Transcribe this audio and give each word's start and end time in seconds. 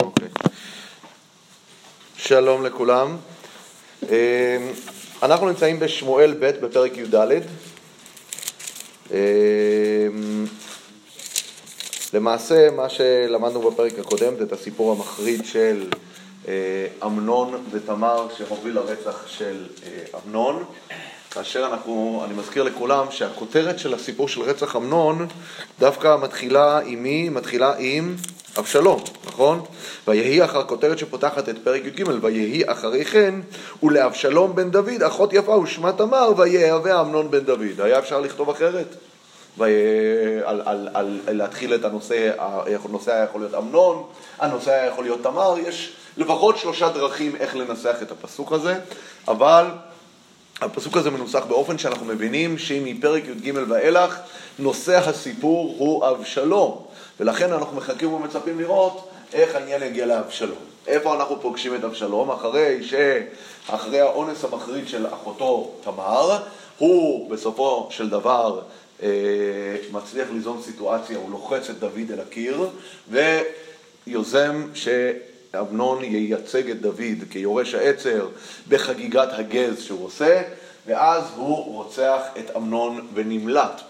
אוקיי. 0.00 0.28
שלום 2.16 2.64
לכולם. 2.66 3.16
אמ, 4.02 4.08
אנחנו 5.22 5.48
נמצאים 5.48 5.80
בשמואל 5.80 6.34
ב' 6.40 6.66
בפרק 6.66 6.96
י"ד. 6.96 7.14
אמ, 9.10 9.16
למעשה, 12.14 12.70
מה 12.70 12.88
שלמדנו 12.88 13.70
בפרק 13.70 13.98
הקודם 13.98 14.36
זה 14.38 14.44
את 14.44 14.52
הסיפור 14.52 14.92
המחריד 14.92 15.44
של 15.44 15.88
אה, 16.48 16.86
אמנון 17.06 17.64
ותמר 17.70 18.28
שהוביל 18.36 18.74
לרצח 18.74 19.26
של 19.26 19.66
אה, 19.86 20.18
אמנון. 20.26 20.64
כאשר 21.30 21.66
אנחנו, 21.66 22.22
אני 22.24 22.34
מזכיר 22.34 22.62
לכולם 22.62 23.06
שהכותרת 23.10 23.78
של 23.78 23.94
הסיפור 23.94 24.28
של 24.28 24.40
רצח 24.40 24.76
אמנון 24.76 25.26
דווקא 25.78 26.16
מתחילה 26.22 26.78
עם 26.78 27.02
מי? 27.02 27.28
מתחילה 27.28 27.74
עם 27.78 28.16
אבשלום, 28.60 29.04
נכון? 29.26 29.62
ויהי 30.08 30.44
אחר 30.44 30.64
כותרת 30.64 30.98
שפותחת 30.98 31.48
את 31.48 31.56
פרק 31.64 31.82
י"ג, 31.84 32.04
ויהי 32.22 32.62
אחרי 32.66 33.04
כן, 33.04 33.34
ולאבשלום 33.82 34.54
בן 34.54 34.70
דוד, 34.70 35.02
אחות 35.02 35.32
יפה 35.32 35.52
ושמה 35.52 35.92
תמר, 35.92 36.32
ויהווה 36.36 37.00
אמנון 37.00 37.30
בן 37.30 37.44
דוד. 37.44 37.80
היה 37.80 37.98
אפשר 37.98 38.20
לכתוב 38.20 38.50
אחרת? 38.50 38.86
על, 39.58 39.68
על, 40.44 40.88
על, 40.94 41.20
על 41.26 41.36
להתחיל 41.36 41.74
את 41.74 41.84
הנושא, 41.84 42.30
הנושא 42.84 43.12
היה 43.12 43.24
יכול 43.24 43.40
להיות 43.40 43.54
אמנון, 43.54 44.02
הנושא 44.38 44.70
היה 44.70 44.86
יכול 44.86 45.04
להיות 45.04 45.22
תמר, 45.22 45.54
יש 45.66 45.92
לפחות 46.16 46.58
שלושה 46.58 46.88
דרכים 46.88 47.36
איך 47.36 47.56
לנסח 47.56 47.96
את 48.02 48.10
הפסוק 48.10 48.52
הזה, 48.52 48.78
אבל 49.28 49.66
הפסוק 50.60 50.96
הזה 50.96 51.10
מנוסח 51.10 51.44
באופן 51.48 51.78
שאנחנו 51.78 52.06
מבינים 52.06 52.58
שאם 52.58 52.82
מפרק 52.84 53.22
י"ג 53.24 53.54
ואילך, 53.68 54.18
נושא 54.58 54.98
הסיפור 55.08 55.74
הוא 55.78 56.08
אבשלום, 56.08 56.86
ולכן 57.20 57.52
אנחנו 57.52 57.76
מחכים 57.76 58.12
ומצפים 58.12 58.60
לראות 58.60 59.08
איך 59.32 59.54
העניין 59.54 59.82
יגיע 59.82 60.06
לאבשלום. 60.06 60.58
איפה 60.86 61.14
אנחנו 61.14 61.40
פוגשים 61.40 61.74
את 61.74 61.84
אבשלום? 61.84 62.30
אחרי 62.30 62.80
שאחרי 62.82 64.00
האונס 64.00 64.44
המחריד 64.44 64.88
של 64.88 65.06
אחותו 65.06 65.74
תמר, 65.84 66.38
הוא 66.78 67.30
בסופו 67.30 67.88
של 67.90 68.10
דבר 68.10 68.60
אה, 69.02 69.08
מצליח 69.92 70.28
ליזום 70.32 70.62
סיטואציה, 70.62 71.18
הוא 71.18 71.30
לוחץ 71.30 71.70
את 71.70 71.78
דוד 71.78 72.10
אל 72.12 72.20
הקיר 72.20 72.68
ויוזם 74.06 74.66
ש... 74.74 74.88
אמנון 75.58 76.04
ייצג 76.04 76.70
את 76.70 76.80
דוד 76.80 77.24
כיורש 77.30 77.74
העצר 77.74 78.28
בחגיגת 78.68 79.28
הגז 79.32 79.82
שהוא 79.82 80.04
עושה, 80.04 80.42
ואז 80.86 81.24
הוא 81.36 81.74
רוצח 81.74 82.20
את 82.38 82.56
אמנון 82.56 83.06
ונמלט. 83.14 83.80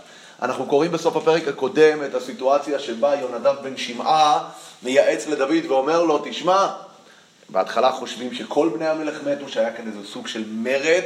אנחנו 0.43 0.67
קוראים 0.67 0.93
בסוף 0.93 1.17
הפרק 1.17 1.49
הקודם 1.49 2.05
את 2.05 2.15
הסיטואציה 2.15 2.79
שבה 2.79 3.15
יונדב 3.15 3.55
בן 3.63 3.77
שמעה 3.77 4.49
מייעץ 4.83 5.27
לדוד 5.27 5.67
ואומר 5.69 6.03
לו, 6.03 6.21
תשמע, 6.25 6.69
בהתחלה 7.49 7.93
חושבים 7.93 8.35
שכל 8.35 8.71
בני 8.75 8.89
המלך 8.89 9.15
מתו, 9.27 9.49
שהיה 9.49 9.73
כאן 9.73 9.87
איזה 9.87 10.09
סוג 10.09 10.27
של 10.27 10.45
מרד, 10.49 11.03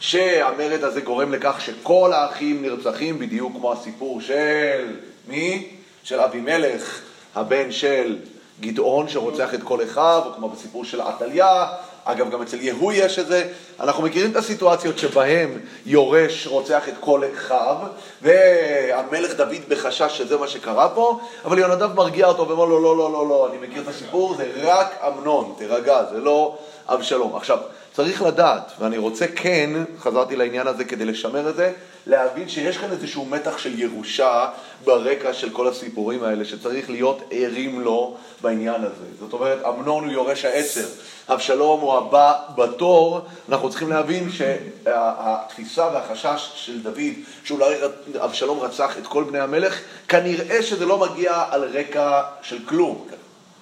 שהמרד 0.00 0.84
הזה 0.84 1.00
גורם 1.00 1.32
לכך 1.32 1.60
שכל 1.60 2.12
האחים 2.12 2.62
נרצחים, 2.62 3.18
בדיוק 3.18 3.52
כמו 3.52 3.72
הסיפור 3.72 4.20
של 4.20 4.96
מי? 5.28 5.68
של 6.04 6.20
אבימלך, 6.20 7.00
הבן 7.34 7.72
של 7.72 8.16
גדעון 8.60 9.08
שרוצח 9.08 9.54
את 9.54 9.62
כל 9.62 9.84
אחיו, 9.84 10.22
או 10.26 10.34
כמו 10.34 10.48
בסיפור 10.48 10.84
של 10.84 11.00
עתליה, 11.00 11.66
אגב, 12.12 12.30
גם 12.30 12.42
אצל 12.42 12.60
יהוא 12.60 12.92
יש 12.92 13.18
את 13.18 13.26
זה. 13.26 13.48
אנחנו 13.80 14.02
מכירים 14.02 14.30
את 14.30 14.36
הסיטואציות 14.36 14.98
שבהם 14.98 15.60
יורש 15.86 16.46
רוצח 16.46 16.88
את 16.88 16.94
כל 17.00 17.22
אחיו, 17.34 17.76
והמלך 18.22 19.34
דוד 19.36 19.62
בחשש 19.68 20.18
שזה 20.18 20.36
מה 20.36 20.48
שקרה 20.48 20.88
פה, 20.88 21.20
אבל 21.44 21.58
יונדב 21.58 21.92
מרגיע 21.92 22.26
אותו 22.26 22.48
ואומר 22.48 22.64
לו, 22.64 22.82
לא, 22.82 22.96
לא, 22.96 23.12
לא, 23.12 23.28
לא, 23.28 23.48
אני 23.50 23.68
מכיר 23.68 23.82
את 23.82 23.88
הסיפור, 23.88 24.34
זה 24.36 24.50
רק 24.62 24.98
אמנון, 25.06 25.54
תירגע, 25.58 26.04
זה 26.12 26.20
לא 26.20 26.58
אבשלום. 26.88 27.36
עכשיו, 27.36 27.58
צריך 27.92 28.22
לדעת, 28.22 28.72
ואני 28.78 28.98
רוצה 28.98 29.26
כן, 29.36 29.70
חזרתי 29.98 30.36
לעניין 30.36 30.66
הזה 30.66 30.84
כדי 30.84 31.04
לשמר 31.04 31.48
את 31.48 31.56
זה, 31.56 31.72
להבין 32.06 32.48
שיש 32.48 32.78
כאן 32.78 32.90
איזשהו 32.90 33.24
מתח 33.24 33.58
של 33.58 33.78
ירושה 33.78 34.48
ברקע 34.84 35.32
של 35.32 35.50
כל 35.50 35.68
הסיפורים 35.68 36.24
האלה, 36.24 36.44
שצריך 36.44 36.90
להיות 36.90 37.22
ערים 37.30 37.80
לו 37.80 38.16
בעניין 38.40 38.84
הזה. 38.84 39.04
זאת 39.20 39.32
אומרת, 39.32 39.58
אמנון 39.68 40.04
הוא 40.04 40.12
יורש 40.12 40.44
העצר, 40.44 40.86
אבשלום 41.28 41.80
הוא 41.80 41.98
הבא 42.00 42.32
בתור, 42.56 43.20
אנחנו 43.48 43.70
צריכים 43.70 43.90
להבין 43.90 44.30
שהתפיסה 44.30 45.88
והחשש 45.92 46.52
של 46.54 46.82
דוד, 46.82 47.14
שאולי 47.44 47.74
אבשלום 48.18 48.60
רצח 48.60 48.98
את 48.98 49.06
כל 49.06 49.24
בני 49.24 49.38
המלך, 49.38 49.80
כנראה 50.08 50.62
שזה 50.62 50.86
לא 50.86 50.98
מגיע 50.98 51.44
על 51.50 51.64
רקע 51.64 52.22
של 52.42 52.58
כלום. 52.68 53.06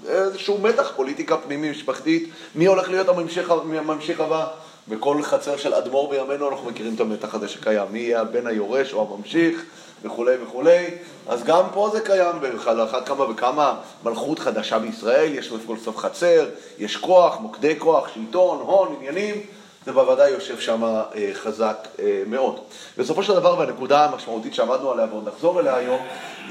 איזשהו 0.09 0.59
מתח, 0.59 0.93
פוליטיקה 0.97 1.37
פנימי 1.37 1.71
משפחתית, 1.71 2.31
מי 2.54 2.66
הולך 2.66 2.88
להיות 2.88 3.09
הממשיך, 3.09 3.50
הממשיך 3.50 4.21
הבא? 4.21 4.47
בכל 4.88 5.22
חצר 5.22 5.56
של 5.56 5.75
אדמו"ר 5.75 6.10
בימינו 6.10 6.50
אנחנו 6.50 6.70
מכירים 6.70 6.94
את 6.94 7.00
המתח 7.00 7.34
הזה 7.34 7.49
שקיים, 7.49 7.87
מי 7.91 7.99
יהיה 7.99 8.20
הבן 8.20 8.47
היורש 8.47 8.93
או 8.93 9.15
הממשיך 9.15 9.65
וכולי 10.04 10.36
וכולי, 10.42 10.84
אז 11.28 11.44
גם 11.44 11.64
פה 11.72 11.91
זה 11.92 12.00
קיים, 12.00 12.36
על 12.66 12.84
אחת 12.84 13.09
כמה 13.09 13.31
וכמה 13.31 13.75
מלכות 14.04 14.38
חדשה 14.38 14.78
בישראל, 14.78 15.34
יש 15.34 15.53
כל 15.66 15.76
סוף 15.84 15.97
חצר, 15.97 16.47
יש 16.78 16.97
כוח, 16.97 17.41
מוקדי 17.41 17.75
כוח, 17.78 18.08
שלטון, 18.14 18.58
הון, 18.58 18.97
עניינים, 18.98 19.34
זה 19.87 19.92
בוודאי 19.92 20.31
יושב 20.31 20.60
שם 20.60 20.84
אה, 20.84 21.04
חזק 21.34 21.88
אה, 21.98 22.22
מאוד. 22.26 22.60
בסופו 22.98 23.22
של 23.22 23.34
דבר, 23.34 23.58
והנקודה 23.58 24.04
המשמעותית 24.04 24.54
שעמדנו 24.54 24.91
עליה 24.91 25.06
ועוד 25.10 25.28
נחזור 25.28 25.60
אליה 25.60 25.76
היום, 25.76 26.00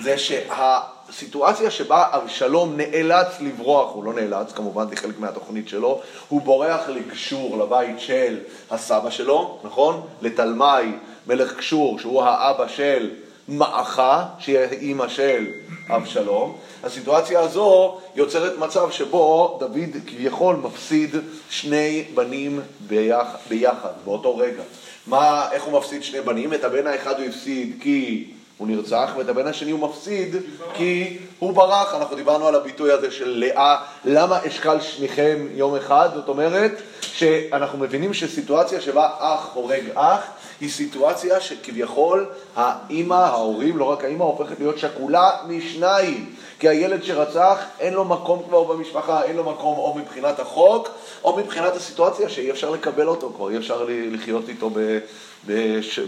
זה 0.01 0.17
שה... 0.17 0.79
סיטואציה 1.11 1.71
שבה 1.71 2.05
אבשלום 2.11 2.77
נאלץ 2.77 3.27
לברוח, 3.41 3.93
הוא 3.93 4.03
לא 4.03 4.13
נאלץ, 4.13 4.51
כמובן 4.51 4.89
זה 4.89 4.95
חלק 4.95 5.19
מהתוכנית 5.19 5.69
שלו, 5.69 6.01
הוא 6.29 6.41
בורח 6.41 6.89
לגשור, 6.89 7.57
לבית 7.57 7.99
של 7.99 8.37
הסבא 8.71 9.09
שלו, 9.09 9.59
נכון? 9.63 10.07
לתלמי, 10.21 10.97
מלך 11.27 11.57
גשור, 11.57 11.99
שהוא 11.99 12.23
האבא 12.23 12.67
של 12.67 13.09
מעכה, 13.47 14.25
שהיא 14.39 14.59
האימא 14.59 15.07
של 15.07 15.45
אבשלום. 15.89 16.57
הסיטואציה 16.83 17.39
הזו 17.39 17.97
יוצרת 18.15 18.57
מצב 18.57 18.91
שבו 18.91 19.57
דוד 19.59 19.95
כביכול 20.07 20.55
מפסיד 20.55 21.15
שני 21.49 22.05
בנים 22.15 22.61
ביחד, 22.87 23.37
ביחד 23.49 23.91
באותו 24.05 24.37
רגע. 24.37 24.63
מה, 25.07 25.47
איך 25.51 25.63
הוא 25.63 25.79
מפסיד 25.79 26.03
שני 26.03 26.21
בנים? 26.21 26.53
את 26.53 26.63
הבן 26.63 26.87
האחד 26.87 27.19
הוא 27.19 27.27
הפסיד 27.27 27.77
כי 27.81 28.27
הוא 28.57 28.67
נרצח, 28.67 29.11
ואת 29.17 29.29
הבן 29.29 29.47
השני 29.47 29.71
הוא 29.71 29.89
מפסיד 29.89 30.35
כי 30.73 31.17
הוא 31.39 31.53
ברח. 31.53 31.95
אנחנו 31.95 32.15
דיברנו 32.15 32.47
על 32.47 32.55
הביטוי 32.55 32.91
הזה 32.91 33.11
של 33.11 33.29
לאה, 33.29 33.77
למה 34.05 34.39
אשכל 34.47 34.81
שניכם 34.81 35.47
יום 35.55 35.75
אחד? 35.75 36.09
זאת 36.15 36.27
אומרת 36.27 36.81
שאנחנו 37.01 37.77
מבינים 37.77 38.13
שסיטואציה 38.13 38.81
שבה 38.81 39.09
אח 39.19 39.49
הורג 39.53 39.83
אח 39.95 40.27
היא 40.61 40.69
סיטואציה 40.69 41.41
שכביכול 41.41 42.25
האימא, 42.55 43.13
ההורים, 43.13 43.77
לא 43.77 43.83
רק 43.83 44.03
האימא, 44.03 44.23
הופכת 44.23 44.59
להיות 44.59 44.77
שכולה 44.77 45.31
משניים. 45.47 46.29
כי 46.59 46.69
הילד 46.69 47.03
שרצח, 47.03 47.57
אין 47.79 47.93
לו 47.93 48.05
מקום 48.05 48.43
כבר 48.47 48.63
במשפחה, 48.63 49.23
אין 49.23 49.35
לו 49.35 49.43
מקום 49.43 49.77
או 49.77 49.95
מבחינת 49.95 50.39
החוק, 50.39 50.89
או 51.23 51.37
מבחינת 51.37 51.75
הסיטואציה 51.75 52.29
שאי 52.29 52.51
אפשר 52.51 52.69
לקבל 52.69 53.07
אותו 53.07 53.33
כבר, 53.35 53.49
אי 53.49 53.57
אפשר 53.57 53.85
לחיות 53.89 54.49
איתו 54.49 54.69
ב... 54.69 54.99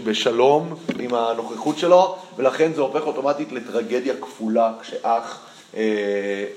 בשלום 0.04 0.74
עם 0.98 1.14
הנוכחות 1.14 1.78
שלו, 1.78 2.16
ולכן 2.36 2.72
זה 2.74 2.80
הופך 2.80 3.06
אוטומטית 3.06 3.52
לטרגדיה 3.52 4.14
כפולה 4.20 4.72
כשאח 4.82 5.40
אה, 5.76 5.82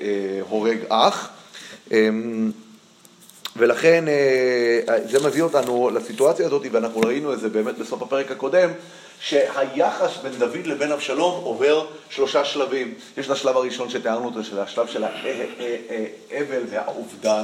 אה, 0.01 0.39
הורג 0.49 0.77
אח. 0.89 1.29
אה, 1.91 2.09
ולכן 3.57 4.05
אה, 4.07 4.97
זה 5.05 5.27
מביא 5.27 5.41
אותנו 5.41 5.89
לסיטואציה 5.93 6.45
הזאת, 6.45 6.65
ואנחנו 6.71 7.01
ראינו 7.01 7.33
את 7.33 7.39
זה 7.39 7.49
באמת 7.49 7.77
בסוף 7.77 8.01
הפרק 8.01 8.31
הקודם, 8.31 8.69
שהיחס 9.19 10.17
בין 10.23 10.33
דוד 10.39 10.65
לבין 10.65 10.91
אבשלום 10.91 11.43
עובר 11.43 11.85
שלושה 12.09 12.45
שלבים. 12.45 12.93
יש 13.17 13.25
את 13.25 13.31
השלב 13.31 13.57
הראשון 13.57 13.89
שתיארנו 13.89 14.25
אותו, 14.25 14.43
שזה 14.43 14.63
השלב 14.63 14.87
של 14.87 15.03
האבל 15.03 16.61
והאובדן. 16.69 17.43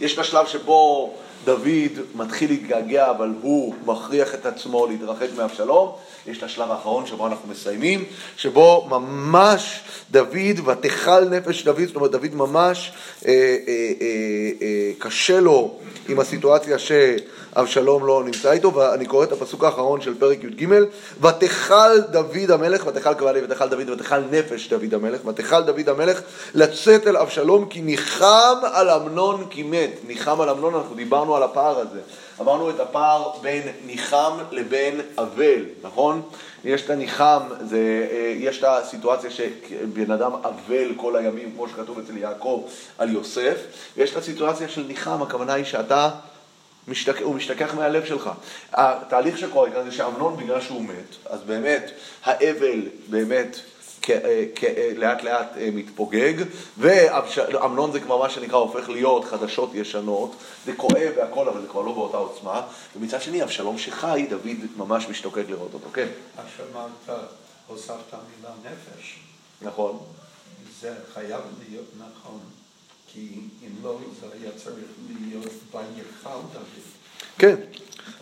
יש 0.00 0.14
את 0.14 0.18
השלב 0.18 0.46
שבו 0.46 1.14
דוד 1.44 1.92
מתחיל 2.14 2.50
להתגעגע, 2.50 3.10
אבל 3.10 3.32
הוא 3.40 3.74
מכריח 3.86 4.34
את 4.34 4.46
עצמו 4.46 4.86
להתרחק 4.86 5.28
מאבשלום. 5.36 5.92
יש 6.26 6.38
את 6.38 6.42
השלב 6.42 6.70
האחרון 6.70 7.06
שבו 7.06 7.26
אנחנו 7.26 7.48
מסיימים, 7.50 8.04
שבו 8.36 8.86
ממש 8.90 9.80
דוד, 10.10 10.68
ותכל 10.68 11.24
נפש 11.24 11.64
דוד, 11.64 11.84
זאת 11.86 11.96
אומרת 11.96 12.10
דוד 12.10 12.34
ממש 12.34 12.92
אה, 13.26 13.32
אה, 13.32 13.56
אה, 13.68 14.06
אה, 14.62 14.92
קשה 14.98 15.40
לו 15.40 15.78
עם 16.08 16.20
הסיטואציה 16.20 16.76
שאבשלום 16.78 18.06
לא 18.06 18.22
נמצא 18.24 18.52
איתו, 18.52 18.74
ואני 18.74 19.06
קורא 19.06 19.24
את 19.24 19.32
הפסוק 19.32 19.64
האחרון 19.64 20.00
של 20.00 20.14
פרק 20.18 20.44
י"ג, 20.44 20.68
ותכל 21.20 22.00
דוד 22.10 22.50
המלך, 22.50 22.86
ותכל 22.86 23.14
כבלי 23.14 23.40
ותכל 23.44 23.68
דוד 23.68 23.90
ותכל 23.90 24.18
נפש 24.30 24.68
דוד 24.68 24.94
המלך, 24.94 25.26
ותכל 25.26 25.62
דוד 25.62 25.88
המלך 25.88 26.20
לצאת 26.54 27.06
אל 27.06 27.16
אבשלום 27.16 27.68
כי 27.68 27.80
ניחם 27.80 28.56
על 28.72 28.90
אמנון 28.90 29.46
כי 29.50 29.62
מת. 29.62 29.90
ניחם 30.06 30.40
על 30.40 30.50
אמנון, 30.50 30.74
אנחנו 30.74 30.94
דיברנו 30.94 31.36
על 31.36 31.42
הפער 31.42 31.78
הזה. 31.78 32.00
אמרנו 32.40 32.70
את 32.70 32.80
הפער 32.80 33.32
בין 33.42 33.62
ניחם 33.86 34.32
לבין 34.50 35.00
אבל, 35.18 35.64
נכון? 35.82 36.22
יש 36.64 36.82
את 36.82 36.90
הניחם, 36.90 37.40
זה, 37.60 38.08
אה, 38.10 38.34
יש 38.36 38.58
את 38.58 38.64
הסיטואציה 38.64 39.30
שבן 39.30 40.10
אדם 40.10 40.32
אבל 40.34 40.94
כל 40.96 41.16
הימים, 41.16 41.52
כמו 41.54 41.68
שכתוב 41.68 41.98
אצל 41.98 42.16
יעקב 42.16 42.64
על 42.98 43.10
יוסף, 43.10 43.56
ויש 43.96 44.12
את 44.12 44.16
הסיטואציה 44.16 44.68
של 44.68 44.84
ניחם, 44.88 45.22
הכוונה 45.22 45.54
היא 45.54 45.64
שאתה, 45.64 46.10
משתק, 46.88 47.20
הוא 47.22 47.34
משתכח 47.34 47.74
מהלב 47.74 48.04
שלך. 48.04 48.30
התהליך 48.72 49.38
שקורה 49.38 49.70
כאן 49.70 49.84
זה 49.84 49.92
שאמנון, 49.92 50.36
בגלל 50.36 50.60
שהוא 50.60 50.82
מת, 50.82 51.16
אז 51.26 51.40
באמת, 51.42 51.90
האבל 52.24 52.80
באמת 53.08 53.56
לאט 54.96 55.22
לאט 55.22 55.56
אה, 55.56 55.68
מתפוגג, 55.72 56.34
ואמנון 56.78 57.92
זה 57.92 58.00
כבר 58.00 58.18
מה 58.18 58.30
שנקרא 58.30 58.56
הופך 58.58 58.88
להיות 58.88 59.24
חדשות 59.24 59.70
ישנות, 59.74 60.34
זה 60.64 60.72
כואב 60.76 61.12
והכל, 61.16 61.48
אבל 61.48 61.60
זה 61.60 61.68
כבר 61.68 61.82
לא 61.82 61.92
באותה 61.92 62.16
עוצמה, 62.16 62.62
ומצד 62.96 63.22
שני, 63.22 63.42
אבשלום 63.42 63.78
שחי, 63.78 64.26
דוד 64.30 64.56
ממש 64.76 65.08
משתוקק 65.08 65.44
לראות 65.48 65.74
אותו, 65.74 65.88
כן. 65.92 66.08
עכשיו 66.36 66.66
אמרת, 66.72 67.20
הוספת 67.66 68.14
מילה 68.14 68.50
נפש. 68.64 69.18
נכון. 69.62 69.98
זה 70.80 70.94
חייב 71.14 71.40
להיות 71.68 71.86
נכון, 71.98 72.40
כי 73.12 73.28
אם 73.62 73.70
לא, 73.82 73.98
זה 74.20 74.26
היה 74.40 74.50
צריך 74.56 74.84
להיות 75.20 75.52
ויכל 75.72 76.40
דוד. 76.52 76.64
כן. 77.38 77.56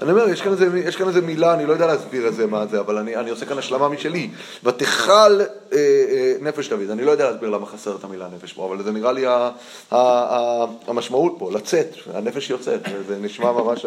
אני 0.03 0.11
אומר, 0.11 0.29
יש 0.29 0.43
כאן, 0.43 0.53
איזה, 0.53 0.81
יש 0.85 0.97
כאן 0.97 1.09
איזה 1.09 1.21
מילה, 1.21 1.55
אני 1.55 1.67
לא 1.67 1.73
יודע 1.73 1.87
להסביר 1.87 2.29
את 2.29 2.35
זה, 2.35 2.47
מה 2.47 2.67
זה, 2.67 2.81
אבל 2.81 2.99
אני, 2.99 3.17
אני 3.17 3.31
עושה 3.31 3.47
כאן 3.47 3.59
השלמה 3.59 3.89
משלי. 3.89 4.31
ותכל 4.65 5.41
אה, 5.41 5.47
אה, 5.73 6.35
נפש 6.41 6.69
דוד, 6.69 6.91
אני 6.91 7.05
לא 7.05 7.11
יודע 7.11 7.31
להסביר 7.31 7.51
למה 7.51 7.67
חסר 7.67 7.97
את 7.97 8.05
המילה 8.05 8.29
נפש 8.37 8.53
פה, 8.53 8.67
אבל 8.67 8.83
זה 8.83 8.93
נראה 8.93 9.13
לי 9.13 9.27
ה, 9.27 9.31
ה, 9.31 9.51
ה, 9.91 10.65
המשמעות 10.87 11.35
פה, 11.39 11.51
לצאת, 11.53 11.95
הנפש 12.15 12.51
יוצאת, 12.51 12.81
זה 13.09 13.19
נשמע 13.19 13.53
ממש, 13.53 13.87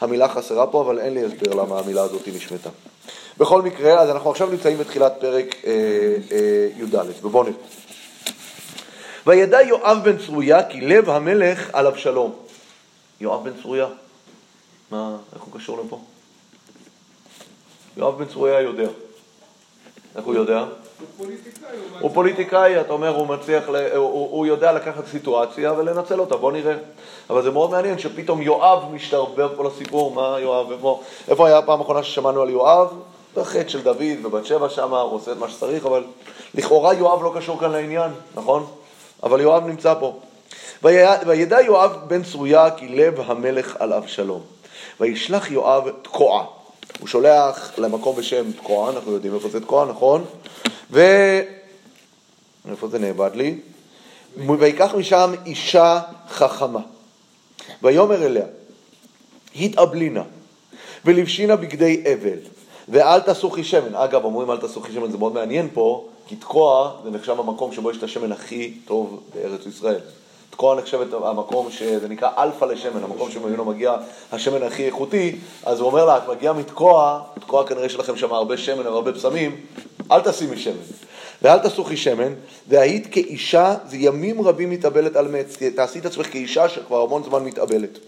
המילה 0.00 0.28
חסרה 0.28 0.66
פה, 0.66 0.80
אבל 0.80 0.98
אין 0.98 1.14
לי 1.14 1.24
הסבר 1.24 1.54
למה 1.54 1.78
המילה 1.78 2.02
הזאת 2.02 2.28
נשמטה. 2.28 2.70
בכל 3.38 3.62
מקרה, 3.62 4.00
אז 4.00 4.10
אנחנו 4.10 4.30
עכשיו 4.30 4.50
נמצאים 4.50 4.78
בתחילת 4.78 5.12
פרק 5.20 5.56
אה, 5.66 5.72
אה, 6.32 6.68
י"ד, 6.76 6.94
ובואו 7.22 7.42
נראה. 7.42 7.54
וידע 9.26 9.62
יואב 9.62 9.98
בן 10.04 10.18
צרויה 10.26 10.62
כי 10.62 10.80
לב 10.80 11.10
המלך 11.10 11.70
על 11.72 11.86
אבשלום. 11.86 12.32
יואב 13.20 13.44
בן 13.44 13.62
צרויה. 13.62 13.86
מה, 14.90 15.16
איך 15.34 15.42
הוא 15.42 15.60
קשור 15.60 15.78
לפה? 15.84 16.00
יואב 17.96 18.18
בן 18.18 18.24
צרויה 18.24 18.60
יודע. 18.60 18.88
איך 20.16 20.24
הוא 20.24 20.34
יודע? 20.34 20.64
הוא 22.00 22.10
פוליטיקאי, 22.14 22.80
אתה 22.80 22.92
אומר, 22.92 23.16
הוא 23.16 23.26
מצליח, 23.26 23.64
הוא, 23.96 24.46
יודע 24.46 24.72
לקחת 24.72 25.06
סיטואציה 25.06 25.72
ולנצל 25.72 26.20
אותה, 26.20 26.36
בוא 26.36 26.52
נראה. 26.52 26.76
אבל 27.30 27.42
זה 27.42 27.50
מאוד 27.50 27.70
מעניין 27.70 27.98
שפתאום 27.98 28.42
יואב 28.42 28.92
משתרבב 28.92 29.48
פה 29.56 29.64
לסיפור, 29.64 30.14
מה 30.14 30.36
יואב, 30.40 30.72
איפה, 30.72 31.02
איפה 31.28 31.46
היה 31.46 31.58
הפעם 31.58 31.80
האחרונה 31.80 32.02
ששמענו 32.02 32.42
על 32.42 32.50
יואב? 32.50 32.88
זה 33.34 33.40
החטא 33.40 33.68
של 33.68 33.82
דוד 33.82 34.24
ובת 34.24 34.46
שבע 34.46 34.68
שם, 34.68 34.94
הוא 34.94 35.14
עושה 35.14 35.32
את 35.32 35.36
מה 35.36 35.48
שצריך, 35.48 35.86
אבל 35.86 36.04
לכאורה 36.54 36.94
יואב 36.94 37.22
לא 37.22 37.32
קשור 37.36 37.60
כאן 37.60 37.72
לעניין, 37.72 38.10
נכון? 38.34 38.66
אבל 39.22 39.40
יואב 39.40 39.66
נמצא 39.66 39.94
פה. 40.00 40.18
וידע 40.82 41.60
יואב 41.60 41.96
בן 42.06 42.22
צרויה 42.22 42.70
כי 42.70 42.88
לב 42.88 43.20
המלך 43.20 43.76
על 43.78 43.92
אבשלום. 43.92 44.57
וישלח 45.00 45.50
יואב 45.50 45.90
תקועה. 46.02 46.44
הוא 47.00 47.08
שולח 47.08 47.72
למקום 47.78 48.16
בשם 48.16 48.52
תקועה, 48.52 48.90
אנחנו 48.90 49.12
יודעים 49.12 49.34
איפה 49.34 49.48
זה 49.48 49.60
תקועה, 49.60 49.86
נכון? 49.86 50.24
ו... 50.90 51.00
איפה 52.70 52.88
זה 52.88 52.98
נאבד 52.98 53.30
לי? 53.34 53.58
ויקח 54.58 54.94
משם 54.94 55.32
אישה 55.46 56.00
חכמה. 56.28 56.80
ויאמר 57.82 58.26
אליה, 58.26 58.46
התאבלי 59.56 60.00
נא, 60.00 60.22
ולבשי 61.04 61.43
נא 61.43 61.56
בגדי 61.56 62.04
אבל, 62.12 62.38
ואל 62.88 63.20
תסוכי 63.20 63.64
שמן. 63.64 63.94
אגב, 63.94 64.24
אומרים 64.24 64.50
אל 64.50 64.56
תסוכי 64.56 64.92
שמן, 64.92 65.10
זה 65.10 65.18
מאוד 65.18 65.34
מעניין 65.34 65.68
פה, 65.74 66.08
כי 66.26 66.36
תקוע 66.36 66.92
זה 67.04 67.10
נחשב 67.10 67.40
המקום 67.40 67.72
שבו 67.72 67.90
יש 67.90 67.96
את 67.96 68.02
השמן 68.02 68.32
הכי 68.32 68.74
טוב 68.84 69.22
בארץ 69.34 69.66
ישראל. 69.66 70.00
תקוע 70.50 70.74
נחשבת 70.74 71.06
המקום 71.12 71.70
שזה 71.70 72.08
נקרא 72.08 72.28
אלפא 72.38 72.64
לשמן, 72.64 73.04
המקום 73.04 73.30
שממנו 73.30 73.64
מגיע 73.64 73.96
השמן 74.32 74.62
הכי 74.62 74.86
איכותי, 74.86 75.36
אז 75.64 75.80
הוא 75.80 75.86
אומר 75.86 76.04
לה, 76.04 76.16
את 76.16 76.28
מגיעה 76.28 76.52
מתקוע, 76.52 77.20
מתקוע 77.36 77.66
כנראה 77.66 77.86
יש 77.86 77.96
לכם 77.96 78.16
שם 78.16 78.32
הרבה 78.32 78.56
שמן 78.56 78.86
והרבה 78.86 79.12
פסמים, 79.12 79.56
אל 80.10 80.20
תשימי 80.20 80.56
שמן. 80.56 80.72
ואל 81.42 81.58
תסוכי 81.58 81.96
שמן, 81.96 82.32
והיית 82.68 83.06
כאישה, 83.10 83.74
זה 83.86 83.96
ימים 83.96 84.42
רבים 84.42 84.70
מתאבלת 84.70 85.16
על 85.16 85.28
מת, 85.28 85.62
תעשי 85.76 85.98
את 85.98 86.06
עצמך 86.06 86.30
כאישה 86.30 86.68
שכבר 86.68 87.02
המון 87.02 87.22
זמן 87.22 87.44
מתאבלת. 87.44 87.98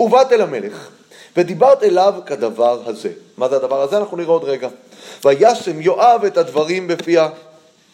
ובאת 0.00 0.32
אל 0.32 0.40
המלך, 0.40 0.88
ודיברת 1.36 1.82
אליו 1.82 2.14
כדבר 2.26 2.82
הזה. 2.86 3.10
מה 3.36 3.48
זה 3.48 3.56
הדבר 3.56 3.82
הזה? 3.82 3.98
אנחנו 3.98 4.16
נראה 4.16 4.32
עוד 4.32 4.44
רגע. 4.44 4.68
וישם 5.24 5.80
יואב 5.80 6.24
את 6.26 6.36
הדברים 6.36 6.88
בפיה, 6.88 7.28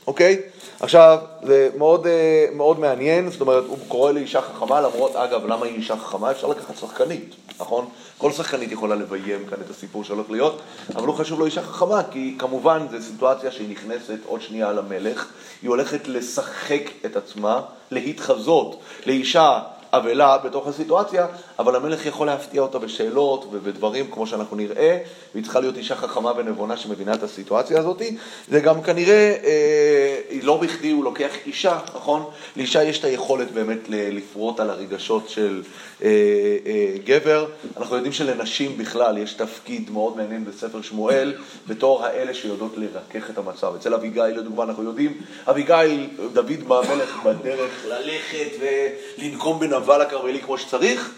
אוקיי? 0.08 0.36
עכשיו, 0.80 1.18
זה 1.42 1.68
מאוד, 1.78 2.06
אה, 2.06 2.46
מאוד 2.54 2.80
מעניין, 2.80 3.30
זאת 3.30 3.40
אומרת, 3.40 3.64
הוא 3.66 3.78
קורא 3.88 4.12
לאישה 4.12 4.40
חכמה, 4.40 4.80
למרות, 4.80 5.16
אגב, 5.16 5.46
למה 5.46 5.66
היא 5.66 5.74
אישה 5.74 5.96
חכמה? 5.96 6.30
אפשר 6.30 6.46
לקחת 6.46 6.76
שחקנית, 6.76 7.34
נכון? 7.60 7.86
כל 8.18 8.32
שחקנית 8.32 8.72
יכולה 8.72 8.94
לביים 8.94 9.46
כאן 9.50 9.58
את 9.66 9.70
הסיפור 9.70 10.04
שהולך 10.04 10.30
להיות, 10.30 10.60
אבל 10.94 11.06
הוא 11.06 11.14
חשוב 11.14 11.38
לו 11.38 11.46
אישה 11.46 11.62
חכמה, 11.62 12.02
כי 12.10 12.34
כמובן 12.38 12.86
זו 12.90 12.96
סיטואציה 13.02 13.52
שהיא 13.52 13.70
נכנסת 13.70 14.18
עוד 14.26 14.42
שנייה 14.42 14.72
למלך, 14.72 15.28
היא 15.62 15.70
הולכת 15.70 16.08
לשחק 16.08 16.82
את 17.06 17.16
עצמה, 17.16 17.60
להתחזות 17.90 18.80
לאישה 19.06 19.60
אבלה 19.92 20.38
בתוך 20.38 20.66
הסיטואציה, 20.66 21.26
אבל 21.58 21.76
המלך 21.76 22.06
יכול 22.06 22.26
להפתיע 22.26 22.62
אותה 22.62 22.78
בשאלות 22.78 23.44
ובדברים 23.50 24.10
כמו 24.10 24.26
שאנחנו 24.26 24.56
נראה, 24.56 24.98
והיא 25.34 25.44
צריכה 25.44 25.60
להיות 25.60 25.76
אישה 25.76 25.96
חכמה 25.96 26.32
ונבונה 26.36 26.76
שמבינה 26.76 27.14
את 27.14 27.22
הסיטואציה 27.22 27.78
הזאת. 27.78 28.02
זה 28.48 28.60
גם 28.60 28.82
כנראה, 28.82 29.36
אה, 29.44 30.38
לא 30.42 30.56
בכדי 30.56 30.90
הוא 30.90 31.04
לוקח 31.04 31.30
אישה, 31.46 31.78
נכון? 31.94 32.24
לאישה 32.56 32.82
יש 32.82 32.98
את 32.98 33.04
היכולת 33.04 33.50
באמת 33.50 33.78
לפרוט 33.88 34.60
על 34.60 34.70
הרגשות 34.70 35.28
של 35.28 35.62
אה, 36.02 36.08
אה, 36.66 36.94
גבר. 37.04 37.46
אנחנו 37.76 37.96
יודעים 37.96 38.12
שלנשים 38.12 38.78
בכלל 38.78 39.18
יש 39.18 39.32
תפקיד 39.32 39.90
מאוד 39.90 40.16
מעניין 40.16 40.44
בספר 40.44 40.82
שמואל, 40.82 41.34
בתור 41.68 42.04
האלה 42.04 42.34
שיודעות 42.34 42.72
לרכך 42.76 43.30
את 43.30 43.38
המצב. 43.38 43.74
אצל 43.74 43.94
אביגיל, 43.94 44.24
לדוגמה, 44.24 44.64
אנחנו 44.64 44.82
יודעים, 44.82 45.20
אביגיל, 45.50 46.08
דוד 46.32 46.60
המלך 46.70 47.18
בדרך 47.24 47.86
ללכת 47.88 48.50
ולנקום 48.60 49.60
בנבל 49.78 50.00
הכרמלי 50.00 50.40
כמו 50.40 50.58
שצריך. 50.58 51.10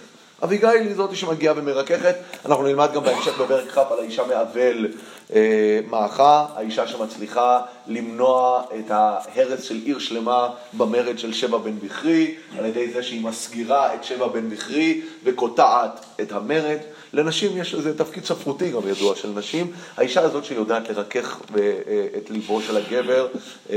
אביגיל 0.44 0.68
היא 0.68 0.94
זאת 0.94 1.16
שמגיעה 1.16 1.54
ומרככת. 1.56 2.14
אנחנו 2.46 2.64
נלמד 2.64 2.92
גם 2.94 3.02
בהמשך 3.02 3.40
בפרק 3.40 3.70
כ' 3.70 3.78
על 3.78 3.98
האישה 3.98 4.22
מאבל 4.26 4.86
אה, 5.34 5.80
מעכה, 5.88 6.46
האישה 6.56 6.86
שמצליחה 6.86 7.60
למנוע 7.86 8.62
את 8.78 8.90
ההרס 8.90 9.62
של 9.62 9.80
עיר 9.84 9.98
שלמה 9.98 10.48
במרד 10.72 11.18
של 11.18 11.32
שבע 11.32 11.58
בן 11.58 11.78
בכרי, 11.78 12.34
על 12.58 12.66
ידי 12.66 12.90
זה 12.90 13.02
שהיא 13.02 13.24
מסגירה 13.24 13.94
את 13.94 14.04
שבע 14.04 14.26
בן 14.28 14.50
בכרי 14.50 15.00
וקוטעת 15.25 16.04
את 16.20 16.32
המרד. 16.32 16.78
לנשים 17.12 17.57
יש 17.57 17.75
איזה 17.75 17.99
תפקיד 17.99 18.25
ספרותי 18.25 18.71
גם 18.71 18.81
ידוע 18.88 19.17
של 19.17 19.29
נשים. 19.29 19.73
האישה 19.97 20.21
הזאת 20.21 20.45
שיודעת 20.45 20.88
לרכך 20.88 21.40
אה, 21.57 22.07
את 22.19 22.31
ליבו 22.31 22.61
של 22.61 22.76
הגבר 22.76 23.29
אה, 23.71 23.76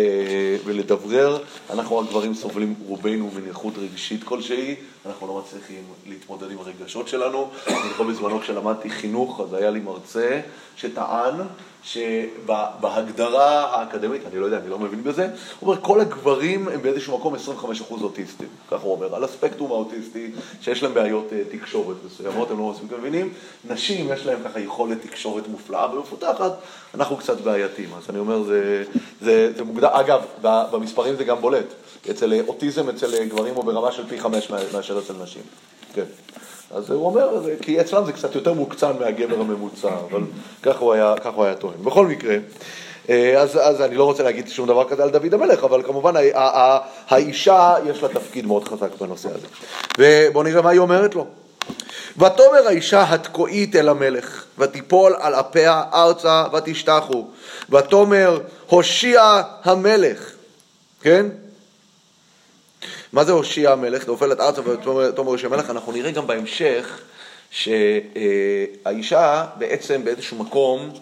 ולדברר, 0.65 1.37
אנחנו 1.69 1.99
הגברים 1.99 2.33
סובלים 2.33 2.75
רובנו 2.87 3.31
מנכות 3.35 3.73
רגשית 3.77 4.23
כלשהי, 4.23 4.75
אנחנו 5.05 5.27
לא 5.27 5.43
מצליחים 5.45 5.83
להתמודד 6.07 6.51
עם 6.51 6.57
הרגשות 6.59 7.07
שלנו. 7.07 7.49
אני 7.67 7.89
זוכר 7.89 8.03
בזמנו 8.03 8.39
כשלמדתי 8.39 8.89
חינוך, 8.89 9.41
אז 9.41 9.53
היה 9.53 9.69
לי 9.69 9.79
מרצה 9.79 10.41
שטען 10.75 11.35
שבהגדרה 11.83 13.75
האקדמית, 13.75 14.21
אני 14.31 14.39
לא 14.39 14.45
יודע, 14.45 14.57
אני 14.57 14.69
לא 14.69 14.79
מבין 14.79 15.03
בזה, 15.03 15.29
הוא 15.59 15.69
אומר, 15.69 15.81
כל 15.81 15.99
הגברים 15.99 16.67
הם 16.67 16.81
באיזשהו 16.81 17.17
מקום 17.17 17.35
25% 17.35 17.37
אוטיסטים, 18.01 18.47
כך 18.71 18.81
הוא 18.81 18.91
אומר, 18.91 19.15
על 19.15 19.23
הספקטרום 19.23 19.71
האוטיסטי, 19.71 20.31
שיש 20.61 20.83
להם 20.83 20.93
בעיות 20.93 21.27
uh, 21.29 21.57
תקשורת 21.57 21.97
מסוימות, 22.05 22.51
הם 22.51 22.57
לא 22.57 22.71
מספיק 22.71 22.91
מבינים, 22.99 23.33
נשים 23.69 24.13
יש 24.13 24.25
להם 24.25 24.39
ככה 24.45 24.59
יכולת 24.59 25.01
תקשורת 25.01 25.47
מופלאה 25.47 25.95
ומפותחת, 25.95 26.51
אנחנו 26.93 27.17
קצת 27.17 27.41
בעייתים, 27.41 27.89
אז 27.97 28.09
אני 28.09 28.19
אומר, 28.19 28.43
זה, 28.43 28.83
זה, 29.21 29.51
זה 29.57 29.63
מוגדר, 29.63 29.89
אגב, 29.91 30.21
במספרים 30.41 31.15
זה 31.15 31.23
גם 31.23 31.41
בולט, 31.41 31.73
אצל 32.11 32.33
אוטיזם 32.47 32.89
אצל 32.89 33.25
גברים 33.25 33.55
הוא 33.55 33.63
ברמה 33.63 33.91
של 33.91 34.07
פי 34.07 34.19
חמש 34.19 34.49
מאשר 34.49 34.99
אצל 34.99 35.13
נשים, 35.23 35.43
כן. 35.93 36.05
אז 36.75 36.89
הוא 36.91 37.05
אומר, 37.05 37.41
כי 37.61 37.81
אצלם 37.81 38.05
זה 38.05 38.11
קצת 38.11 38.35
יותר 38.35 38.53
מוקצן 38.53 38.91
מהגבר 38.99 39.39
הממוצע, 39.39 39.89
אבל 40.11 40.21
ככה 40.63 40.79
הוא 40.79 40.93
היה, 40.93 41.13
כך 41.23 41.33
הוא 41.33 41.43
היה 41.43 41.55
טוען. 41.55 41.83
בכל 41.83 42.07
מקרה, 42.07 42.35
אה, 43.09 43.41
אז, 43.41 43.59
אז 43.61 43.81
אני 43.81 43.95
לא 43.95 44.03
רוצה 44.03 44.23
להגיד 44.23 44.49
שום 44.49 44.67
דבר 44.67 44.89
כזה 44.89 45.03
על 45.03 45.09
דוד 45.09 45.33
המלך, 45.33 45.63
אבל 45.63 45.83
כמובן 45.83 46.13
האישה 47.09 47.75
יש 47.85 48.03
לה 48.03 48.09
תפקיד 48.09 48.45
מאוד 48.45 48.67
חזק 48.67 48.89
בנושא 49.01 49.29
הזה. 49.29 49.47
ובואו 49.97 50.43
נראה 50.43 50.61
מה 50.61 50.69
היא 50.69 50.79
אומרת 50.79 51.15
לו. 51.15 51.27
ותאמר 52.17 52.67
האישה 52.67 53.13
התקועית 53.13 53.75
אל 53.75 53.89
המלך, 53.89 54.45
ותיפול 54.57 55.15
על 55.19 55.35
אפיה 55.35 55.83
ארצה 55.93 56.43
ותשתחו, 56.53 57.27
ותאמר 57.69 58.39
הושיע 58.67 59.41
המלך, 59.63 60.31
כן? 61.01 61.25
מה 63.13 63.23
זה 63.23 63.31
הושיע 63.31 63.71
המלך? 63.71 64.07
נופלת 64.07 64.39
ארצה 64.39 64.61
ותאמר 64.61 65.11
הושיע 65.15 65.49
המלך, 65.49 65.69
אנחנו 65.69 65.91
נראה 65.91 66.11
גם 66.11 66.27
בהמשך 66.27 67.01
שהאישה 67.51 69.45
בעצם 69.57 70.03
באיזשהו 70.03 70.37
מקום 70.37 70.93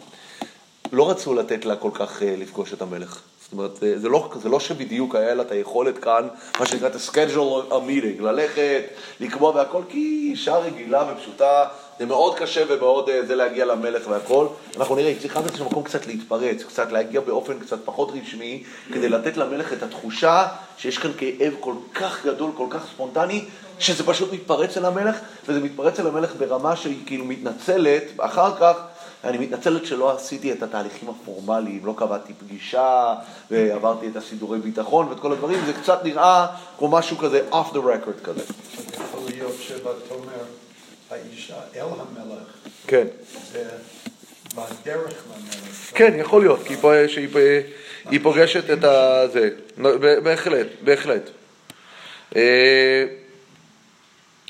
לא 0.92 1.10
רצו 1.10 1.34
לתת 1.34 1.66
לה 1.66 1.76
כל 1.76 1.92
כך 1.94 2.24
אה, 2.24 2.36
לפגוש 2.38 2.74
את 2.74 2.82
המלך. 2.82 3.22
זאת 3.42 3.52
אומרת, 3.54 4.00
זה 4.02 4.10
לא, 4.10 4.32
זה 4.42 4.50
לא 4.50 4.60
שבדיוק 4.60 5.16
היה 5.16 5.34
לה 5.34 5.44
את 5.44 5.52
היכולת 5.52 5.98
כאן, 5.98 6.28
מה 6.60 6.66
שנקרא 6.66 6.88
את 6.88 6.96
ה-schedule 6.96 7.72
a 7.72 7.74
meeting, 7.74 8.22
ללכת, 8.22 8.84
לקבוע 9.20 9.56
והכל, 9.56 9.82
כי 9.90 10.30
אישה 10.32 10.58
רגילה 10.58 11.04
ופשוטה, 11.12 11.66
זה 12.02 12.08
מאוד 12.08 12.36
קשה 12.36 12.64
ומאוד 12.70 13.10
אה, 13.10 13.26
זה 13.26 13.36
להגיע 13.36 13.66
למלך 13.66 14.08
והכל. 14.08 14.48
אנחנו 14.78 14.96
נראה, 14.96 15.10
היא 15.10 15.20
צריכה 15.20 15.42
באיזשהו 15.42 15.66
מקום 15.66 15.84
קצת 15.84 16.08
להתפרץ, 16.08 16.64
קצת 16.64 16.92
להגיע 16.92 17.22
באופן 17.22 17.60
קצת 17.60 17.78
פחות 17.86 18.12
רשמי, 18.22 18.64
כדי 18.94 19.10
לתת 19.10 19.38
למלך 19.38 19.74
את 19.74 19.84
התחושה 19.84 20.48
שיש 20.78 20.98
כאן 20.98 21.12
כאב 21.18 21.54
כל 21.60 21.74
כך 21.94 22.26
גדול, 22.26 22.52
כל 22.58 22.68
כך 22.70 22.86
ספונטני, 22.94 23.46
שזה 23.80 24.04
פשוט 24.06 24.34
מתפרץ 24.34 24.78
אל 24.78 24.86
המלך, 24.86 25.16
וזה 25.48 25.60
מתפרץ 25.60 26.00
אל 26.00 26.08
המלך 26.08 26.32
ברמה 26.38 26.76
שהיא 26.76 27.06
כאילו 27.06 27.26
מתנצלת, 27.26 28.04
אחר 28.18 28.52
כך 28.60 28.76
אני 29.24 29.38
מתנצלת 29.38 29.86
שלא 29.86 30.12
עשיתי 30.16 30.52
את 30.52 30.64
התהליכים 30.64 31.10
הפורמליים, 31.10 31.86
לא 31.86 31.94
קבעתי 31.98 32.34
פגישה 32.34 33.16
ועברתי 33.52 34.08
את 34.08 34.16
הסידורי 34.16 34.60
ביטחון 34.60 35.08
ואת 35.08 35.20
כל 35.20 35.32
הדברים, 35.32 35.66
זה 35.66 35.74
קצת 35.74 36.04
נראה 36.04 36.48
כמו 36.78 36.88
משהו 36.88 37.18
כזה 37.18 37.42
off 37.52 37.74
the 37.74 37.80
record 37.80 38.24
כזה. 38.24 38.44
יכול 38.94 39.22
להיות 39.28 39.56
שבתומר 39.60 40.44
האישה 41.12 41.56
אל 41.76 41.82
המלך, 41.82 42.44
כן. 42.88 43.08
זה 43.52 43.64
בדרך 44.56 45.24
למלך. 45.28 45.92
כן, 45.96 46.14
יכול 46.18 46.42
להיות, 46.42 46.60
כי 46.68 46.76
היא 48.10 48.20
פוגשת 48.24 48.70
את 48.70 48.84
ה... 48.84 49.24
זה. 49.28 49.50
בהחלט, 50.24 50.68
בהחלט. 50.84 51.30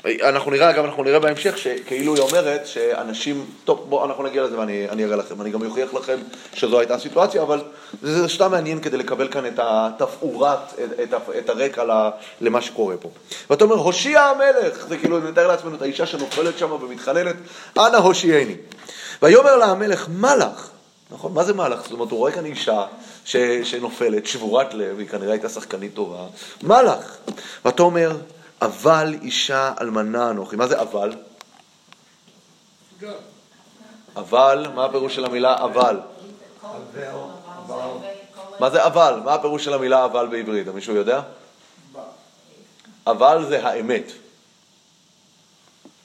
אנחנו 0.04 0.50
נראה, 0.50 0.70
אגב, 0.70 0.84
אנחנו 0.84 1.04
נראה 1.04 1.18
בהמשך 1.18 1.58
שכאילו 1.58 2.14
היא 2.14 2.22
אומרת 2.22 2.66
שאנשים, 2.66 3.46
טוב, 3.64 3.86
בואו 3.88 4.04
אנחנו 4.04 4.24
נגיע 4.24 4.42
לזה 4.42 4.58
ואני 4.58 5.04
אראה 5.04 5.16
לכם, 5.16 5.40
אני 5.40 5.50
גם 5.50 5.66
אוכיח 5.66 5.94
לכם 5.94 6.18
שזו 6.54 6.78
הייתה 6.78 6.94
הסיטואציה, 6.94 7.42
אבל 7.42 7.62
זה 8.02 8.28
סתם 8.28 8.50
מעניין 8.50 8.80
כדי 8.80 8.96
לקבל 8.96 9.28
כאן 9.28 9.46
את 9.46 9.58
התפאורת, 9.62 10.58
את, 10.84 11.14
את, 11.14 11.14
את 11.38 11.48
הרקע 11.48 12.10
למה 12.40 12.60
שקורה 12.60 12.96
פה. 12.96 13.10
ואתה 13.50 13.64
אומר, 13.64 13.76
הושיע 13.76 14.20
המלך, 14.20 14.86
זה 14.88 14.96
כאילו, 14.96 15.18
נתאר 15.18 15.46
לעצמנו 15.46 15.76
את 15.76 15.82
האישה 15.82 16.06
שנופלת 16.06 16.58
שם 16.58 16.72
ומתחננת, 16.72 17.36
אנא 17.78 17.96
הושיעני. 17.96 18.56
ויאמר 19.22 19.56
לה 19.56 19.66
המלך, 19.66 20.06
מה 20.10 20.36
לך? 20.36 20.68
נכון, 21.10 21.32
מה 21.32 21.44
זה 21.44 21.54
מהלך? 21.54 21.82
זאת 21.82 21.92
אומרת, 21.92 22.10
הוא 22.10 22.18
רואה 22.18 22.32
כאן 22.32 22.44
אישה 22.44 22.84
ש, 23.24 23.36
שנופלת, 23.64 24.26
שבורת 24.26 24.74
לב, 24.74 24.98
היא 24.98 25.08
כנראה 25.08 25.32
הייתה 25.32 25.48
שחקנית 25.48 25.94
טובה, 25.94 26.26
מה 26.62 26.82
לך? 26.82 27.16
ואתה 27.64 27.82
אומר, 27.82 28.12
אבל 28.62 29.14
אישה 29.22 29.72
אלמנה 29.80 30.30
אנוכי. 30.30 30.56
מה 30.56 30.66
זה 30.66 30.80
אבל? 30.80 31.16
אבל, 34.16 34.66
מה 34.74 34.84
הפירוש 34.84 35.14
של 35.14 35.24
המילה 35.24 35.64
אבל? 35.64 36.00
מה 38.60 38.70
זה 38.70 38.86
אבל? 38.86 39.20
מה 39.24 39.34
הפירוש 39.34 39.64
של 39.64 39.74
המילה 39.74 40.04
אבל 40.04 40.26
בעברית? 40.26 40.68
מישהו 40.68 40.94
יודע? 40.94 41.20
אבל 43.06 43.44
זה 43.48 43.66
האמת. 43.66 44.12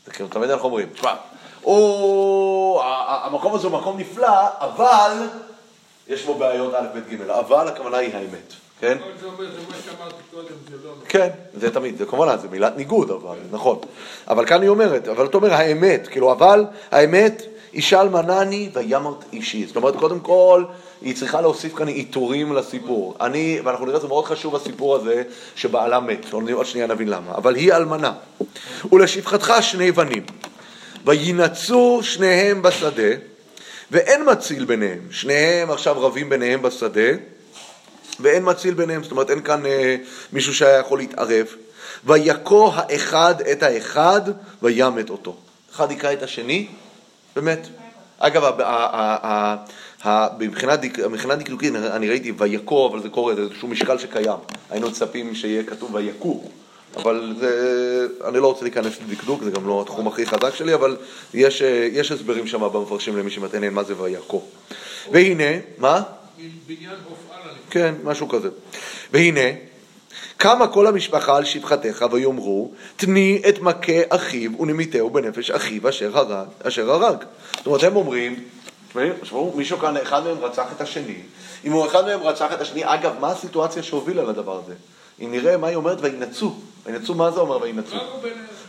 זה 0.05 0.11
כאילו, 0.11 0.29
תמיד 0.29 0.49
אנחנו 0.49 0.65
אומרים, 0.65 0.89
תשמע, 0.89 1.15
המקום 3.23 3.55
הזה 3.55 3.67
הוא 3.67 3.79
מקום 3.79 3.99
נפלא, 3.99 4.47
אבל 4.59 5.27
יש 6.07 6.25
בו 6.25 6.33
בעיות 6.33 6.73
א', 6.73 6.87
ב', 6.93 7.09
ג', 7.09 7.29
אבל 7.29 7.67
הכוונה 7.67 7.97
היא 7.97 8.15
האמת. 8.15 8.53
כן? 8.81 8.97
זה 9.21 9.25
אומר, 9.25 9.51
זה 9.51 9.57
מה 9.69 9.75
שאמרתי 9.85 10.21
קודם, 10.31 10.55
זה 10.71 10.77
לא... 10.87 10.93
כן, 11.09 11.27
זה 11.53 11.71
תמיד, 11.71 11.97
זה 11.97 12.05
כמובן, 12.05 12.37
זה 12.41 12.47
מילת 12.51 12.77
ניגוד, 12.77 13.11
אבל, 13.11 13.37
נכון. 13.51 13.79
אבל 14.27 14.45
כאן 14.45 14.61
היא 14.61 14.69
אומרת, 14.69 15.07
אבל 15.07 15.25
אתה 15.25 15.37
אומר 15.37 15.53
האמת, 15.53 16.07
כאילו, 16.07 16.31
אבל 16.31 16.65
האמת, 16.91 17.43
אישה 17.73 18.01
אלמנני 18.01 18.69
וימרת 18.73 19.25
אישי. 19.33 19.65
זאת 19.67 19.75
אומרת, 19.75 19.95
קודם 19.95 20.19
כל, 20.19 20.63
היא 21.01 21.15
צריכה 21.15 21.41
להוסיף 21.41 21.75
כאן 21.75 21.87
עיטורים 21.87 22.53
לסיפור. 22.53 23.15
אני, 23.21 23.59
ואנחנו 23.63 23.85
נראה, 23.85 23.99
זה 23.99 24.07
מאוד 24.07 24.25
חשוב 24.25 24.55
הסיפור 24.55 24.95
הזה, 24.95 25.23
שבעלה 25.55 25.99
מת, 25.99 26.33
עוד 26.33 26.65
שנייה 26.65 26.87
נבין 26.87 27.07
למה, 27.07 27.35
אבל 27.35 27.55
היא 27.55 27.73
אלמנה. 27.73 28.13
ולשפחתך 28.91 29.53
שני 29.61 29.91
בנים, 29.91 30.23
וינצו 31.05 31.99
שניהם 32.01 32.61
בשדה, 32.61 33.11
ואין 33.91 34.21
מציל 34.31 34.65
ביניהם. 34.65 34.99
שניהם 35.11 35.71
עכשיו 35.71 36.01
רבים 36.01 36.29
ביניהם 36.29 36.61
בשדה. 36.61 37.36
ואין 38.19 38.49
מציל 38.49 38.73
ביניהם, 38.73 39.03
זאת 39.03 39.11
אומרת 39.11 39.29
אין 39.29 39.41
כאן 39.41 39.65
אה, 39.65 39.95
מישהו 40.33 40.53
שהיה 40.55 40.79
יכול 40.79 40.99
להתערב. 40.99 41.47
ויכו 42.05 42.71
האחד 42.75 43.41
את 43.41 43.63
האחד 43.63 44.21
וימת 44.61 45.09
אותו. 45.09 45.35
אחד 45.75 45.89
היכה 45.89 46.13
את 46.13 46.23
השני 46.23 46.67
ומת. 47.35 47.67
אגב, 48.19 48.43
מבחינה 50.39 51.35
דקדוקית 51.35 51.75
אני 51.75 52.09
ראיתי 52.09 52.31
ויכו, 52.37 52.87
אבל 52.91 53.01
זה 53.01 53.09
קורה, 53.09 53.35
זה 53.35 53.41
איזשהו 53.41 53.67
משקל 53.67 53.97
שקיים. 53.97 54.39
היינו 54.69 54.87
מצפים 54.89 55.35
שיהיה 55.35 55.63
כתוב 55.63 55.95
ויכו. 55.95 56.43
אבל 56.95 57.35
זה, 57.39 58.07
אני 58.25 58.37
לא 58.37 58.47
רוצה 58.47 58.63
להיכנס 58.63 58.93
לדקדוק, 59.07 59.43
זה 59.43 59.51
גם 59.51 59.67
לא 59.67 59.81
התחום 59.81 60.07
הכי 60.07 60.25
חזק 60.25 60.55
שלי, 60.55 60.73
אבל 60.73 60.97
יש, 61.33 61.61
אה, 61.61 61.87
יש 61.91 62.11
הסברים 62.11 62.47
שם 62.47 62.61
במפרשים 62.73 63.17
למי 63.17 63.31
שמתעניין 63.31 63.73
מה 63.73 63.83
זה 63.83 64.01
ויכו. 64.01 64.41
והנה, 65.11 65.59
מה? 65.77 66.01
בניין 66.67 66.95
כן, 67.77 67.93
משהו 68.03 68.29
כזה. 68.29 68.49
והנה, 69.13 69.49
קמה 70.37 70.67
כל 70.67 70.87
המשפחה 70.87 71.37
על 71.37 71.45
שפחתך 71.45 72.05
ויאמרו, 72.11 72.71
תני 72.95 73.41
את 73.49 73.59
מכה 73.59 74.01
אחיו 74.09 74.59
ונמיתהו 74.59 75.09
בנפש 75.09 75.51
אחיו 75.51 75.89
אשר 75.89 76.17
הרג. 76.17 76.47
אשר 76.63 76.91
הרג. 76.91 77.17
זאת 77.57 77.65
אומרת, 77.67 77.83
הם 77.83 77.95
אומרים, 77.95 78.43
תשמעו, 79.21 79.53
מישהו 79.55 79.77
כאן, 79.77 79.97
אחד 79.97 80.23
מהם 80.23 80.37
רצח 80.37 80.65
את 80.75 80.81
השני. 80.81 81.21
אם 81.65 81.71
הוא 81.71 81.85
אחד 81.85 82.05
מהם 82.05 82.23
רצח 82.23 82.53
את 82.53 82.61
השני, 82.61 82.81
אגב, 82.85 83.13
מה 83.19 83.31
הסיטואציה 83.31 83.83
שהובילה 83.83 84.23
לדבר 84.23 84.61
הזה? 84.63 84.73
אם 85.19 85.31
נראה 85.31 85.57
מה 85.57 85.67
היא 85.67 85.75
אומרת, 85.75 85.97
וינצו. 86.01 86.55
וינצו, 86.85 87.13
מה 87.13 87.31
זה 87.31 87.39
אומר 87.39 87.61
וינצו? 87.61 87.95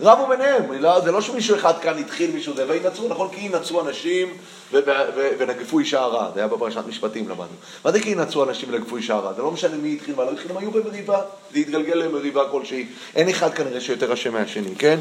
רבו 0.01 0.27
ביניהם. 0.27 0.73
לא, 0.73 1.01
זה 1.01 1.13
לא 1.13 1.21
שמישהו 1.21 1.57
אחד 1.57 1.79
כאן 1.83 1.99
התחיל 1.99 2.31
מישהו 2.31 2.55
זה, 2.55 2.65
וינצו, 2.69 3.09
נכון? 3.09 3.29
כי 3.29 3.41
ינצו 3.41 3.81
אנשים 3.81 4.37
ונגפו 5.39 5.79
אישה 5.79 6.01
רע. 6.01 6.31
זה 6.35 6.41
היה 6.41 6.49
בפרשת 6.49 6.83
משפטים 6.89 7.29
למדנו. 7.29 7.57
מה 7.85 7.93
זה 7.93 8.01
כי 8.01 8.11
ינצו 8.11 8.45
אנשים 8.45 8.69
ונגפו 8.73 8.97
אישה 8.97 9.15
רע? 9.15 9.33
זה 9.33 9.43
לא 9.43 9.51
משנה 9.51 9.77
מי 9.77 9.95
התחיל, 9.95 10.15
מה 10.15 10.25
לא 10.25 10.31
התחיל, 10.31 10.51
הם 10.51 10.57
היו 10.57 10.71
במריבה. 10.71 11.21
זה 11.53 11.59
התגלגל 11.59 11.95
למריבה 11.95 12.49
כלשהי. 12.51 12.87
אין 13.17 13.29
אחד 13.29 13.55
כנראה 13.55 13.81
שיותר 13.81 14.13
אשם 14.13 14.33
מהשני, 14.33 14.77
כן? 14.79 14.99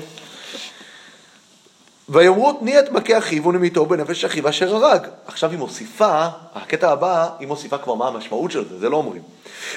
ויאמרו 2.09 2.53
תני 2.53 2.79
את 2.79 2.91
מכה 2.91 3.17
אחיו 3.17 3.45
ונמיתו 3.45 3.85
בנפש 3.85 4.25
אחיו 4.25 4.49
אשר 4.49 4.75
הרג. 4.75 5.07
עכשיו 5.25 5.49
היא 5.49 5.59
מוסיפה, 5.59 6.27
הקטע 6.55 6.91
הבא, 6.91 7.29
היא 7.39 7.47
מוסיפה 7.47 7.77
כבר 7.77 7.93
מה 7.93 8.07
המשמעות 8.07 8.51
של 8.51 8.69
זה, 8.69 8.79
זה 8.79 8.89
לא 8.89 8.97
אומרים. 8.97 9.21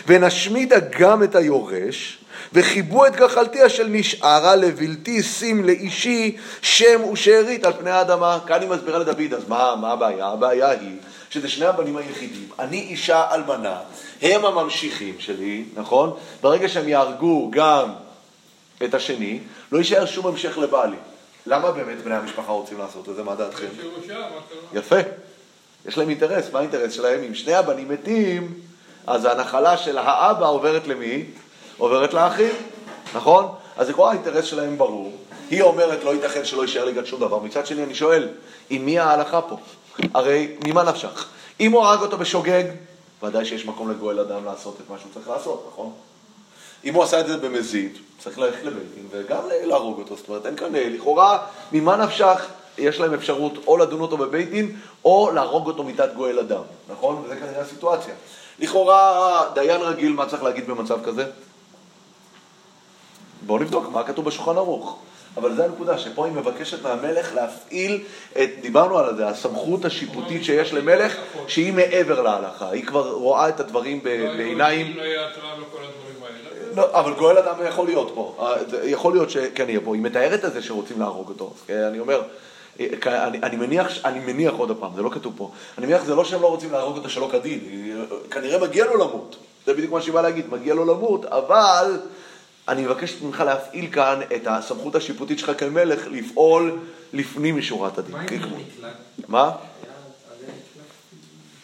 ונשמידה 0.07 0.77
גם 0.99 1.23
את 1.23 1.35
היורש, 1.35 2.20
וחיבו 2.53 3.07
את 3.07 3.17
גחלתיה 3.17 3.69
של 3.69 3.87
נשארה 3.89 4.57
לבלתי 4.57 5.23
שים 5.23 5.65
לאישי 5.65 6.37
שם 6.63 7.05
ושארית 7.13 7.65
על 7.65 7.73
פני 7.73 7.91
האדמה. 7.91 8.39
כאן 8.47 8.61
היא 8.61 8.69
מסבירה 8.69 8.99
לדוד, 8.99 9.35
אז 9.35 9.49
מה, 9.49 9.75
מה 9.81 9.93
הבעיה? 9.93 10.27
הבעיה 10.27 10.71
היא 10.71 10.97
שזה 11.31 11.49
שני 11.49 11.67
הבנים 11.67 11.97
היחידים, 11.97 12.49
אני 12.59 12.81
אישה 12.81 13.35
אלמנה, 13.35 13.79
הם 14.23 14.45
הממשיכים 14.45 15.15
שלי, 15.19 15.65
נכון? 15.75 16.17
ברגע 16.41 16.69
שהם 16.69 16.89
יהרגו 16.89 17.51
גם 17.51 17.93
את 18.85 18.95
השני, 18.95 19.41
לא 19.73 19.79
יישאר 19.79 20.07
שום 20.07 20.27
המשך 20.27 20.59
לבעלי. 20.59 20.97
למה 21.47 21.71
באמת 21.71 22.05
בני 22.05 22.15
המשפחה 22.15 22.53
רוצים 22.53 22.79
לעשות 22.79 23.09
את 23.09 23.17
זה? 23.17 23.23
מה 23.23 23.35
דעתכם? 23.35 23.67
יפה. 24.73 24.97
יש 25.87 25.99
להם 25.99 26.09
אינטרס, 26.09 26.53
מה 26.53 26.59
האינטרס 26.59 26.93
שלהם? 26.93 27.23
אם 27.23 27.35
שני 27.35 27.55
הבנים 27.55 27.89
מתים, 27.89 28.55
אז 29.07 29.25
הנחלה 29.25 29.77
של 29.77 29.99
האבא 29.99 30.47
עוברת 30.47 30.87
למי? 30.87 31.25
עוברת 31.81 32.15
לאחים, 32.15 32.55
נכון? 33.15 33.49
אז 33.77 33.87
זה 33.87 33.93
האינטרס 33.99 34.45
שלהם 34.45 34.79
ברור. 34.79 35.13
היא 35.51 35.63
אומרת, 35.63 36.05
לא 36.05 36.15
ייתכן 36.15 36.45
שלא 36.45 36.63
יישאר 36.63 36.85
לי 36.85 36.93
גם 36.93 37.07
שום 37.07 37.21
דבר. 37.21 37.39
מצד 37.39 37.67
שני, 37.67 37.85
אני 37.85 37.95
שואל, 37.95 38.29
עם 38.71 38.85
מי 38.85 38.99
ההלכה 38.99 39.41
פה? 39.43 39.57
הרי 40.15 40.49
ממה 40.67 40.83
נפשך? 40.83 41.27
אם 41.61 41.73
הוא 41.73 41.83
הרג 41.83 42.01
אותו 42.01 42.19
בשוגג, 42.19 42.65
ודאי 43.23 43.45
שיש 43.45 43.67
מקום 43.67 43.91
לגואל 43.91 44.21
אדם 44.21 44.45
לעשות 44.45 44.77
את 44.85 44.91
מה 44.91 44.97
שהוא 44.99 45.11
צריך 45.15 45.29
לעשות, 45.29 45.69
נכון? 45.73 45.93
אם 46.85 46.95
הוא 46.95 47.03
עשה 47.03 47.21
את 47.21 47.27
זה 47.27 47.37
במזיד, 47.37 47.93
צריך 48.19 48.39
ללכת 48.39 48.65
לבית 48.65 48.85
וגם 49.11 49.43
להרוג 49.65 49.99
אותו. 49.99 50.17
זאת 50.17 50.29
אומרת, 50.29 50.47
אין 50.47 50.57
כאן, 50.57 50.73
לכאורה, 50.75 51.39
ממה 51.73 51.97
נפשך, 51.97 52.47
יש 52.79 53.01
להם 53.01 53.15
אפשרות 53.15 53.53
או 53.67 53.77
לדון 53.77 54.01
אותו 54.01 54.17
בבית 54.17 54.51
דין, 54.51 54.77
או 55.05 55.31
להרוג 55.35 55.67
אותו 55.67 55.83
מיתת 55.83 56.09
גואל 56.17 56.39
אדם, 56.39 56.63
נכון? 56.91 57.23
וזה 57.25 57.37
כנראה 57.37 57.61
הסיטואציה. 57.61 58.15
לכאורה, 58.59 59.43
דיין 59.55 59.81
רגיל, 59.81 60.13
מה 60.13 60.27
צריך 60.27 60.43
להגיד 60.43 60.67
במצב 60.67 61.05
כזה? 61.05 61.27
בואו 63.47 63.59
נבדוק 63.59 63.89
מה 63.93 64.03
כתוב 64.03 64.25
בשולחן 64.25 64.57
ערוך. 64.57 64.99
אבל 65.37 65.55
זו 65.57 65.63
הנקודה, 65.63 65.99
שפה 65.99 66.27
היא 66.27 66.35
מבקשת 66.35 66.83
מהמלך 66.83 67.35
להפעיל 67.35 68.01
את, 68.43 68.51
דיברנו 68.61 68.99
על 68.99 69.17
זה, 69.17 69.29
הסמכות 69.29 69.85
השיפוטית 69.85 70.45
שיש 70.45 70.73
למלך, 70.73 71.17
שהיא 71.47 71.73
מעבר 71.73 72.23
להלכה. 72.23 72.71
היא 72.71 72.87
כבר 72.87 73.11
רואה 73.11 73.49
את 73.49 73.61
הדברים 73.61 74.01
ב- 74.03 74.37
בעיניים... 74.37 74.97
לא. 74.97 75.03
לא, 76.77 77.01
אבל 77.01 77.13
גואל 77.13 77.39
אדם 77.39 77.55
יכול 77.69 77.87
להיות 77.87 78.13
פה. 78.15 78.37
אה, 78.41 78.55
יכול 78.85 79.13
להיות 79.13 79.31
שכן 79.31 79.69
יהיה 79.69 79.81
פה. 79.85 79.95
היא 79.95 80.03
מתארת 80.03 80.45
את 80.45 80.53
זה 80.53 80.63
שרוצים 80.63 81.01
להרוג 81.01 81.29
אותו. 81.29 81.53
כן, 81.67 81.83
אני 81.83 81.99
אומר, 81.99 82.23
אה, 82.81 82.87
אני, 83.27 83.39
אני 83.43 83.57
מניח, 83.57 84.05
אני 84.05 84.19
מניח 84.19 84.53
עוד 84.57 84.77
פעם, 84.81 84.91
זה 84.97 85.03
לא 85.03 85.11
כתוב 85.11 85.33
פה. 85.37 85.51
אני 85.79 85.87
מניח 85.87 86.05
זה 86.05 86.15
לא 86.15 86.25
שהם 86.25 86.43
לא 86.43 86.47
רוצים 86.47 86.73
להרוג 86.73 86.97
אותו 86.97 87.09
שלא 87.09 87.29
כדין. 87.33 87.61
אה, 88.01 88.17
כנראה 88.31 88.59
מגיע 88.59 88.85
לו 88.85 88.97
למות. 88.97 89.37
זה 89.67 89.75
בדיוק 89.75 89.93
מה 89.93 90.01
שהיא 90.01 90.15
באה 90.15 90.23
להגיד, 90.23 90.51
מגיע 90.51 90.75
לו 90.75 90.85
למות, 90.85 91.25
אבל 91.25 92.01
אני 92.71 92.83
מבקש 92.83 93.15
ממך 93.23 93.41
להפעיל 93.41 93.87
כאן 93.93 94.21
את 94.37 94.43
הסמכות 94.47 94.95
השיפוטית 94.95 95.39
שלך 95.39 95.53
כמלך 95.61 96.07
לפעול 96.11 96.79
לפנים 97.13 97.59
משורת 97.59 97.99
הדין. 97.99 98.13
מה 98.13 98.21
עם 98.21 98.27
כמו- 98.29 98.57
מקלט? 98.57 98.93
מה? 99.29 99.51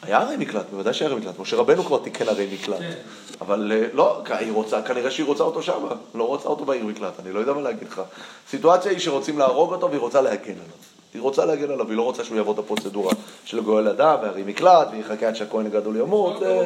היה 0.03 0.19
מקלט? 0.19 0.29
הרי 0.29 0.37
מקלט, 0.37 0.67
בוודאי 0.71 0.95
שהיה 0.95 1.11
הרי 1.11 1.21
מקלט. 1.21 1.39
משה 1.39 1.57
רבנו 1.57 1.85
כבר 1.85 1.99
תיקן 1.99 2.29
הרי 2.29 2.49
מקלט. 2.55 2.79
כן. 2.79 2.93
אבל 3.41 3.73
אה, 3.75 3.87
לא, 3.93 4.23
היא 4.29 4.53
רוצה, 4.53 4.83
כנראה 4.83 5.11
שהיא 5.11 5.27
רוצה 5.27 5.43
אותו 5.45 5.63
שם, 5.63 5.79
לא 6.15 6.25
רוצה 6.25 6.49
אותו 6.49 6.65
בעיר 6.65 6.85
מקלט, 6.87 7.21
אני 7.21 7.33
לא 7.33 7.39
יודע 7.41 7.53
מה 7.53 7.61
להגיד 7.61 7.89
לך. 7.89 8.03
הסיטואציה 8.49 8.91
היא 8.91 8.99
שרוצים 8.99 9.39
להרוג 9.39 9.73
אותו 9.73 9.89
והיא 9.91 10.01
רוצה 10.01 10.21
להגן 10.21 10.53
עליו. 10.53 10.77
היא 11.15 11.23
רוצה 11.23 11.45
להגן 11.45 11.71
עליו, 11.71 11.89
היא 11.89 11.97
לא 11.97 12.03
רוצה 12.03 12.25
שהוא 12.25 12.37
יעבור 12.37 12.55
את 12.55 12.59
הפרוצדורה 12.59 13.13
של 13.45 13.61
גואל 13.61 13.89
אדם 13.89 14.19
והרי 14.23 14.43
מקלט, 14.47 14.89
ויחכה 14.93 15.29
עד 15.29 15.37
שהכהן 15.37 15.67
הגדול 15.67 15.97
ימות. 15.97 16.43
אה, 16.43 16.63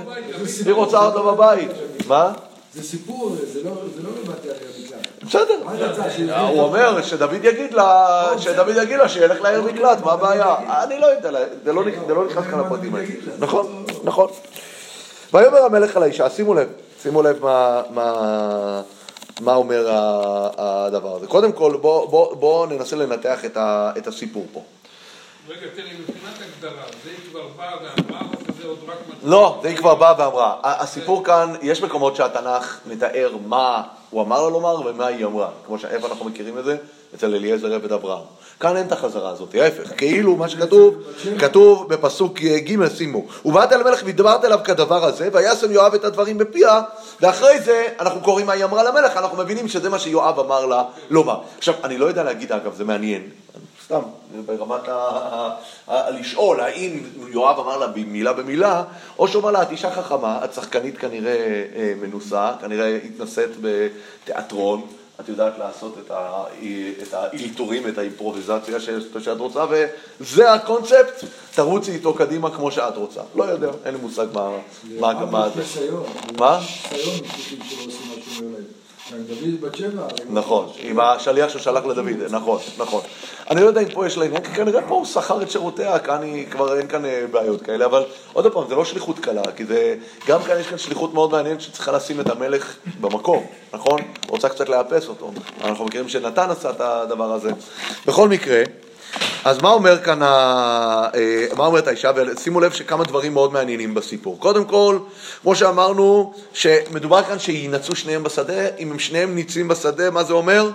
היא 0.67 0.73
רוצה 0.73 1.07
אותו 1.07 1.33
בבית. 1.35 1.71
מה? 2.09 2.33
זה 2.75 2.83
סיפור, 2.83 3.37
זה 3.53 3.63
לא 3.65 3.71
זה 3.97 4.03
לא 4.03 4.11
מבטא 4.23 4.49
עליה 4.49 4.69
מקלט. 4.85 5.23
בסדר. 5.23 5.55
הוא 6.49 6.63
אומר 6.63 7.03
שדוד 7.03 7.45
יגיד 7.45 7.75
לה, 7.75 8.07
שדוד 8.39 8.77
יגיד 8.83 8.99
לה 8.99 9.09
שילך 9.09 9.41
לעיר 9.41 9.63
מקלט, 9.63 9.99
מה 10.05 10.13
הבעיה? 10.13 10.55
אני 10.83 10.99
לא 10.99 11.07
יודע, 11.07 11.31
זה 11.65 11.73
לא 11.73 11.85
לא 12.09 12.27
נכנס 12.27 12.45
כאן 12.51 12.61
לפרטים 12.61 12.95
האלה. 12.95 13.07
נכון, 13.39 13.85
נכון. 14.05 14.31
ויאמר 15.35 15.65
המלך 15.65 15.97
על 15.97 16.03
האישה, 16.03 16.31
שימו 16.31 16.55
לב, 16.55 16.69
שימו 17.03 17.23
לב 17.23 17.45
מה- 17.45 17.83
מה- 17.91 18.83
מה 19.41 19.55
אומר 19.55 19.91
ה- 19.91 20.49
הדבר 20.87 21.17
הזה. 21.17 21.27
קודם 21.27 21.53
כל, 21.53 21.77
בואו 21.81 22.09
בוא, 22.09 22.35
בוא 22.35 22.67
ננסה 22.67 22.97
לנתח 22.97 23.45
את 23.45 23.57
ה- 23.57 23.93
את 23.99 24.07
הסיפור 24.07 24.47
פה. 24.53 24.63
רגע, 25.49 25.61
תראה, 25.77 25.89
מבחינת 26.01 26.35
הגדרה, 26.57 26.83
זה 27.05 27.11
כבר 27.31 27.41
באה 27.57 27.75
ואמרה, 27.77 28.21
לא, 29.25 29.59
זה 29.63 29.69
היא 29.69 29.77
כבר 29.77 29.95
באה 29.95 30.15
ואמרה. 30.19 30.57
הסיפור 30.63 31.25
כאן, 31.25 31.55
יש 31.63 31.83
מקומות 31.83 32.17
שהתנ"ך 32.17 32.79
מתאר 32.87 33.33
מה 33.47 33.83
הוא 34.11 34.23
אמר 34.23 34.43
לה 34.43 34.51
לומר 34.51 34.81
ומה 34.87 35.07
היא 35.07 35.27
אמרה. 35.27 35.49
כמו 35.67 35.79
שאיפה 35.79 36.07
אנחנו 36.07 36.25
מכירים 36.25 36.59
את 36.59 36.65
זה? 36.65 36.77
אצל 37.15 37.35
אליעזר 37.35 37.75
עבד 37.75 37.93
אברהם. 37.93 38.23
כאן 38.61 38.77
אין 38.77 38.87
את 38.87 38.93
החזרה 38.93 39.31
הזאת, 39.31 39.55
ההפך. 39.55 39.93
כאילו 39.97 40.37
מה 40.37 40.49
שכתוב, 40.49 40.95
כתוב 41.39 41.89
בפסוק 41.89 42.41
ג' 42.41 42.89
שימו. 42.89 43.25
ובאת 43.45 43.73
אל 43.73 43.81
המלך 43.81 44.03
ודיברת 44.05 44.45
אליו 44.45 44.59
כדבר 44.65 45.05
הזה, 45.05 45.29
וישם 45.33 45.73
יואב 45.73 45.95
את 45.95 46.05
הדברים 46.05 46.39
בפיה, 46.39 46.83
ואחרי 47.21 47.61
זה 47.61 47.87
אנחנו 48.01 48.21
קוראים 48.21 48.47
מה 48.47 48.53
היא 48.53 48.65
אמרה 48.65 48.83
למלך, 48.83 49.17
אנחנו 49.17 49.37
מבינים 49.37 49.69
שזה 49.69 49.89
מה 49.89 49.99
שיואב 49.99 50.41
אמר 50.41 50.67
לה 50.67 50.85
לומר. 51.11 51.39
עכשיו, 51.59 51.75
אני 51.85 51.99
לא 51.99 52.07
יודע 52.07 52.23
להגיד, 52.23 52.53
אגב, 52.53 52.75
זה 52.75 52.85
מעניין. 52.85 53.23
סתם, 53.91 54.01
ברמת 54.47 54.89
ה... 54.89 54.93
ה- 54.93 55.51
ה- 55.89 56.11
לשאול 56.11 56.61
האם 56.61 57.01
יואב 57.29 57.59
אמר 57.59 57.77
לה 57.77 57.87
מילה 58.07 58.33
במילה, 58.33 58.83
או 59.19 59.29
שהוא 59.29 59.43
אמר 59.43 59.51
לה, 59.51 59.63
את 59.63 59.71
אישה 59.71 59.91
חכמה, 59.91 60.41
את 60.45 60.55
שחקנית 60.55 60.99
כנראה 60.99 61.37
אה, 61.77 61.93
מנוסה, 62.01 62.53
כנראה 62.61 62.97
התנסית 63.05 63.51
בתיאטרון, 63.61 64.83
את 65.21 65.29
יודעת 65.29 65.53
לעשות 65.59 65.97
את 66.07 66.11
ה- 66.11 66.45
את 67.03 67.15
האילתורים, 67.15 67.89
את 67.89 67.99
האימפרוביזציה 67.99 68.81
ש- 68.81 68.91
שאת 69.19 69.39
רוצה, 69.39 69.65
וזה 70.21 70.53
הקונספט, 70.53 71.25
תרוצי 71.55 71.93
איתו 71.93 72.15
קדימה 72.15 72.51
כמו 72.51 72.71
שאת 72.71 72.97
רוצה. 72.97 73.21
לא 73.35 73.45
יודע, 73.45 73.71
אין 73.85 73.95
לי 73.95 74.01
מושג 74.01 74.27
מה, 74.33 74.51
מה, 75.01 75.13
מה 75.31 75.49
זה. 75.49 75.63
מה? 76.39 76.61
דוד 79.19 79.61
בת 79.61 79.75
שבע. 79.77 80.03
הוא- 80.03 80.11
נכון, 80.35 80.69
עם 80.79 81.01
השליח 81.01 81.49
ששלח 81.49 81.85
לדוד, 81.85 82.09
נכון, 82.31 82.59
נכון. 82.79 83.01
אני 83.51 83.61
לא 83.61 83.67
יודע 83.67 83.81
אם 83.81 83.89
פה 83.95 84.07
יש 84.07 84.19
לה 84.19 84.25
עניין, 84.25 84.43
כי 84.43 84.51
כנראה 84.51 84.83
פה 84.89 84.95
הוא 84.95 85.05
שכר 85.05 85.43
את 85.43 85.51
שירותיה, 85.51 85.99
כאן 85.99 86.23
היא, 86.23 86.47
כבר 86.51 86.79
אין 86.79 86.89
כאן 86.89 87.05
אה, 87.05 87.25
בעיות 87.31 87.63
כאלה, 87.63 87.85
אבל 87.85 88.03
עוד 88.33 88.53
פעם, 88.53 88.63
זה 88.69 88.75
לא 88.75 88.85
שליחות 88.85 89.19
קלה, 89.19 89.43
כי 89.57 89.65
זה, 89.65 89.95
גם 90.27 90.43
כאן 90.43 90.61
יש 90.61 90.67
כאן 90.67 90.79
שליחות 90.79 91.15
מאוד 91.15 91.31
מעניינת 91.33 91.61
שצריכה 91.61 91.93
לשים 91.93 92.21
את 92.21 92.29
המלך 92.31 92.77
במקום, 93.01 93.47
נכון? 93.73 94.01
רוצה 94.29 94.49
קצת 94.49 94.69
לאפס 94.69 95.09
אותו. 95.09 95.31
אנחנו 95.65 95.85
מכירים 95.85 96.09
שנתן 96.09 96.51
עשה 96.51 96.71
את 96.71 96.81
הדבר 96.81 97.33
הזה. 97.33 97.51
בכל 98.07 98.29
מקרה, 98.29 98.63
אז 99.45 99.63
מה 99.63 99.71
אומר 99.71 100.05
כאן, 100.05 100.23
ה... 100.23 100.29
אה, 101.15 101.47
מה 101.57 101.67
אומרת 101.67 101.87
האישה, 101.87 102.11
ושימו 102.17 102.61
לב 102.61 102.73
שכמה 102.73 103.05
דברים 103.05 103.33
מאוד 103.35 103.53
מעניינים 103.53 103.95
בסיפור. 103.95 104.39
קודם 104.39 104.65
כל, 104.65 104.99
כמו 105.43 105.55
שאמרנו, 105.57 106.35
שמדובר 106.53 107.23
כאן 107.23 107.39
שיינצו 107.39 107.97
שניהם 107.97 108.23
בשדה, 108.23 108.77
אם 108.79 108.91
הם 108.91 108.99
שניהם 108.99 109.35
ניצים 109.35 109.69
בשדה, 109.69 110.11
מה 110.11 110.25
זה 110.25 110.33
אומר? 110.33 110.71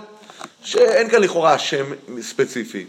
שאין 0.62 1.10
כאן 1.10 1.22
לכאורה 1.22 1.58
שם 1.58 1.84
ספציפי. 2.20 2.86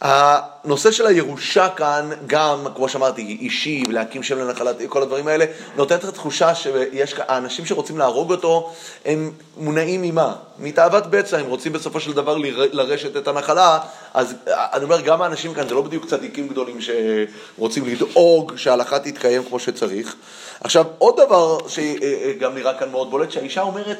הנושא 0.00 0.90
של 0.90 1.06
הירושה 1.06 1.68
כאן, 1.68 2.10
גם, 2.26 2.66
כמו 2.74 2.88
שאמרתי, 2.88 3.38
אישי, 3.40 3.82
להקים 3.88 4.22
שם 4.22 4.38
לנחלת, 4.38 4.76
כל 4.88 5.02
הדברים 5.02 5.28
האלה, 5.28 5.44
נותן 5.76 5.96
את 5.96 6.04
התחושה 6.04 6.54
שיש, 6.54 7.14
האנשים 7.18 7.66
שרוצים 7.66 7.98
להרוג 7.98 8.30
אותו, 8.30 8.72
הם 9.04 9.30
מונעים 9.56 10.02
ממה? 10.02 10.34
מתאוות 10.58 11.06
בצע, 11.06 11.38
הם 11.38 11.46
רוצים 11.46 11.72
בסופו 11.72 12.00
של 12.00 12.12
דבר 12.12 12.36
לר- 12.36 12.68
לרשת 12.72 13.16
את 13.16 13.28
הנחלה, 13.28 13.78
אז 14.14 14.34
אני 14.46 14.84
אומר, 14.84 15.00
גם 15.00 15.22
האנשים 15.22 15.54
כאן, 15.54 15.68
זה 15.68 15.74
לא 15.74 15.82
בדיוק 15.82 16.06
צדיקים 16.06 16.48
גדולים 16.48 16.78
שרוצים 16.80 17.86
לדאוג 17.86 18.52
שההלכה 18.56 18.98
תתקיים 18.98 19.44
כמו 19.44 19.58
שצריך. 19.58 20.14
עכשיו, 20.60 20.84
עוד 20.98 21.20
דבר 21.20 21.58
שגם 21.68 22.54
נראה 22.54 22.78
כאן 22.78 22.90
מאוד 22.90 23.10
בולט, 23.10 23.30
שהאישה 23.30 23.62
אומרת, 23.62 23.98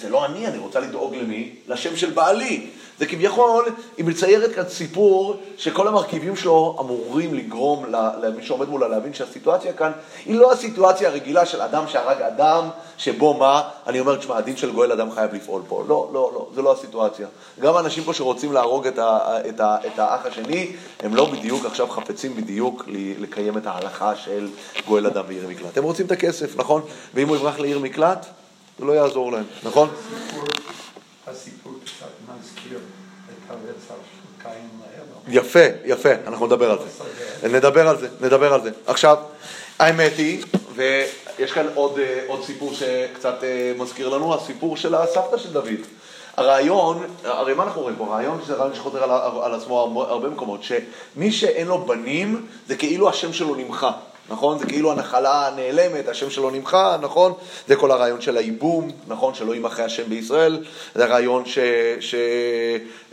זה 0.00 0.08
לא 0.08 0.26
אני, 0.26 0.46
אני 0.46 0.58
רוצה 0.58 0.80
לדאוג 0.80 1.14
למי? 1.14 1.50
לשם 1.68 1.96
של 1.96 2.10
בעלי. 2.10 2.66
זה 2.98 3.06
כביכול, 3.06 3.64
היא 3.96 4.04
מציירת 4.04 4.54
כאן 4.54 4.68
סיפור 4.68 5.36
שכל 5.56 5.88
המרכיבים 5.88 6.36
שלו 6.36 6.76
אמורים 6.80 7.34
לגרום 7.34 7.84
למי 8.22 8.42
שעומד 8.42 8.68
מולה 8.68 8.88
להבין 8.88 9.14
שהסיטואציה 9.14 9.72
כאן 9.72 9.92
היא 10.26 10.34
לא 10.34 10.52
הסיטואציה 10.52 11.08
הרגילה 11.08 11.46
של 11.46 11.62
אדם 11.62 11.84
שהרג 11.88 12.22
אדם, 12.22 12.68
שבו 13.02 13.34
מה, 13.34 13.62
אני 13.86 14.00
אומר, 14.00 14.16
תשמע, 14.16 14.36
הדין 14.36 14.56
של 14.56 14.72
גואל 14.72 14.92
אדם 14.92 15.12
חייב 15.12 15.34
לפעול 15.34 15.62
פה. 15.68 15.84
לא, 15.88 16.10
לא, 16.12 16.30
לא, 16.34 16.48
זה 16.54 16.62
לא 16.62 16.72
הסיטואציה. 16.72 17.26
גם 17.60 17.76
האנשים 17.76 18.04
פה 18.04 18.14
שרוצים 18.14 18.52
להרוג 18.52 18.86
את, 18.86 18.98
ה, 18.98 19.18
את, 19.48 19.60
ה, 19.60 19.76
את 19.86 19.98
האח 19.98 20.26
השני, 20.26 20.72
הם 21.00 21.14
לא 21.14 21.24
בדיוק 21.30 21.64
עכשיו 21.66 21.88
חפצים 21.88 22.36
בדיוק 22.36 22.84
לקיים 23.18 23.58
את 23.58 23.66
ההלכה 23.66 24.16
של 24.16 24.48
גואל 24.86 25.06
אדם 25.06 25.24
ועיר 25.28 25.48
מקלט. 25.48 25.78
הם 25.78 25.84
רוצים 25.84 26.06
את 26.06 26.12
הכסף, 26.12 26.56
נכון? 26.56 26.82
ואם 27.14 27.28
הוא 27.28 27.36
יברח 27.36 27.58
לעיר 27.58 27.78
מקלט, 27.78 28.26
זה 28.78 28.84
לא 28.84 28.92
יעזור 28.92 29.32
להם, 29.32 29.44
נכון? 29.62 29.88
הסיפור- 31.26 31.72
קצת 31.84 32.06
מזכיר 32.40 32.78
את 33.28 33.50
הרצח 33.50 33.88
של 33.88 34.48
קין. 34.48 34.68
יפה, 35.28 35.64
יפה, 35.84 36.08
אנחנו 36.26 36.46
נדבר 36.46 36.70
על 36.70 36.78
זה. 36.78 37.48
נדבר 37.48 37.88
על 37.88 37.98
זה, 37.98 38.08
נדבר 38.20 38.54
על 38.54 38.62
זה. 38.62 38.70
עכשיו, 38.86 39.16
האמת 39.78 40.12
היא, 40.18 40.42
ויש 41.38 41.52
כאן 41.52 41.66
עוד, 41.74 41.98
אה, 41.98 42.20
עוד 42.26 42.44
סיפור 42.44 42.72
שקצת 42.74 43.44
אה, 43.44 43.72
מזכיר 43.78 44.08
לנו, 44.08 44.34
הסיפור 44.34 44.76
של 44.76 44.94
הסבתא 44.94 45.38
של 45.38 45.52
דוד. 45.52 45.68
הרעיון, 46.36 47.06
הרי 47.24 47.54
מה 47.54 47.62
אנחנו 47.62 47.82
רואים 47.82 47.96
פה? 47.96 48.04
הרעיון 48.04 48.40
זה 48.46 48.54
רעיון 48.54 48.74
שחוזר 48.74 49.04
על, 49.04 49.10
על 49.42 49.54
עצמו 49.54 49.80
הרבה- 50.08 50.28
מקומות, 50.28 50.60
שמי 50.62 51.32
שאין 51.32 51.66
לו 51.66 51.78
בנים, 51.78 52.46
זה 52.68 52.76
כאילו 52.76 53.08
השם 53.08 53.32
שלו 53.32 53.54
נמחא. 53.54 53.90
נכון? 54.28 54.58
זה 54.58 54.66
כאילו 54.66 54.92
הנחלה 54.92 55.50
נעלמת, 55.56 56.08
השם 56.08 56.30
שלו 56.30 56.50
נמחא, 56.50 56.96
נכון? 57.00 57.32
זה 57.68 57.76
כל 57.76 57.90
הרעיון 57.90 58.20
של 58.20 58.36
הייבום, 58.36 58.90
נכון? 59.08 59.34
שלא 59.34 59.52
יימחה 59.54 59.84
השם 59.84 60.02
בישראל. 60.08 60.64
זה 60.94 61.04
הרעיון 61.04 61.42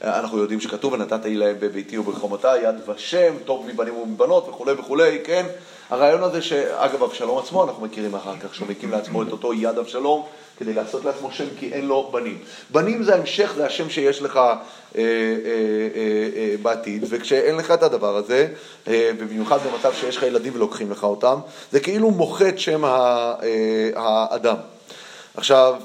שאנחנו 0.02 0.38
יודעים 0.38 0.60
שכתוב, 0.62 0.94
ונתתי 0.94 1.36
להם 1.36 1.56
בביתי 1.60 1.98
ובחומותיי 1.98 2.64
יד 2.64 2.90
ושם, 2.90 3.34
טוב 3.46 3.66
מבנים 3.68 3.98
ומבנות 3.98 4.50
וכולי 4.50 4.72
וכולי, 4.72 5.20
כן? 5.24 5.46
הרעיון 5.90 6.24
הזה 6.24 6.42
שאגב, 6.42 7.04
אבשלום 7.04 7.38
עצמו, 7.40 7.64
אנחנו 7.64 7.86
מכירים 7.86 8.16
אחר 8.16 8.34
כך, 8.44 8.56
שהוא 8.56 8.68
מקים 8.68 8.92
לעצמו 8.92 9.24
את 9.24 9.32
אותו 9.32 9.54
יד 9.54 9.78
אבשלום, 9.78 10.24
כדי 10.58 10.74
לעשות 10.74 11.06
לעצמו 11.06 11.32
שם 11.32 11.46
כי 11.60 11.74
אין 11.74 11.88
לו 11.88 12.10
בנים. 12.14 12.38
בנים 12.70 13.04
זה 13.04 13.16
ההמשך, 13.16 13.54
זה 13.56 13.66
השם 13.66 13.90
שיש 13.90 14.22
לך 14.22 14.38
אה, 14.38 14.52
אה, 14.96 15.02
אה, 15.02 15.04
אה, 16.36 16.56
בעתיד, 16.62 17.06
וכשאין 17.10 17.56
לך 17.56 17.72
את 17.72 17.84
הדבר 17.84 18.16
הזה, 18.16 18.48
אה, 18.88 19.12
ובמיוחד 19.18 19.58
במצב 19.68 19.94
שיש 19.94 20.18
לך 20.18 20.24
ילדים 20.24 20.54
ולוקחים 20.56 20.92
לך 20.92 21.04
אותם, 21.04 21.40
זה 21.72 21.80
כאילו 21.80 22.12
מוחק 22.12 22.58
שם 22.58 22.86
ה- 22.86 22.90
אה, 23.44 23.90
האדם. 23.96 24.56
עכשיו, 25.36 25.76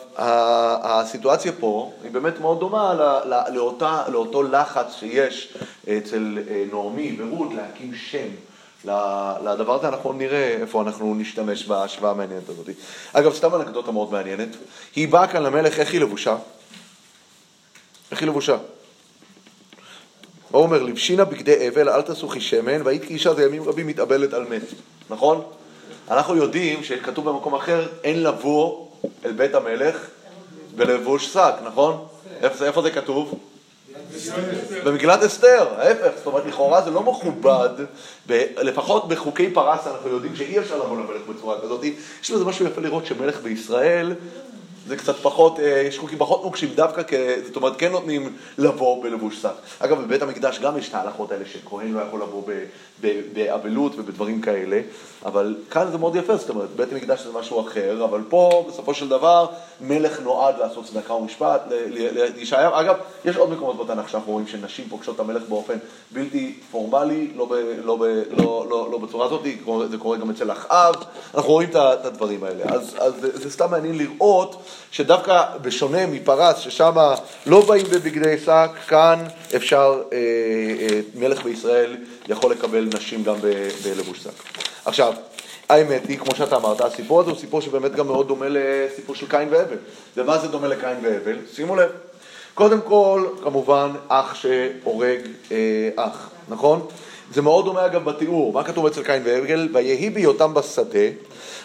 הסיטואציה 0.83 1.53
פה 1.61 1.93
היא 2.05 2.11
באמת 2.11 2.41
מאוד 2.41 2.61
דומה 2.61 2.95
ל- 2.95 3.35
ל- 3.35 3.55
לאותה, 3.55 4.03
לאותו 4.09 4.43
לחץ 4.43 4.95
שיש 4.99 5.55
אצל 5.89 6.39
אה, 6.51 6.65
נעמי 6.73 7.17
ורות 7.19 7.49
להקים 7.55 7.93
שם. 8.11 8.29
לדבר 9.45 9.75
הזה 9.75 9.89
אנחנו 9.89 10.13
נראה 10.13 10.57
איפה 10.61 10.83
אנחנו 10.83 11.15
נשתמש 11.15 11.67
בהשוואה 11.67 12.11
המעניינת 12.11 12.49
הזאת. 12.49 12.69
אגב, 13.13 13.35
סתם 13.35 13.55
אנקדוטה 13.55 13.93
מאוד 13.93 14.13
מעניינת. 14.13 14.49
היא 14.97 15.09
באה 15.09 15.27
כאן 15.27 15.43
למלך, 15.43 15.79
איך 15.79 15.93
היא 15.93 16.01
לבושה? 16.01 16.37
איך 18.11 18.21
היא 18.21 18.29
לבושה? 18.29 18.57
הוא 20.51 20.63
אומר, 20.63 20.83
לבשינה 20.83 21.25
בגדי 21.25 21.69
אבל, 21.69 21.89
אל 21.89 22.03
תסוכי 22.03 22.41
שמן, 22.41 22.83
והיית 22.85 23.05
כאישה 23.05 23.35
זה 23.35 23.45
ימים 23.45 23.63
רבים 23.63 23.87
מתאבלת 23.87 24.33
על 24.33 24.45
מת. 24.45 24.63
נכון? 25.11 25.43
אנחנו 26.11 26.37
יודעים 26.37 26.85
שכתוב 26.85 27.29
במקום 27.29 27.55
אחר, 27.55 27.89
אין 28.05 28.23
לבוא 28.23 28.87
אל 29.25 29.33
בית 29.33 29.55
המלך 29.55 29.97
בלבוש 30.77 31.33
שק, 31.33 31.55
נכון? 31.65 32.07
איפה 32.43 32.83
זה 32.83 32.91
כתוב? 32.91 33.39
במגילת 34.85 35.23
אסתר, 35.23 35.67
ההפך, 35.77 36.11
זאת 36.17 36.27
אומרת, 36.27 36.47
לכאורה 36.47 36.83
זה 36.83 36.91
לא 36.91 37.03
מכובד, 37.03 37.69
לפחות 38.59 39.09
בחוקי 39.09 39.51
פרס 39.51 39.87
אנחנו 39.87 40.11
יודעים 40.11 40.37
שאי 40.37 40.59
אפשר 40.59 40.77
לבוא 40.77 40.97
למלך 40.97 41.23
בצורה 41.29 41.61
כזאת. 41.61 41.85
יש 42.23 42.31
לזה 42.31 42.45
משהו 42.45 42.67
יפה 42.67 42.81
לראות 42.81 43.07
שמלך 43.07 43.41
בישראל 43.43 44.15
זה 44.87 44.97
קצת 44.97 45.17
פחות, 45.17 45.61
אה, 45.61 45.83
יש 45.87 45.99
חוקים 45.99 46.19
פחות 46.19 46.45
נוקשים 46.45 46.69
דווקא. 46.75 47.03
זאת 47.47 47.57
אומרת, 47.57 47.77
כן 47.79 47.93
נותנים 47.93 48.37
לבוא 48.59 49.03
בלבוש 49.03 49.43
שק. 49.43 49.53
אגב, 49.79 50.01
בבית 50.01 50.23
המקדש 50.23 50.59
גם 50.59 50.79
יש 50.79 50.89
את 50.89 50.95
ההלכות 50.95 51.33
האלה 51.33 51.45
שכהן 51.45 51.93
לא 51.93 52.01
יכול 52.01 52.21
לבוא 52.23 52.43
באבלות 53.33 53.93
ובדברים 53.99 54.41
כאלה, 54.41 54.81
אבל 55.25 55.57
כאן 55.71 55.91
זה 55.93 55.99
מאוד 55.99 56.17
יפה, 56.17 56.37
זאת 56.37 56.51
אומרת, 56.51 56.69
בית 56.77 56.93
המקדש 56.93 57.23
זה 57.23 57.33
משהו 57.33 57.61
אחר, 57.61 58.05
אבל 58.05 58.21
פה, 58.29 58.65
בסופו 58.69 58.95
של 58.95 59.09
דבר, 59.09 59.47
מלך 59.81 60.21
נועד 60.21 60.59
לעשות 60.59 60.85
צדקה 60.85 61.13
ומשפט, 61.13 61.63
להישאר. 62.37 62.81
אגב, 62.81 62.97
יש 63.25 63.37
עוד 63.37 63.51
מקומות 63.51 63.87
בתנ"ך 63.87 64.09
שאנחנו 64.09 64.33
רואים 64.33 64.47
שנשים 64.47 64.89
פוגשות 64.89 65.15
את 65.15 65.21
המלך 65.21 65.43
באופן 65.49 65.79
בלתי 66.11 66.55
פורמלי, 66.71 67.31
לא, 67.37 67.47
ב, 67.47 67.55
לא, 67.85 67.97
ב, 67.97 68.03
לא, 68.31 68.67
לא, 68.71 68.89
לא 68.93 68.99
בצורה 68.99 69.27
הזאת, 69.27 69.43
זה 69.91 69.99
קורה 69.99 70.17
גם 70.17 70.31
אצל 70.31 70.53
אחאב, 70.53 70.95
אנחנו 71.35 71.53
רואים 71.53 71.69
את 71.71 72.05
הדברים 72.05 72.45
האלה. 72.45 72.65
אז, 72.65 72.97
אז 72.99 73.15
זה, 73.21 73.39
זה 73.39 73.51
סתם 73.51 73.71
מעניין 73.71 73.99
לראות 73.99 74.63
שדווקא 74.91 75.43
בשונה 75.63 76.07
מפרס, 76.07 76.59
ששם 76.59 76.93
לא 77.47 77.67
באים 77.67 77.87
בבגדי 77.87 78.39
שק, 78.39 78.71
כאן 78.89 79.25
אפשר, 79.57 80.03
אה, 80.13 80.19
אה, 80.19 81.01
מלך 81.15 81.43
בישראל 81.43 81.97
יכול 82.29 82.53
לקבל 82.53 82.89
נשים 82.95 83.25
גם 83.25 83.35
בלבוש 83.85 84.19
שק. 84.19 84.31
עכשיו, 84.85 85.13
האמת 85.69 86.07
היא, 86.09 86.19
כמו 86.19 86.37
שאתה 86.37 86.57
אמרת, 86.57 86.81
הסיפור 86.81 87.21
הזה 87.21 87.31
הוא 87.31 87.39
סיפור 87.39 87.61
שבאמת 87.61 87.95
גם 87.95 88.07
מאוד 88.07 88.29
דומה 88.29 88.47
לסיפור 88.49 89.17
של 89.17 89.29
קין 89.29 89.49
והבל. 89.51 89.77
ומה 90.17 90.39
זה 90.39 90.49
דומה 90.49 90.69
לקין 90.69 90.97
והבל? 91.03 91.37
שימו 91.55 91.77
לב. 91.77 91.91
קודם 92.55 92.81
כל, 92.81 93.27
כמובן, 93.43 93.91
אח 94.09 94.35
שהורג 94.35 95.19
אה, 95.53 95.57
אח, 95.97 96.31
נכון? 96.49 96.87
זה 97.33 97.43
מאוד 97.43 97.65
דומה 97.65 97.87
אגב 97.87 98.05
בתיאור. 98.05 98.53
מה 98.53 98.65
כתוב 98.65 98.87
אצל 98.87 99.03
קין 99.03 99.23
והבל? 99.25 99.69
ויהי 99.73 100.11
בהיותם 100.11 100.55
בשדה, 100.55 100.99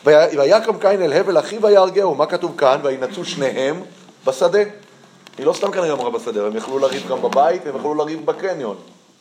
ויקם 0.06 0.78
קין 0.80 1.02
אל 1.02 1.14
הבל 1.14 1.40
אחיו 1.40 1.62
ויהרגהו. 1.62 2.16
מה 2.16 2.26
כתוב 2.26 2.54
כאן? 2.58 2.80
וינצו 2.84 3.26
שניהם 3.26 3.82
בשדה. 4.26 4.64
היא 5.38 5.46
לא 5.46 5.54
סתם 5.54 5.72
כנראה 5.72 5.92
אמרה 5.92 6.10
בשדה, 6.10 6.46
הם 6.46 6.56
יכלו 6.56 6.80
לריב 6.80 7.08
גם 7.10 7.22
בבית, 7.22 7.68
הם 7.68 7.76
יכלו 7.76 7.96
לריב 7.96 8.26
בקניון. 8.26 8.76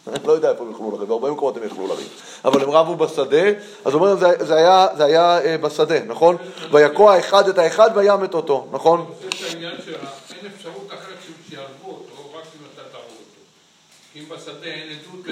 לא 0.27 0.33
יודע 0.33 0.51
איפה 0.51 0.65
הם 0.65 0.71
יכלו 0.71 0.91
לריב, 0.91 1.09
בהרבה 1.09 1.31
מקומות 1.31 1.57
הם 1.57 1.65
יכלו 1.65 1.87
לריב. 1.87 2.09
אבל 2.45 2.63
הם 2.63 2.71
רבו 2.71 2.97
בשדה, 2.97 3.49
אז 3.85 3.95
הוא 3.95 3.95
אומר, 3.95 4.17
זה, 4.17 4.45
זה 4.45 4.55
היה, 4.55 4.87
זה 4.97 5.05
היה 5.05 5.41
אה, 5.45 5.59
בשדה, 5.59 6.05
נכון? 6.05 6.37
ויקוע 6.73 7.19
אחד 7.19 7.49
את 7.49 7.59
האחד 7.59 7.91
וימת 7.95 8.35
אותו, 8.35 8.67
נכון? 8.71 9.01
אני 9.01 9.31
חושב 9.31 9.47
שהעניין 9.47 9.75
שאין 9.85 10.53
אפשרות 10.57 10.87
אחרת 10.89 11.17
שיהרגו 11.51 11.87
אותו, 11.87 12.39
רק 12.39 12.45
אם 12.45 12.67
אתה 12.75 12.83
תהרוג 12.93 13.09
אותו. 13.09 14.17
אם 14.17 14.25
בשדה 14.29 14.67
אין 14.67 14.89
עדות 14.89 15.27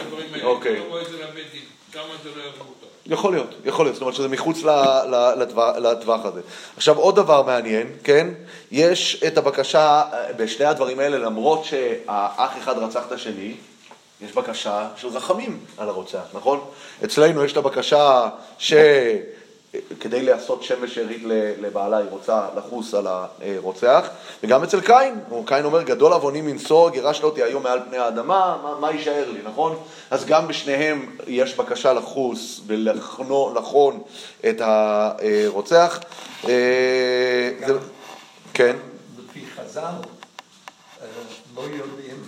הדברים 0.00 0.34
האלה, 0.34 0.44
אוקיי. 0.44 0.78
לא 0.78 0.84
רואה 0.88 1.02
את 1.02 1.06
זה 1.06 1.16
לבית 1.16 1.46
דין, 1.52 1.62
כמה 1.92 2.14
זה 2.22 2.30
לא 2.36 2.42
אותו. 2.58 2.86
יכול 3.06 3.32
להיות, 3.32 3.54
יכול 3.64 3.86
להיות, 3.86 3.94
זאת 3.94 4.02
אומרת 4.02 4.14
שזה 4.14 4.28
מחוץ 4.28 4.62
לטווח 5.78 6.24
הזה. 6.24 6.40
עכשיו 6.76 6.96
עוד 6.96 7.16
דבר 7.16 7.42
מעניין, 7.42 7.86
כן? 8.04 8.28
יש 8.70 9.22
את 9.26 9.38
הבקשה 9.38 10.02
בשני 10.36 10.66
הדברים 10.66 10.98
האלה, 10.98 11.18
למרות 11.18 11.64
שהאח 11.64 12.58
אחד 12.58 12.78
רצח 12.78 13.06
את 13.06 13.12
השני, 13.12 13.54
יש 14.20 14.32
בקשה 14.32 14.88
של 14.96 15.08
רחמים 15.08 15.60
על 15.78 15.88
הרוצח, 15.88 16.24
נכון? 16.34 16.60
אצלנו 17.04 17.44
יש 17.44 17.52
את 17.52 17.56
הבקשה 17.56 18.28
ש... 18.58 18.72
כדי 20.00 20.22
לעשות 20.22 20.62
שם 20.62 20.74
ושארית 20.80 21.22
לבעלה, 21.60 21.96
היא 21.96 22.06
רוצה 22.10 22.48
לחוס 22.56 22.94
על 22.94 23.06
הרוצח, 23.06 24.08
וגם 24.42 24.62
אצל 24.62 24.80
קין, 24.80 25.20
קין 25.46 25.64
אומר, 25.64 25.82
גדול 25.82 26.12
עווני 26.12 26.40
מנשוא, 26.40 26.90
גירשת 26.90 27.24
אותי 27.24 27.42
היום 27.42 27.62
מעל 27.62 27.80
פני 27.88 27.98
האדמה, 27.98 28.56
מה, 28.62 28.74
מה 28.80 28.90
יישאר 28.90 29.30
לי, 29.30 29.40
נכון? 29.44 29.76
אז 30.10 30.24
גם 30.24 30.48
בשניהם 30.48 31.16
יש 31.26 31.56
בקשה 31.56 31.92
לחוס 31.92 32.60
ולחון 32.66 34.02
את 34.48 34.60
הרוצח. 34.60 36.00
אה, 36.48 36.50
זה... 37.66 37.78
כן. 38.54 38.76
לפי 39.18 39.44
חז"ל, 39.56 39.80
אה, 39.80 41.06
לא 41.56 41.60
יודעים 41.60 42.22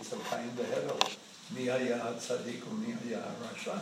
אצל 0.00 0.16
קין 0.30 0.50
והבל 0.56 0.94
מי 1.54 1.70
היה 1.70 1.96
הצדיק 2.02 2.64
ומי 2.70 2.94
היה 3.04 3.18
הרשע. 3.18 3.72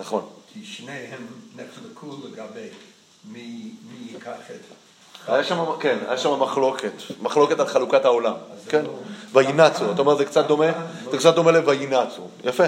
נכון. 0.00 0.22
כי 0.52 0.64
שניהם 0.64 1.26
נחלקו 1.56 2.06
לגבי 2.26 2.68
מי, 3.32 3.70
מי 3.90 4.12
ייקח 4.12 4.50
את... 4.50 4.60
היה 5.28 5.44
שם, 5.44 5.64
כן, 5.80 5.98
היה 6.08 6.18
שם 6.18 6.40
מחלוקת, 6.40 6.92
מחלוקת 7.22 7.60
על 7.60 7.66
חלוקת 7.66 8.04
העולם, 8.04 8.34
כן, 8.68 8.84
וינצו, 9.32 9.92
אתה 9.92 10.00
אומר 10.00 10.16
זה 10.16 10.24
קצת 10.24 10.46
דומה, 10.46 10.66
זה 11.10 11.18
קצת 11.18 11.34
דומה 11.34 11.50
לוינצו, 11.50 12.28
יפה. 12.44 12.64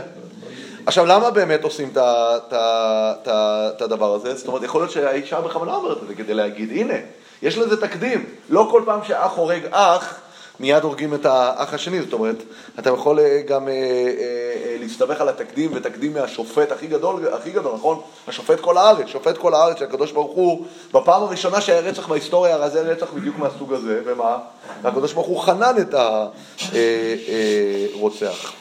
עכשיו 0.87 1.07
למה 1.07 1.31
באמת 1.31 1.65
עושים 1.65 1.93
את 1.97 3.83
הדבר 3.83 4.15
הזה? 4.15 4.35
זאת 4.35 4.49
אומרת, 4.49 4.63
יכול 4.63 4.81
להיות 4.81 4.93
שהאישה 4.93 5.41
בכוונה 5.41 5.75
אומרת 5.75 6.03
את 6.03 6.09
זה 6.09 6.15
כדי 6.15 6.35
להגיד, 6.35 6.71
הנה, 6.71 6.95
יש 7.43 7.59
לזה 7.59 7.81
תקדים, 7.81 8.27
לא 8.49 8.69
כל 8.71 8.83
פעם 8.87 9.01
שאח 9.05 9.33
הורג 9.33 9.63
אח, 9.71 10.21
מיד 10.61 10.83
הורגים 10.83 11.15
את 11.15 11.27
האח 11.27 11.75
השני, 11.75 12.03
זאת 12.03 12.13
אומרת, 12.13 12.37
אתה 12.79 12.91
יכול 12.91 13.21
אה, 13.21 13.43
גם 13.47 13.69
אה, 13.69 13.73
אה, 13.73 14.77
להסתבך 14.81 15.21
על 15.21 15.29
התקדים, 15.29 15.71
ותקדים 15.75 16.15
מהשופט 16.15 16.73
הכי 16.73 16.87
גדול, 16.87 17.29
הכי 17.33 17.51
גדול, 17.51 17.75
נכון? 17.75 18.01
השופט 18.29 18.61
כל 18.61 18.77
הארץ, 18.77 19.07
שופט 19.07 19.39
כל 19.39 19.55
הארץ, 19.55 19.79
שהקדוש 19.79 20.13
ברוך 20.13 20.37
הוא, 20.37 20.67
בפעם 20.93 21.23
הראשונה 21.23 21.61
שהיה 21.61 21.81
רצח 21.81 22.09
בהיסטוריה, 22.09 22.55
הרי 22.55 22.71
זה 22.71 22.81
רצח 22.81 23.13
בדיוק 23.13 23.39
מהסוג 23.39 23.73
הזה, 23.73 24.01
ומה? 24.05 24.39
והקדוש 24.83 25.13
ברוך 25.13 25.27
הוא 25.27 25.41
חנן 25.41 25.75
את 25.81 25.95
הרוצח. 27.95 28.53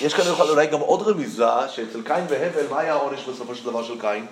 יש 0.00 0.14
כאן 0.14 0.24
אולי 0.48 0.66
גם 0.66 0.80
עוד 0.80 1.08
רמיזה, 1.08 1.44
שאצל 1.68 2.02
קין 2.04 2.24
והבל, 2.28 2.64
מה 2.70 2.80
היה 2.80 2.92
העונש 2.92 3.24
בסופו 3.24 3.54
של 3.54 3.64
דבר 3.64 3.82
של 3.82 4.00
קין? 4.00 4.26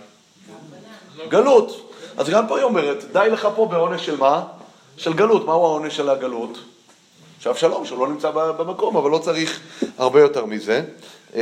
גלות. 1.28 1.92
אז 2.16 2.28
גם 2.28 2.48
פה 2.48 2.56
היא 2.56 2.64
אומרת, 2.64 3.04
די 3.12 3.28
לך 3.30 3.48
פה 3.56 3.66
בעונש 3.66 4.06
של 4.06 4.16
מה? 4.16 4.42
של 4.98 5.12
גלות. 5.12 5.46
מהו 5.46 5.64
העונש 5.64 5.96
של 5.96 6.11
הגלות? 6.11 6.58
שאבשלום, 7.40 7.84
שהוא 7.84 7.98
לא 7.98 8.08
נמצא 8.08 8.30
במקום, 8.30 8.96
אבל 8.96 9.11
לא 9.11 9.18
צריך 9.18 9.61
הרבה 9.98 10.20
יותר 10.20 10.44
מזה. 10.44 10.82
אמ, 11.34 11.40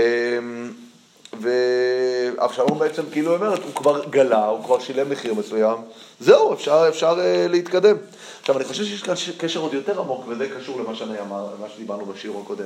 ואבשלום 1.40 2.78
בעצם, 2.78 3.02
כאילו 3.12 3.34
אומרת, 3.34 3.62
הוא 3.62 3.74
כבר 3.74 4.04
גלה, 4.04 4.46
הוא 4.46 4.64
כבר 4.64 4.80
שילם 4.80 5.10
מחיר 5.10 5.34
מסוים, 5.34 5.78
זהו, 6.20 6.52
אפשר, 6.52 6.84
אפשר 6.88 7.14
uh, 7.14 7.50
להתקדם. 7.50 7.96
עכשיו, 8.40 8.56
אני 8.56 8.64
חושב 8.64 8.84
שיש 8.84 9.02
כאן 9.02 9.14
קשר 9.38 9.60
עוד 9.60 9.74
יותר 9.74 10.00
עמוק, 10.00 10.24
וזה 10.28 10.48
קשור 10.58 10.80
למה 10.80 10.94
שאני 10.94 11.20
אמר, 11.20 11.46
למה 11.58 11.66
שדיברנו 11.74 12.06
בשיעור 12.06 12.42
הקודם, 12.44 12.64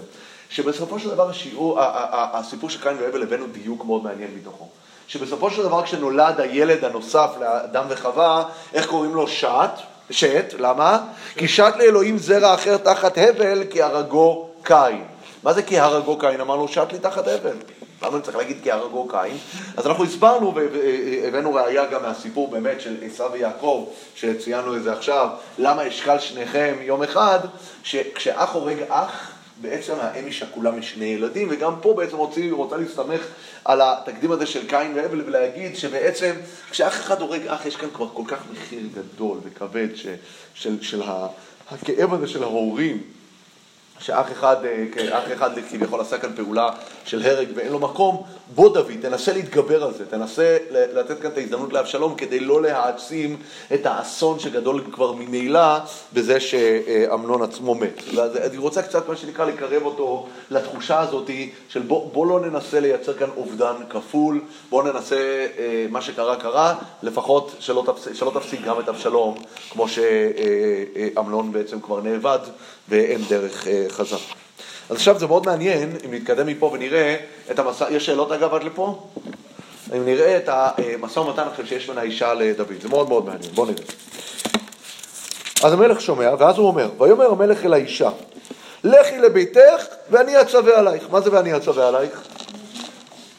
שבסופו 0.51 0.99
של 0.99 1.11
דבר 1.11 1.31
השיעור, 1.31 1.79
הסיפור 2.33 2.71
של 2.71 2.83
קין 2.83 2.97
והבל 3.01 3.23
הבאנו 3.23 3.47
דיוק 3.47 3.85
מאוד 3.85 4.03
מעניין 4.03 4.31
מתוכו. 4.41 4.69
שבסופו 5.09 5.51
של 5.51 5.63
דבר 5.63 5.83
כשנולד 5.83 6.41
הילד 6.41 6.85
הנוסף 6.85 7.31
לאדם 7.41 7.85
וחווה, 7.89 8.45
איך 8.73 8.87
קוראים 8.87 9.15
לו 9.15 9.29
שת? 9.29 9.71
שת, 10.11 10.55
למה? 10.59 10.99
כי 11.37 11.49
שת 11.49 11.75
לאלוהים 11.79 12.19
זרע 12.19 12.55
אחר 12.55 12.77
תחת 12.77 13.19
הבל 13.19 13.65
כי 13.71 13.83
הרגו 13.83 14.49
קין. 14.63 15.05
מה 15.43 15.53
זה 15.53 15.63
כי 15.63 15.79
הרגו 15.79 16.19
קין? 16.19 16.41
אמרנו 16.41 16.69
שת 16.69 16.93
לי 16.93 16.99
תחת 16.99 17.29
הבל. 17.29 17.57
למה 18.03 18.15
אני 18.15 18.23
צריך 18.23 18.37
להגיד 18.37 18.57
כי 18.63 18.71
הרגו 18.71 19.09
קין? 19.09 19.37
אז 19.77 19.87
אנחנו 19.87 20.05
הסברנו 20.05 20.55
והבאנו 20.55 21.55
ראייה 21.55 21.87
גם 21.87 22.03
מהסיפור 22.03 22.49
באמת 22.51 22.81
של 22.81 22.97
עשו 23.03 23.33
ויעקב, 23.33 23.89
שציינו 24.15 24.77
את 24.77 24.83
זה 24.83 24.93
עכשיו, 24.93 25.29
למה 25.59 25.89
אשכל 25.89 26.19
שניכם 26.19 26.75
יום 26.81 27.03
אחד, 27.03 27.39
שכשאח 27.83 28.53
הורג 28.53 28.77
אח, 28.89 29.31
בעצם 29.61 29.93
האם 30.01 30.25
היא 30.25 30.33
שכולה 30.33 30.71
משני 30.71 31.05
ילדים, 31.05 31.49
וגם 31.51 31.75
פה 31.81 31.95
בעצם 31.97 32.17
רוצה 32.51 32.77
להסתמך 32.77 33.21
על 33.65 33.81
התקדים 33.83 34.33
הזה 34.33 34.47
של 34.47 34.67
קין 34.67 34.93
והבל 34.95 35.23
ולהגיד 35.27 35.77
שבעצם 35.77 36.33
כשאח 36.71 37.01
אחד 37.01 37.21
הורג 37.21 37.47
אח 37.47 37.67
יש 37.67 37.77
כאן 37.77 37.89
כבר 37.95 38.09
כל 38.09 38.23
כך 38.27 38.39
מחיר 38.53 38.83
גדול 38.95 39.39
וכבד 39.45 39.89
ש, 39.95 40.07
של, 40.55 40.83
של 40.83 41.03
הכאב 41.71 42.15
הזה 42.15 42.29
של 42.29 42.43
ההורים 42.43 43.03
שאח 44.01 44.33
אחד, 44.33 44.57
אה, 44.65 44.85
כן, 44.93 45.13
אח 45.13 45.33
אחד 45.33 45.51
כביכול 45.71 46.01
עשה 46.01 46.19
כאן 46.19 46.31
פעולה 46.37 46.71
של 47.05 47.23
הרג 47.27 47.49
ואין 47.55 47.73
לו 47.73 47.79
מקום, 47.79 48.23
בוא 48.55 48.75
דוד, 48.75 48.93
תנסה 49.03 49.33
להתגבר 49.33 49.85
על 49.85 49.95
זה, 49.95 50.07
תנסה 50.07 50.57
לתת 50.71 51.21
כאן 51.21 51.31
את 51.31 51.37
ההזדמנות 51.37 51.73
לאבשלום 51.73 52.15
כדי 52.15 52.41
לא 52.41 52.63
להעצים 52.63 53.37
את 53.75 53.87
האסון 53.87 54.39
שגדול 54.39 54.85
כבר 54.93 55.13
ממילא 55.13 55.79
בזה 56.13 56.41
שאמנון 56.41 57.43
עצמו 57.43 57.75
מת. 57.75 58.03
אני 58.19 58.59
רוצה 58.59 58.83
קצת, 58.83 59.09
מה 59.09 59.17
שנקרא, 59.17 59.45
לקרב 59.45 59.83
אותו 59.83 60.27
לתחושה 60.51 61.01
הזאת 61.01 61.31
של 61.69 61.83
בוא, 61.83 62.11
בוא 62.13 62.27
לא 62.27 62.41
ננסה 62.41 62.81
לייצר 62.81 63.15
כאן 63.15 63.29
אובדן 63.37 63.75
כפול, 63.91 64.41
בוא 64.71 64.83
ננסה, 64.83 65.47
אה, 65.59 65.87
מה 65.91 66.03
שקרה 66.03 66.37
קרה, 66.37 66.75
לפחות 67.03 67.57
שלא, 67.59 67.85
שלא 68.15 68.33
תפסיק 68.35 68.61
גם 68.65 68.81
את 68.81 68.89
אבשלום, 68.89 69.35
כמו 69.71 69.87
שאמנון 69.89 71.53
בעצם 71.53 71.81
כבר 71.81 72.01
נאבד 72.01 72.39
ואין 72.91 73.21
דרך 73.29 73.69
אה, 73.69 73.87
חזרה. 73.89 74.19
אז 74.91 74.97
עכשיו 74.97 75.19
זה 75.19 75.27
מאוד 75.27 75.47
מעניין, 75.47 75.97
אם 76.05 76.15
נתקדם 76.15 76.47
מפה 76.47 76.71
ונראה 76.75 77.17
את 77.51 77.59
המסע, 77.59 77.87
יש 77.91 78.07
שאלות 78.07 78.33
אגב 78.33 78.55
עד 78.55 78.63
לפה? 78.63 79.09
אם 79.97 80.05
נראה 80.05 80.37
את 80.37 80.49
המשא 80.49 81.19
ומתן 81.19 81.43
עכשיו 81.43 81.67
שיש 81.67 81.87
בין 81.87 81.99
האישה 81.99 82.35
לדוד, 82.35 82.81
זה 82.83 82.89
מאוד 82.89 83.09
מאוד 83.09 83.25
מעניין, 83.27 83.53
בואו 83.55 83.67
נראה. 83.67 83.85
אז 85.63 85.73
המלך 85.73 86.01
שומע, 86.01 86.31
ואז 86.39 86.59
הוא 86.59 86.67
אומר, 86.67 86.91
ויאמר 86.99 87.31
המלך 87.31 87.65
אל 87.65 87.73
האישה, 87.73 88.11
לכי 88.85 89.19
לביתך 89.19 89.85
ואני 90.11 90.41
אצווה 90.41 90.79
עלייך. 90.79 91.05
מה 91.11 91.21
זה 91.21 91.33
ואני 91.33 91.57
אצווה 91.57 91.89
עלייך? 91.89 92.23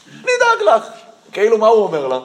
נדאג 0.07 0.75
לך. 0.75 0.83
כאילו, 1.31 1.57
מה 1.57 1.67
הוא 1.67 1.83
אומר 1.83 2.07
לה? 2.07 2.19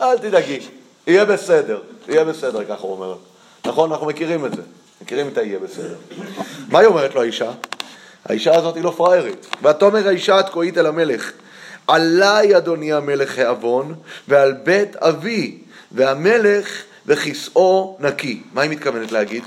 אל 0.00 0.18
תדאגי, 0.18 0.60
יהיה 1.06 1.24
בסדר, 1.24 1.80
יהיה 2.08 2.24
בסדר, 2.24 2.64
ככה 2.64 2.82
הוא 2.82 2.92
אומר. 2.92 3.16
נכון, 3.66 3.92
אנחנו 3.92 4.06
מכירים 4.06 4.46
את 4.46 4.54
זה, 4.54 4.62
מכירים 5.04 5.28
את 5.28 5.38
ה"יהיה 5.38 5.58
בסדר". 5.58 5.94
מה 6.68 6.78
היא 6.78 6.86
אומרת 6.86 7.14
לו 7.14 7.22
האישה? 7.22 7.50
האישה 8.24 8.56
הזאת 8.56 8.76
היא 8.76 8.84
לא 8.84 8.94
פראיירית. 8.96 9.46
ותאמר 9.62 10.08
האישה 10.08 10.38
התקועית 10.38 10.78
אל 10.78 10.86
המלך, 10.86 11.32
עליי 11.86 12.56
אדוני 12.56 12.92
המלך 12.92 13.38
העוון, 13.38 13.94
ועל 14.28 14.52
בית 14.52 14.96
אבי, 14.96 15.58
והמלך 15.92 16.82
וכיסאו 17.06 17.96
נקי. 18.00 18.42
מה 18.52 18.62
היא 18.62 18.70
מתכוונת 18.70 19.12
להגיד? 19.12 19.44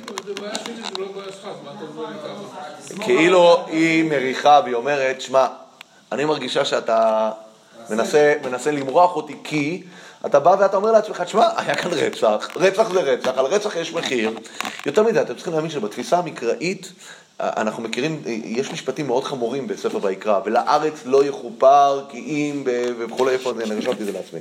כאילו 2.99 3.65
היא 3.67 4.03
מריחה 4.03 4.59
והיא 4.63 4.75
אומרת, 4.75 5.21
שמע, 5.21 5.47
אני 6.11 6.25
מרגישה 6.25 6.65
שאתה 6.65 7.31
מנסה, 7.89 8.33
מנסה 8.43 8.71
למרוח 8.71 9.15
אותי 9.15 9.35
כי 9.43 9.83
אתה 10.25 10.39
בא 10.39 10.55
ואתה 10.59 10.77
אומר 10.77 10.91
לעצמך, 10.91 11.21
תשמע, 11.21 11.47
היה 11.57 11.75
כאן 11.75 11.91
רצח, 11.93 12.49
רצח 12.55 12.89
זה 12.89 12.99
רצח, 12.99 13.37
על 13.37 13.45
רצח 13.45 13.75
יש 13.75 13.93
מחיר. 13.93 14.31
יותר 14.85 15.03
מדי, 15.03 15.21
אתם 15.21 15.35
צריכים 15.35 15.53
להאמין 15.53 15.71
שבתפיסה 15.71 16.17
המקראית, 16.17 16.91
אנחנו 17.39 17.83
מכירים, 17.83 18.21
יש 18.45 18.71
משפטים 18.71 19.07
מאוד 19.07 19.23
חמורים 19.23 19.67
בספר 19.67 19.99
ויקרא, 20.01 20.39
ולארץ 20.45 20.93
לא 21.05 21.25
יכופר 21.25 22.01
כי 22.09 22.17
אם 22.17 22.63
וכולי, 22.99 23.33
איפה 23.33 23.51
אני 23.51 23.75
רשמתי 23.75 24.01
את 24.01 24.05
זה 24.05 24.11
לעצמי. 24.11 24.39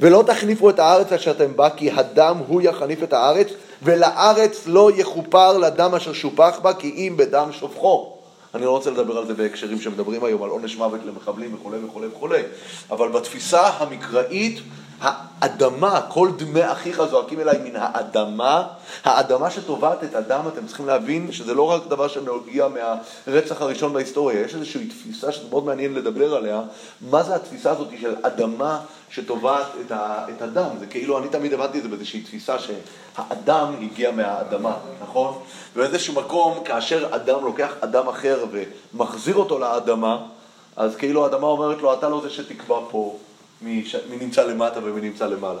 ולא 0.00 0.24
תחניפו 0.26 0.70
את 0.70 0.78
הארץ 0.78 1.12
אשר 1.12 1.30
אתם 1.30 1.56
בה, 1.56 1.70
כי 1.70 1.90
הדם 1.90 2.42
הוא 2.46 2.62
יחניף 2.62 3.02
את 3.02 3.12
הארץ, 3.12 3.48
ולארץ 3.82 4.62
לא 4.66 4.90
יכופר 4.96 5.58
לדם 5.58 5.94
אשר 5.94 6.12
שופך 6.12 6.58
בה, 6.62 6.74
כי 6.74 6.94
אם 6.96 7.14
בדם 7.16 7.48
שופכו. 7.52 8.15
אני 8.56 8.64
לא 8.64 8.70
רוצה 8.70 8.90
לדבר 8.90 9.18
על 9.18 9.26
זה 9.26 9.34
בהקשרים 9.34 9.80
שמדברים 9.80 10.24
היום 10.24 10.42
על 10.42 10.50
עונש 10.50 10.76
מוות 10.76 11.00
למחבלים 11.06 11.54
וכולי 11.54 11.78
וכולי 11.84 12.06
וכולי, 12.06 12.42
אבל 12.90 13.08
בתפיסה 13.08 13.66
המקראית 13.66 14.60
האדמה, 15.00 16.00
כל 16.08 16.30
דמי 16.36 16.72
אחיך 16.72 17.02
זועקים 17.04 17.40
אליי 17.40 17.58
מן 17.58 17.76
האדמה, 17.76 18.66
האדמה 19.04 19.50
שטובעת 19.50 20.04
את 20.04 20.14
אדם, 20.14 20.48
אתם 20.48 20.66
צריכים 20.66 20.86
להבין 20.86 21.32
שזה 21.32 21.54
לא 21.54 21.62
רק 21.62 21.82
דבר 21.88 22.08
שנוגע 22.08 22.66
מהרצח 22.68 23.62
הראשון 23.62 23.92
בהיסטוריה, 23.92 24.40
יש 24.40 24.54
איזושהי 24.54 24.86
תפיסה 24.86 25.32
שזה 25.32 25.48
מאוד 25.50 25.64
מעניין 25.64 25.94
לדבר 25.94 26.34
עליה, 26.34 26.62
מה 27.10 27.22
זה 27.22 27.34
התפיסה 27.34 27.70
הזאת 27.70 27.88
של 28.00 28.14
אדמה 28.22 28.80
שטובעת 29.10 29.66
את, 29.80 29.92
את 30.36 30.42
הדם, 30.42 30.68
זה 30.80 30.86
כאילו, 30.86 31.18
אני 31.18 31.28
תמיד 31.28 31.52
הבנתי 31.52 31.78
את 31.78 31.82
זה 31.82 31.88
באיזושהי 31.88 32.20
תפיסה 32.20 32.56
שהאדם 32.58 33.74
הגיע 33.82 34.10
מהאדמה, 34.10 34.76
נכון? 35.02 35.38
ובאיזשהו 35.76 36.14
מקום, 36.14 36.64
כאשר 36.64 37.08
אדם 37.10 37.44
לוקח 37.44 37.72
אדם 37.80 38.08
אחר 38.08 38.44
ומחזיר 38.94 39.36
אותו 39.36 39.58
לאדמה, 39.58 40.18
אז 40.76 40.96
כאילו 40.96 41.24
האדמה 41.24 41.46
אומרת 41.46 41.78
לו, 41.78 41.92
אתה 41.92 42.08
לא 42.08 42.20
זה 42.20 42.30
שתקבע 42.30 42.78
פה. 42.90 43.16
מי, 43.62 43.84
נמצא 44.20 44.44
למטה 44.44 44.80
ומי 44.82 45.00
נמצא 45.00 45.26
למעלה. 45.26 45.60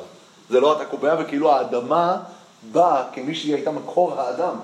זה 0.50 0.60
לא 0.60 0.76
אתה 0.76 0.84
קובע, 0.84 1.16
וכאילו 1.18 1.52
האדמה 1.52 2.16
באה 2.72 3.02
כמי 3.12 3.34
שהיא 3.34 3.54
הייתה 3.54 3.70
מקור 3.70 4.20
האדם 4.20 4.54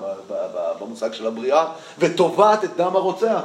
במושג 0.79 1.13
של 1.13 1.27
הבריאה, 1.27 1.65
וטובעת 1.99 2.63
את 2.63 2.75
דם 2.77 2.95
הרוצח. 2.95 3.41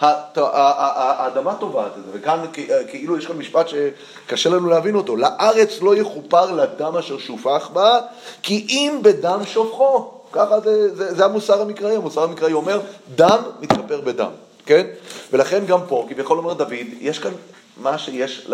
האדמה 0.00 1.54
טובעת 1.54 1.92
את 1.98 2.04
זה, 2.04 2.10
וכאן 2.12 2.44
כאילו 2.88 3.18
יש 3.18 3.26
כאן 3.26 3.36
משפט 3.36 3.66
שקשה 3.68 4.50
לנו 4.50 4.68
להבין 4.68 4.94
אותו. 4.94 5.16
לארץ 5.16 5.80
לא 5.80 5.96
יכופר 5.96 6.52
לדם 6.52 6.96
אשר 6.96 7.18
שופך 7.18 7.70
בה, 7.72 8.00
כי 8.42 8.66
אם 8.68 8.98
בדם 9.02 9.40
שופכו. 9.44 10.10
ככה 10.32 10.60
זה, 10.60 10.94
זה, 10.94 11.14
זה 11.14 11.24
המוסר 11.24 11.62
המקראי, 11.62 11.96
המוסר 11.96 12.22
המקראי 12.22 12.52
אומר, 12.52 12.80
דם 13.14 13.38
מתכפר 13.60 14.00
בדם, 14.00 14.30
כן? 14.66 14.86
ולכן 15.32 15.66
גם 15.66 15.80
פה, 15.88 16.06
כביכול 16.08 16.38
אומר 16.38 16.52
דוד, 16.52 16.72
יש 17.00 17.18
כאן 17.18 17.32
מה 17.78 17.98
שיש 17.98 18.50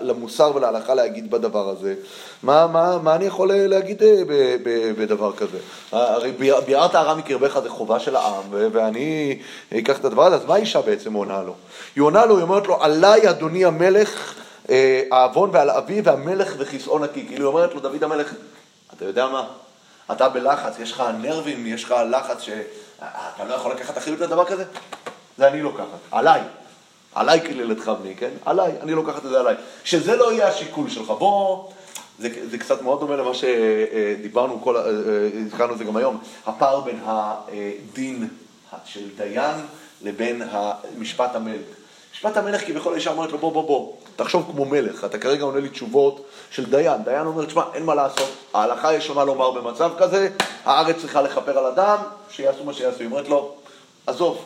למוסר 0.00 0.52
ולהלכה 0.54 0.94
להגיד 0.94 1.30
בדבר 1.30 1.68
הזה. 1.68 1.94
מה, 2.42 2.66
מה, 2.66 2.98
מה 2.98 3.14
אני 3.14 3.24
יכול 3.24 3.52
להגיד 3.52 4.02
אה, 4.02 4.22
בדבר 4.98 5.32
כזה? 5.36 5.58
הרי 5.92 6.32
ביארת 6.66 6.94
הרע 6.94 7.14
מקרבך 7.14 7.58
זה 7.62 7.70
חובה 7.70 8.00
של 8.00 8.16
העם, 8.16 8.44
ואני 8.50 9.38
אקח 9.78 9.98
את 9.98 10.04
הדבר 10.04 10.26
הזה, 10.26 10.36
אז 10.36 10.44
מה 10.44 10.54
האישה 10.54 10.80
בעצם 10.80 11.12
עונה 11.12 11.42
לו? 11.42 11.54
היא 11.96 12.02
עונה 12.02 12.26
לו, 12.26 12.36
היא 12.36 12.42
אומרת 12.42 12.66
לו, 12.66 12.82
עליי 12.82 13.30
אדוני 13.30 13.64
המלך 13.64 14.34
אה, 14.70 15.02
העוון 15.10 15.50
ועל 15.52 15.70
אבי 15.70 16.00
והמלך 16.00 16.54
וכיסאו 16.58 16.98
נקי. 16.98 17.26
כאילו 17.26 17.48
היא 17.48 17.54
אומרת 17.54 17.74
לו, 17.74 17.80
דוד 17.80 18.04
המלך, 18.04 18.34
אתה 18.96 19.04
יודע 19.04 19.26
מה? 19.26 19.46
אתה 20.12 20.28
בלחץ, 20.28 20.78
יש 20.78 20.92
לך 20.92 21.02
נרבים, 21.20 21.66
יש 21.66 21.84
לך 21.84 21.94
לחץ 22.10 22.40
שאתה 22.40 23.44
לא 23.48 23.54
יכול 23.54 23.72
לקחת 23.72 23.98
אחריות 23.98 24.20
לדבר 24.20 24.44
כזה? 24.44 24.64
זה 25.38 25.48
אני 25.48 25.62
לוקחת, 25.62 25.86
עליי. 26.10 26.40
עליי 27.14 27.40
קללתך 27.40 27.92
בני, 28.02 28.16
כן? 28.16 28.30
עליי, 28.44 28.72
אני 28.82 28.92
לוקחת 28.92 29.24
את 29.24 29.30
זה 29.30 29.40
עליי. 29.40 29.54
שזה 29.84 30.16
לא 30.16 30.32
יהיה 30.32 30.48
השיקול 30.48 30.90
שלך. 30.90 31.10
בוא, 31.10 31.64
זה, 32.18 32.28
זה 32.50 32.58
קצת 32.58 32.82
מאוד 32.82 33.00
דומה 33.00 33.16
למה 33.16 33.30
שדיברנו, 33.34 34.60
כל, 34.62 34.76
אה, 34.76 34.82
אה, 34.82 34.90
הזכרנו 35.46 35.72
את 35.72 35.78
זה 35.78 35.84
גם 35.84 35.96
היום, 35.96 36.18
הפער 36.46 36.80
בין 36.80 37.00
הדין 37.04 38.28
של 38.84 39.08
דיין 39.16 39.56
לבין 40.02 40.42
משפט 40.98 41.34
המלך. 41.34 41.66
משפט 42.12 42.36
המלך 42.36 42.66
כביכול 42.66 42.92
האישה 42.92 43.10
אומרת 43.10 43.32
לו 43.32 43.38
בוא 43.38 43.52
בוא 43.52 43.66
בוא, 43.66 43.92
תחשוב 44.16 44.50
כמו 44.52 44.64
מלך, 44.64 45.04
אתה 45.04 45.18
כרגע 45.18 45.44
עונה 45.44 45.60
לי 45.60 45.68
תשובות 45.68 46.24
של 46.50 46.70
דיין. 46.70 47.04
דיין 47.04 47.26
אומר, 47.26 47.44
תשמע, 47.44 47.62
אין 47.74 47.84
מה 47.84 47.94
לעשות, 47.94 48.28
ההלכה 48.54 48.94
יש 48.94 49.10
מה 49.10 49.24
לומר 49.24 49.50
במצב 49.50 49.90
כזה, 49.98 50.28
הארץ 50.64 50.96
צריכה 51.00 51.22
לכפר 51.22 51.58
על 51.58 51.66
אדם, 51.66 51.96
שיעשו 52.30 52.64
מה 52.64 52.72
שיעשו. 52.72 52.98
היא 52.98 53.06
אומרת 53.06 53.28
לו, 53.28 53.54
עזוב, 54.06 54.44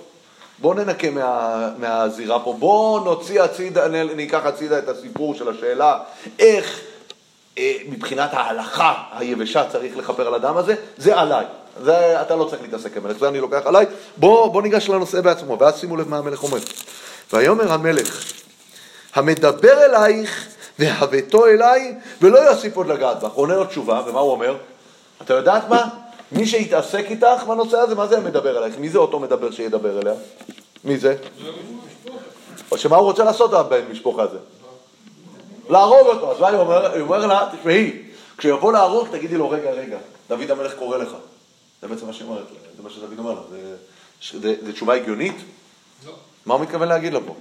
בואו 0.58 0.74
ננקה 0.74 1.10
מה, 1.10 1.68
מהזירה 1.78 2.40
פה, 2.40 2.56
בואו 2.58 3.04
נוציא 3.04 3.42
הצידה, 3.42 3.88
ניקח 3.88 4.40
הצידה 4.44 4.78
את 4.78 4.88
הסיפור 4.88 5.34
של 5.34 5.48
השאלה 5.48 5.98
איך 6.38 6.80
אה, 7.58 7.72
מבחינת 7.88 8.30
ההלכה 8.32 8.94
היבשה 9.12 9.64
צריך 9.68 9.96
לכפר 9.96 10.26
על 10.26 10.34
הדם 10.34 10.56
הזה, 10.56 10.74
זה 10.96 11.18
עליי. 11.18 11.44
זה 11.82 12.22
אתה 12.22 12.36
לא 12.36 12.44
צריך 12.44 12.62
להתעסק 12.62 12.96
עם 12.96 13.06
המלך, 13.06 13.18
זה 13.18 13.28
אני 13.28 13.40
לוקח 13.40 13.60
עליי. 13.64 13.86
בואו 14.16 14.50
בוא 14.50 14.62
ניגש 14.62 14.88
לנושא 14.88 15.20
בעצמו, 15.20 15.58
ואז 15.58 15.80
שימו 15.80 15.96
לב 15.96 16.08
מה 16.08 16.18
המלך 16.18 16.42
אומר. 16.42 16.58
ויאמר 17.32 17.72
המלך, 17.72 18.32
המדבר 19.14 19.84
אלייך 19.84 20.46
והבאתו 20.78 21.46
אליי, 21.46 21.94
ולא 22.22 22.38
יוסיף 22.38 22.76
עוד 22.76 22.86
לגעת 22.86 23.20
בך. 23.20 23.32
עונה 23.32 23.54
לו 23.54 23.64
תשובה, 23.64 24.02
ומה 24.06 24.20
הוא 24.20 24.32
אומר? 24.32 24.56
אתה 25.22 25.34
יודעת 25.34 25.68
מה? 25.68 25.88
מי 26.32 26.46
שיתעסק 26.46 27.04
איתך 27.10 27.44
בנושא 27.48 27.76
הזה, 27.76 27.94
מה 27.94 28.06
זה 28.06 28.20
מדבר 28.20 28.58
אלייך? 28.58 28.78
מי 28.78 28.88
זה 28.88 28.98
אותו 28.98 29.20
מדבר 29.20 29.50
שידבר 29.50 30.00
אליה? 30.00 30.14
מי 30.84 30.98
זה? 30.98 31.16
או 32.72 32.78
שמה 32.78 32.96
הוא 32.96 33.04
רוצה 33.04 33.24
לעשות 33.24 33.50
בבן 33.50 33.80
משפוך 33.90 34.18
הזה? 34.18 34.38
להרוג 35.68 36.06
אותו. 36.06 36.32
אז 36.32 36.40
מה 36.40 36.48
היא 36.48 36.58
אומרת? 36.58 36.94
היא 36.94 37.02
אומרת 37.02 37.28
לה, 37.28 37.48
תשמעי, 37.58 38.02
כשיבוא 38.38 38.72
להרוג, 38.72 39.08
תגידי 39.08 39.36
לו, 39.36 39.50
רגע, 39.50 39.70
רגע, 39.70 39.98
דוד 40.28 40.50
המלך 40.50 40.74
קורא 40.78 40.96
לך. 40.96 41.10
זה 41.82 41.88
בעצם 41.88 42.06
מה 42.06 42.12
שהיא 42.12 42.28
אומרת, 42.28 42.44
זה 42.76 42.82
מה 42.82 42.90
שדוד 42.90 43.18
אומר 43.18 43.32
לה. 43.32 43.40
זה 44.40 44.72
תשובה 44.72 44.94
הגיונית? 44.94 45.36
לא. 46.06 46.12
מה 46.46 46.54
הוא 46.54 46.62
מתכוון 46.62 46.88
להגיד 46.88 47.12
לה 47.12 47.20
פה? 47.26 47.34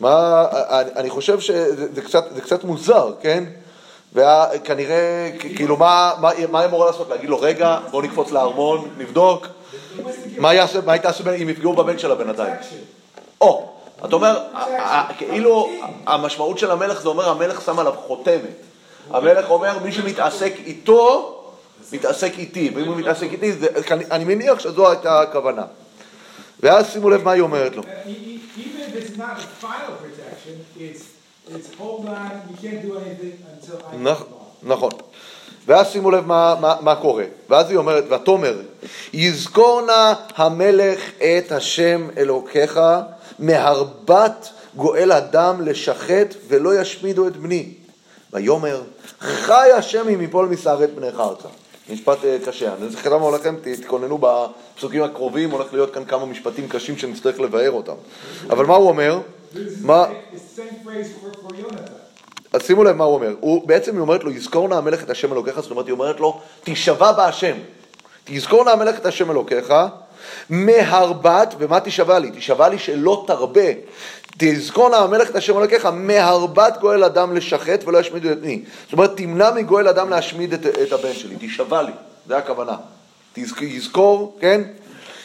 מה, 0.00 0.46
אני 0.96 1.10
חושב 1.10 1.40
שזה 1.40 2.02
קצת, 2.02 2.24
קצת 2.42 2.64
מוזר, 2.64 3.12
כן? 3.20 3.44
וכנראה, 4.12 5.30
כאילו, 5.38 5.76
מה, 5.76 6.12
מה, 6.20 6.30
מה 6.50 6.64
אמורה 6.64 6.86
לעשות? 6.86 7.08
להגיד 7.08 7.30
לו, 7.30 7.40
רגע, 7.40 7.78
בוא 7.90 8.02
נקפוץ 8.02 8.30
לארמון, 8.30 8.88
נבדוק. 8.98 9.46
מה 10.38 10.54
יעשה, 10.54 10.80
מה 10.86 10.92
היא 10.92 11.42
אם 11.42 11.48
יפגעו 11.48 11.72
בבן 11.72 11.98
שלה 11.98 12.14
בינתיים? 12.14 12.54
או, 13.40 13.68
אתה 14.04 14.16
אומר, 14.16 14.40
כאילו, 15.18 15.70
המשמעות 16.06 16.58
של 16.58 16.70
המלך 16.70 17.02
זה 17.02 17.08
אומר, 17.08 17.28
המלך 17.28 17.60
שם 17.60 17.78
עליו 17.78 17.92
חותמת. 18.06 18.42
המלך 19.10 19.50
אומר, 19.50 19.78
מי 19.78 19.92
שמתעסק 19.92 20.52
איתו, 20.66 21.36
מתעסק 21.92 22.38
איתי, 22.38 22.72
ואם 22.74 22.84
הוא 22.84 22.96
מתעסק 22.96 23.32
איתי, 23.32 23.52
אני 24.10 24.24
מניח 24.24 24.58
שזו 24.58 24.90
הייתה 24.90 25.20
הכוונה. 25.20 25.64
ואז 26.60 26.92
שימו 26.92 27.10
לב 27.10 27.24
מה 27.24 27.32
היא 27.32 27.42
אומרת 27.42 27.76
לו. 27.76 27.82
Uh, 27.82 27.86
e- 27.86 27.88
e- 30.76 31.09
it's 31.54 31.74
hold 31.78 32.06
on, 32.06 32.30
you 32.50 32.56
can't 32.62 32.82
do 32.82 32.92
anything 32.98 33.36
until 33.54 33.76
I 33.76 33.96
נכ- 33.96 34.18
come 34.18 34.32
along. 34.32 34.68
נכון. 34.68 34.90
ואז 35.66 35.86
שימו 35.92 36.10
לב 36.10 36.26
מה, 36.26 36.54
מה, 36.60 36.76
מה 36.80 36.96
קורה. 36.96 37.24
ואז 37.48 37.70
היא 37.70 37.76
אומרת, 37.78 38.04
ותאמר, 38.12 38.60
יזכור 39.12 39.82
נא 39.86 40.12
המלך 40.36 41.00
את 41.18 41.52
השם 41.52 42.08
אלוקיך 42.16 42.80
מהרבת 43.38 44.48
גואל 44.76 45.12
הדם 45.12 45.60
לשחט 45.64 46.34
ולא 46.48 46.80
ישמידו 46.80 47.26
את 47.26 47.36
בני. 47.36 47.68
ויאמר, 48.32 48.82
חי 49.20 49.70
השם 49.76 50.08
אם 50.08 50.20
יפול 50.20 50.46
משערת 50.48 50.94
בניך 50.94 51.20
ארצה. 51.20 51.48
משפט 51.92 52.24
אה, 52.24 52.36
קשה. 52.46 52.74
אני 52.74 52.88
זוכר 52.88 53.14
למה 53.14 53.30
לכם, 53.30 53.54
תתכוננו 53.62 54.18
בפסוקים 54.18 55.02
הקרובים, 55.02 55.50
הולך 55.50 55.72
להיות 55.72 55.94
כאן 55.94 56.04
כמה 56.04 56.26
משפטים 56.26 56.68
קשים 56.68 56.98
שנצטרך 56.98 57.40
לבאר 57.40 57.70
אותם. 57.70 57.94
אבל 58.50 58.66
מה 58.66 58.74
הוא 58.74 58.88
אומר? 58.88 59.18
מה... 59.82 60.04
אז 62.52 62.66
שימו 62.66 62.84
לב 62.84 62.96
מה 62.96 63.04
הוא 63.04 63.14
אומר. 63.14 63.34
הוא, 63.40 63.68
בעצם 63.68 63.92
היא 63.92 64.00
אומרת 64.00 64.24
לו, 64.24 64.30
יזכור 64.30 64.68
נא 64.68 64.74
המלך 64.74 65.02
את 65.02 65.10
השם 65.10 65.32
אלוקיך, 65.32 65.60
זאת 65.60 65.70
אומרת, 65.70 65.86
היא 65.86 65.92
אומרת 65.92 66.20
לו, 66.20 66.40
תישבע 66.64 67.12
בהשם. 67.12 67.56
תזכור 68.24 68.64
נא 68.64 68.70
המלך 68.70 68.98
את 68.98 69.06
השם 69.06 69.30
אלוקיך, 69.30 69.74
מהרבת, 70.50 71.54
ומה 71.58 71.80
תישבע 71.80 72.18
לי? 72.18 72.30
תישבע 72.30 72.68
לי 72.68 72.78
שלא 72.78 73.24
תרבה. 73.26 73.70
תזכור 74.38 74.88
נא 74.88 74.96
המלך 74.96 75.30
את 75.30 75.36
השם 75.36 75.58
אלוקיך, 75.58 75.86
מהרבת 75.86 76.78
גואל 76.80 77.04
אדם 77.04 77.36
לשחט 77.36 77.84
ולא 77.84 77.98
ישמידו 77.98 78.32
את 78.32 78.40
בני. 78.40 78.62
זאת 78.84 78.92
אומרת, 78.92 79.16
תמנע 79.16 79.50
מגואל 79.50 79.88
אדם 79.88 80.10
להשמיד 80.10 80.52
את, 80.52 80.66
את 80.66 80.92
הבן 80.92 81.12
שלי, 81.12 81.36
תישבע 81.36 81.82
לי, 81.82 81.92
זה 82.26 82.36
הכוונה. 82.36 82.76
תזכ, 83.32 83.62
יזכור, 83.62 84.36
כן? 84.40 84.62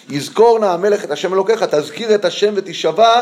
יזכור 0.10 0.60
נא 0.60 0.66
המלך 0.66 1.04
את 1.04 1.12
השם 1.12 1.34
אלוקיך, 1.34 1.64
תזכיר 1.64 2.16
את 2.16 2.26
השם 2.26 2.54
ותישבע, 2.56 3.22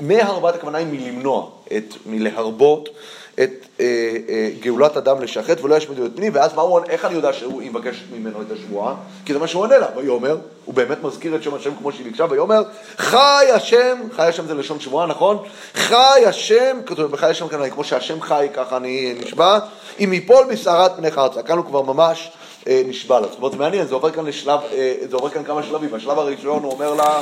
מהרבת 0.00 0.54
הכוונה 0.54 0.78
היא 0.78 0.86
מלמנוע, 0.86 1.46
את, 1.76 1.94
מלהרבות 2.06 2.88
את 3.34 3.66
אה, 3.80 3.84
אה, 4.28 4.50
גאולת 4.60 4.96
אדם 4.96 5.22
לשחט 5.22 5.60
ולא 5.60 5.74
ישמידו 5.74 6.06
את 6.06 6.12
בני, 6.12 6.30
ואז 6.30 6.54
מה 6.54 6.62
הוא 6.62 6.80
איך 6.88 7.04
אני 7.04 7.14
יודע 7.14 7.32
שהוא 7.32 7.62
יבקש 7.62 8.04
ממנו 8.12 8.42
את 8.42 8.50
השבועה? 8.50 8.94
כי 9.24 9.32
זה 9.32 9.38
מה 9.38 9.46
שהוא 9.46 9.62
עונה 9.62 9.78
לה, 9.78 9.86
ויאמר, 9.96 10.36
הוא 10.64 10.74
באמת 10.74 11.02
מזכיר 11.02 11.36
את 11.36 11.42
שם 11.42 11.54
השם 11.54 11.70
כמו 11.78 11.92
שהיא 11.92 12.04
ביקשה, 12.04 12.26
ויאמר, 12.30 12.62
חי 12.96 13.46
השם, 13.54 13.98
חי 14.12 14.22
השם 14.22 14.46
זה 14.46 14.54
לשון 14.54 14.80
שבועה, 14.80 15.06
נכון? 15.06 15.38
חי 15.74 16.22
השם, 16.26 16.78
כתוב 16.86 17.10
בחי 17.12 17.26
השם 17.26 17.48
כאן, 17.48 17.70
כמו 17.70 17.84
שהשם 17.84 18.20
חי, 18.20 18.46
ככה 18.54 18.76
אני 18.76 19.14
נשבע, 19.24 19.58
אם 20.04 20.12
יפול 20.12 20.46
משערת 20.52 20.96
פניך 20.96 21.18
ארצה, 21.18 21.42
כאן 21.42 21.56
הוא 21.56 21.64
כבר 21.64 21.82
ממש 21.82 22.30
אה, 22.68 22.82
נשבע 22.86 23.20
לה, 23.20 23.26
זאת 23.28 23.36
אומרת, 23.38 23.54
מעניין, 23.54 23.86
זה 23.86 23.94
עובר 23.94 24.10
כאן 24.10 24.26
לשלב, 24.26 24.60
אה, 24.72 24.94
זה 25.10 25.16
עובר 25.16 25.28
כאן 25.28 25.44
כמה 25.44 25.62
שלבים, 25.62 25.90
בשלב 25.90 26.18
הראשון 26.18 26.62
הוא 26.62 26.72
אומר 26.72 26.94
לה, 26.94 27.20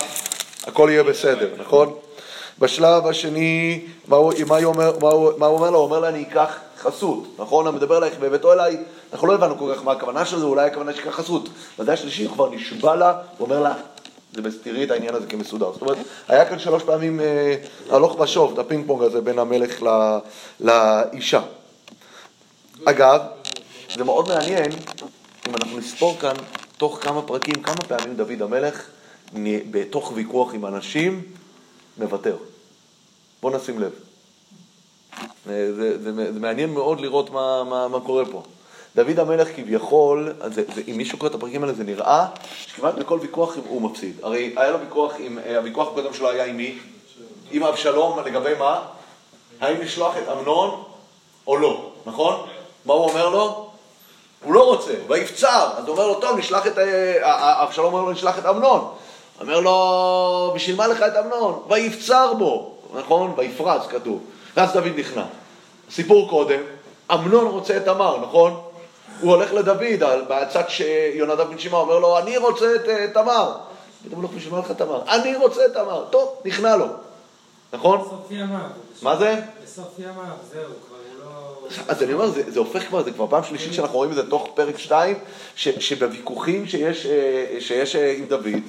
הכל 0.66 0.88
יהיה 0.92 1.02
בסדר, 1.02 1.48
נכון? 1.58 1.94
בשלב 2.60 3.06
השני, 3.06 3.80
מה 4.08 4.16
הוא, 4.16 4.32
מה 4.46 4.56
הוא, 4.56 4.64
אומר, 4.64 4.98
מה, 5.02 5.08
הוא, 5.08 5.32
מה 5.38 5.46
הוא 5.46 5.58
אומר 5.58 5.70
לו? 5.70 5.78
הוא 5.78 5.84
אומר 5.84 5.98
לה, 5.98 6.08
אני 6.08 6.22
אקח 6.22 6.58
חסות, 6.78 7.24
נכון? 7.38 7.66
המדבר 7.66 7.98
אלייך 7.98 8.18
והבאתו 8.18 8.52
אליי, 8.52 8.76
אנחנו 9.12 9.26
לא 9.26 9.34
הבנו 9.34 9.58
כל 9.58 9.74
כך 9.74 9.84
מה 9.84 9.92
הכוונה 9.92 10.24
של 10.24 10.38
זה, 10.38 10.44
אולי 10.44 10.66
הכוונה 10.66 10.94
שיקח 10.94 11.10
חסות. 11.10 11.48
בזה 11.78 11.92
השלישי 11.92 12.24
הוא 12.24 12.34
כבר 12.34 12.50
נשבע 12.50 12.96
לה, 12.96 13.12
הוא 13.38 13.46
אומר 13.46 13.60
לה, 13.60 13.74
זה 14.32 14.62
תראי 14.62 14.84
את 14.84 14.90
העניין 14.90 15.14
הזה 15.14 15.26
כמסודר. 15.26 15.72
זאת 15.72 15.82
אומרת, 15.82 15.96
היה 16.28 16.44
כאן 16.44 16.58
שלוש 16.58 16.82
פעמים 16.82 17.20
אה, 17.20 17.54
הלוך 17.90 18.20
ושוב, 18.20 18.52
את 18.52 18.58
הפינג 18.58 18.86
פונג 18.86 19.02
הזה 19.02 19.20
בין 19.20 19.38
המלך 19.38 19.82
ל, 19.82 20.18
לאישה. 20.60 21.40
אגב, 22.84 23.20
זה 23.96 24.04
מאוד 24.04 24.28
מעניין, 24.28 24.70
אם 25.48 25.54
אנחנו 25.54 25.78
נספור 25.78 26.16
כאן, 26.20 26.34
תוך 26.76 26.98
כמה 27.02 27.22
פרקים, 27.22 27.54
כמה 27.62 27.76
פעמים 27.88 28.16
דוד 28.16 28.42
המלך, 28.42 28.86
בתוך 29.70 30.12
ויכוח 30.14 30.54
עם 30.54 30.66
אנשים, 30.66 31.22
מוותר. 31.98 32.37
בואו 33.42 33.56
נשים 33.56 33.78
לב. 33.78 33.92
אה, 35.20 35.72
זה, 35.76 36.02
זה, 36.02 36.32
זה 36.32 36.40
מעניין 36.40 36.70
מאוד 36.70 37.00
לראות 37.00 37.30
מה, 37.30 37.64
מה, 37.64 37.88
מה 37.88 38.00
קורה 38.00 38.24
פה. 38.24 38.42
דוד 38.96 39.18
המלך 39.18 39.48
כביכול, 39.56 40.32
זה, 40.46 40.62
זה, 40.74 40.82
אם 40.88 40.94
מישהו 40.96 41.18
קורא 41.18 41.30
את 41.30 41.34
הפרקים 41.34 41.62
האלה 41.62 41.74
זה 41.74 41.84
נראה 41.84 42.26
שכמעט 42.66 42.94
בכל 42.94 43.18
ויכוח 43.22 43.56
הוא 43.68 43.82
מפסיד. 43.82 44.16
הרי 44.22 44.54
היה 44.56 44.70
לו 44.70 44.80
ויכוח, 44.80 45.12
עם, 45.18 45.38
אה, 45.38 45.56
הוויכוח 45.56 45.88
הקודם 45.88 46.14
שלו 46.14 46.30
היה 46.30 46.44
עם 46.44 46.56
מי? 46.56 46.78
עם 47.50 47.62
אבשלום, 47.62 48.18
לגבי 48.26 48.54
מה? 48.58 48.82
האם 49.61 49.80
לשלוח 49.80 50.16
את 50.16 50.28
אמנון 50.28 50.82
או 51.46 51.56
לא, 51.56 51.90
נכון? 52.06 52.46
מה 52.87 52.94
הוא 52.94 53.08
אומר 53.08 53.28
לו? 53.28 53.70
הוא 54.44 54.54
לא 54.54 54.64
רוצה, 54.64 54.92
ויפצר. 55.06 55.70
אז 55.76 55.84
הוא 55.84 55.96
אומר 55.96 56.06
לו, 56.06 56.20
טוב, 56.20 56.38
נשלח 56.38 56.66
את... 56.66 56.78
אה, 56.78 57.62
אבשלום 57.62 57.94
אומר 57.94 58.04
לו, 58.04 58.12
נשלח 58.12 58.38
את 58.38 58.46
אמנון. 58.46 58.94
אומר 59.40 59.61
לו, 59.61 60.53
בשביל 60.55 60.77
מה 60.77 60.87
לך 60.87 61.03
את 61.03 61.12
אמנון? 61.24 61.62
ויפצר 61.68 62.35
בו, 62.35 62.74
נכון? 62.94 63.35
ויפרץ 63.37 63.83
כתוב. 63.87 64.20
ואז 64.57 64.72
דוד 64.72 64.92
נכנע. 64.96 65.24
סיפור 65.90 66.31
קודם, 66.31 66.61
אמנון 67.14 67.46
רוצה 67.46 67.77
את 67.77 67.85
תמר, 67.85 68.20
נכון? 68.20 68.61
הוא 69.20 69.31
הולך 69.35 69.53
לדוד, 69.53 70.03
בצד 70.29 70.62
שיונדב 70.68 71.42
בן 71.51 71.59
שמעון 71.59 71.88
אומר 71.88 71.98
לו, 71.98 72.18
אני 72.18 72.37
רוצה 72.37 72.74
את 72.74 72.88
אה, 72.88 73.07
תמר. 73.14 73.53
פתאום 74.05 74.22
הוא 74.22 74.31
לא 74.31 74.37
בשביל 74.37 74.55
מה 74.55 74.61
לך 74.61 74.72
תמר? 74.72 75.03
אני 75.09 75.37
רוצה 75.37 75.66
את 75.66 75.72
תמר. 75.72 76.05
טוב, 76.11 76.35
נכנע 76.44 76.77
לו, 76.77 76.87
נכון? 77.72 78.01
בסוף 78.01 78.31
ימיו. 78.31 78.59
מה 79.03 79.16
זה? 79.16 79.40
בסוף 79.64 79.98
ימיו, 79.98 80.12
זהו, 80.53 80.62
כבר 80.62 80.96
הוא 81.16 81.24
לא... 81.24 81.68
אז 81.88 82.03
אני 82.03 82.12
אומר, 82.12 82.31
זה, 82.31 82.42
זה 82.51 82.59
הופך 82.59 82.88
כבר, 82.88 83.03
זה 83.03 83.11
כבר 83.11 83.27
פעם 83.31 83.44
שלישית 83.44 83.74
שאנחנו 83.74 83.96
רואים 83.96 84.11
את 84.11 84.16
זה 84.16 84.31
תוך 84.31 84.48
פרק 84.55 84.79
2, 84.79 85.16
ש, 85.57 85.68
שבוויכוחים 85.68 86.66
שיש, 86.66 87.07
אה, 87.07 87.61
שיש 87.61 87.96
אה, 87.96 88.14
עם 88.18 88.24
דוד, 88.24 88.62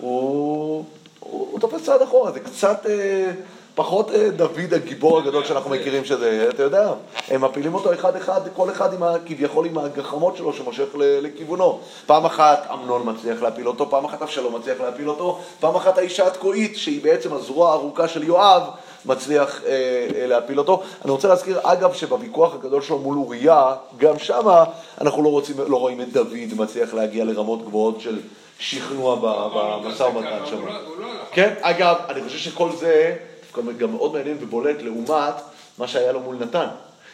הוא, 0.00 0.84
הוא, 1.20 1.48
הוא 1.50 1.60
תופס 1.60 1.84
צעד 1.84 2.02
אחורה, 2.02 2.32
זה 2.32 2.40
קצת 2.40 2.86
אה, 2.86 3.32
פחות 3.74 4.10
אה, 4.10 4.30
דוד 4.30 4.74
הגיבור 4.74 5.18
הגדול 5.18 5.44
שאנחנו 5.44 5.70
מכירים 5.70 6.04
שזה, 6.04 6.46
אתה 6.48 6.62
יודע, 6.62 6.92
הם 7.28 7.44
מפילים 7.44 7.74
אותו 7.74 7.94
אחד-אחד, 7.94 8.40
כל 8.56 8.70
אחד 8.70 8.94
עם 8.94 9.02
ה, 9.02 9.14
כביכול 9.26 9.66
עם 9.66 9.78
הגחמות 9.78 10.36
שלו 10.36 10.52
שמושך 10.52 10.94
ל, 10.94 11.26
לכיוונו. 11.26 11.78
פעם 12.06 12.24
אחת 12.24 12.66
אמנון 12.72 13.02
מצליח 13.10 13.42
להפיל 13.42 13.68
אותו, 13.68 13.90
פעם 13.90 14.04
אחת 14.04 14.22
אבשלום 14.22 14.56
מצליח 14.56 14.80
להפיל 14.80 15.08
אותו, 15.08 15.38
פעם 15.60 15.76
אחת 15.76 15.98
האישה 15.98 16.26
התקועית, 16.26 16.76
שהיא 16.76 17.02
בעצם 17.02 17.32
הזרוע 17.32 17.70
הארוכה 17.70 18.08
של 18.08 18.22
יואב, 18.22 18.62
מצליח 19.06 19.62
אה, 19.66 19.70
אה, 20.14 20.26
להפיל 20.26 20.58
אותו. 20.58 20.82
אני 21.04 21.10
רוצה 21.10 21.28
להזכיר, 21.28 21.60
אגב, 21.62 21.92
שבוויכוח 21.92 22.54
הגדול 22.54 22.82
שלו 22.82 22.98
מול 22.98 23.16
אוריה, 23.16 23.74
גם 23.96 24.18
שמה 24.18 24.64
אנחנו 25.00 25.22
לא, 25.22 25.28
רוצים, 25.28 25.56
לא 25.68 25.76
רואים 25.76 26.00
את 26.00 26.12
דוד 26.12 26.54
מצליח 26.56 26.94
להגיע 26.94 27.24
לרמות 27.24 27.64
גבוהות 27.64 28.00
של 28.00 28.18
שכנוע 28.58 29.16
ב- 29.16 29.48
במשא 29.86 30.02
ומתן 30.02 30.38
שם. 30.46 30.66
לא- 30.66 30.72
לא 31.00 31.06
הלך. 31.06 31.28
כן, 31.32 31.54
אגב, 31.60 31.96
אני 32.08 32.22
חושב 32.24 32.38
שכל 32.38 32.70
זה 32.76 33.16
גם- 33.56 33.76
גם 33.78 33.92
מאוד 33.92 34.12
מעניין 34.12 34.36
ובולט 34.40 34.76
לעומת 34.82 35.34
מה 35.78 35.88
שהיה 35.88 36.12
לו 36.12 36.20
מול 36.20 36.36
נתן. 36.40 36.66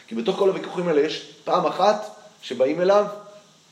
כי 0.07 0.15
בתוך 0.15 0.37
כל 0.37 0.47
הוויכוחים 0.49 0.87
האלה 0.87 1.01
יש 1.01 1.31
פעם 1.43 1.65
אחת 1.65 2.09
שבאים 2.41 2.81
אליו, 2.81 3.05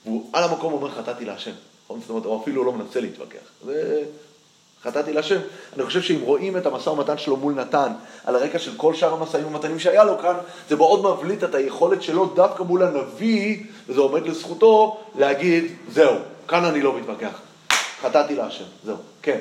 והוא 0.05 0.29
על 0.33 0.43
המקום 0.43 0.73
אומר 0.73 0.89
חטאתי 0.91 1.25
להשם. 1.25 1.51
זאת 1.89 2.09
אומרת, 2.09 2.25
הוא 2.25 2.41
אפילו 2.41 2.63
לא 2.63 2.71
מנסה 2.73 3.01
להתווכח. 3.01 3.39
זה 3.65 4.03
חטאתי 4.83 5.13
להשם. 5.13 5.39
אני 5.75 5.83
חושב 5.85 6.01
שאם 6.01 6.19
רואים 6.21 6.57
את 6.57 6.65
המשא 6.65 6.89
ומתן 6.89 7.17
שלו 7.17 7.37
מול 7.37 7.53
נתן, 7.53 7.91
על 8.25 8.35
הרקע 8.35 8.59
של 8.59 8.71
כל 8.77 8.93
שאר 8.93 9.13
המשאים 9.13 9.45
ומתנים 9.47 9.79
שהיה 9.79 10.03
לו 10.03 10.17
כאן, 10.19 10.33
זה 10.69 10.75
מאוד 10.75 11.01
מבליט 11.15 11.43
את 11.43 11.55
היכולת 11.55 12.03
שלו 12.03 12.25
דווקא 12.25 12.63
מול 12.63 12.83
הנביא, 12.83 13.57
וזה 13.89 14.01
עומד 14.01 14.27
לזכותו, 14.27 14.97
להגיד, 15.15 15.65
זהו, 15.91 16.15
כאן 16.47 16.65
אני 16.65 16.81
לא 16.81 16.97
מתווכח. 16.97 17.39
חטאתי 18.02 18.34
להשם, 18.34 18.64
זהו. 18.84 18.96
כן. 19.22 19.38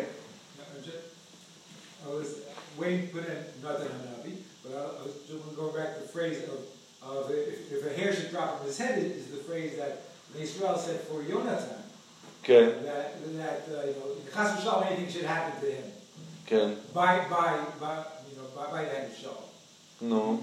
I 2.06 2.10
was 2.10 2.30
waiting 2.78 3.08
to 3.08 3.14
put 3.14 3.26
in 3.30 3.38
another 3.62 3.86
Hanabi, 3.86 4.34
but 4.64 4.72
I 4.76 4.82
I 5.00 5.04
was 5.06 5.14
just 5.28 5.40
going 5.44 5.50
to 5.56 5.62
go 5.64 5.68
back 5.78 5.90
to 5.96 6.00
the 6.02 6.08
phrase 6.16 6.40
of, 6.54 6.60
of 7.12 7.30
if, 7.32 7.72
if 7.76 7.82
a 7.86 7.94
hair 8.00 8.12
should 8.16 8.32
drop 8.32 8.58
from 8.58 8.68
his 8.68 8.78
head 8.78 8.98
is 8.98 9.28
the 9.38 9.44
phrase 9.50 9.78
that 9.78 9.94
Israel 10.46 10.78
said 10.78 11.00
for 11.08 11.18
Yonatan, 11.32 11.78
כן, 12.44 12.84
that, 12.86 13.08
that 13.38 13.60
uh, 13.70 13.86
you 13.88 13.94
know, 13.98 14.08
in 14.18 14.26
Chas 14.34 14.50
v'shalom, 14.56 14.86
anything 14.88 15.10
should 15.14 15.26
happen 15.26 15.54
to 15.62 15.68
him 15.78 15.88
כן. 16.48 16.76
by, 16.94 17.12
by, 17.30 17.52
by, 17.80 17.96
you 18.30 18.36
know, 18.38 18.48
by, 18.56 18.66
by 18.72 18.82
the 18.86 18.90
hand 18.96 19.12
of 19.12 19.18
Shalom. 19.22 19.46
נו, 20.02 20.40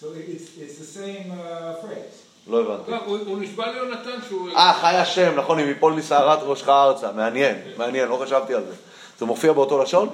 So 0.00 0.12
it- 0.12 0.28
it's, 0.34 0.48
it's 0.58 0.78
the 0.78 0.90
same 1.00 1.30
uh, 1.30 1.74
phrase. 1.84 2.16
לא 2.47 2.61
הבנתי. 2.61 2.91
הוא 3.05 3.41
נשבע 3.41 3.71
ליונתן 3.71 4.19
שהוא... 4.27 4.49
אה, 4.49 4.73
חי 4.81 4.95
השם, 4.95 5.35
נכון, 5.35 5.59
אם 5.59 5.69
יפול 5.69 5.93
משערת 5.93 6.39
ראשך 6.41 6.69
ארצה. 6.69 7.11
מעניין, 7.11 7.61
מעניין, 7.77 8.07
לא 8.07 8.19
חשבתי 8.23 8.53
על 8.53 8.65
זה. 8.65 8.75
זה 9.19 9.25
מופיע 9.25 9.53
באותו 9.53 9.83
לשון? 9.83 10.09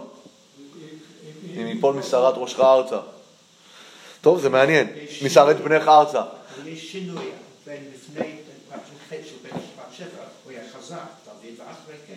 אם 1.58 1.68
ייפול 1.68 1.96
משערת 1.96 2.34
ראשך 2.38 2.60
ארצה. 2.60 3.00
טוב, 4.22 4.40
זה 4.40 4.50
מעניין. 4.50 4.88
משערת 5.26 5.62
בנך 5.62 5.88
ארצה. 5.88 6.22
יש 6.66 6.92
שינוי 6.92 7.26
בין 7.66 7.84
לפני 7.94 8.38
של 9.98 10.06
הוא 10.44 10.52
היה 10.52 10.62
חזק, 10.78 10.98
ואחרי 11.58 11.96
כן. 12.08 12.14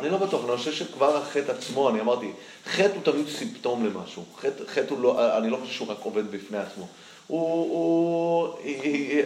אני 0.00 0.10
לא 0.10 0.16
בטוח, 0.18 0.44
אני 0.48 0.56
חושב 0.56 0.72
שכבר 0.72 1.16
החטא 1.16 1.52
עצמו, 1.52 1.90
אני 1.90 2.00
אמרתי, 2.00 2.32
חטא 2.66 2.92
הוא 2.94 3.02
תמיד 3.02 3.28
סימפטום 3.28 3.86
למשהו. 3.86 4.24
חטא 4.66 4.90
הוא 4.90 5.00
לא, 5.00 5.38
אני 5.38 5.50
לא 5.50 5.56
חושב 5.56 5.72
שהוא 5.72 5.88
רק 5.88 5.98
עובד 6.02 6.30
בפני 6.30 6.58
עצמו. 6.58 6.88
הוא, 7.26 7.40
הוא, 7.50 8.48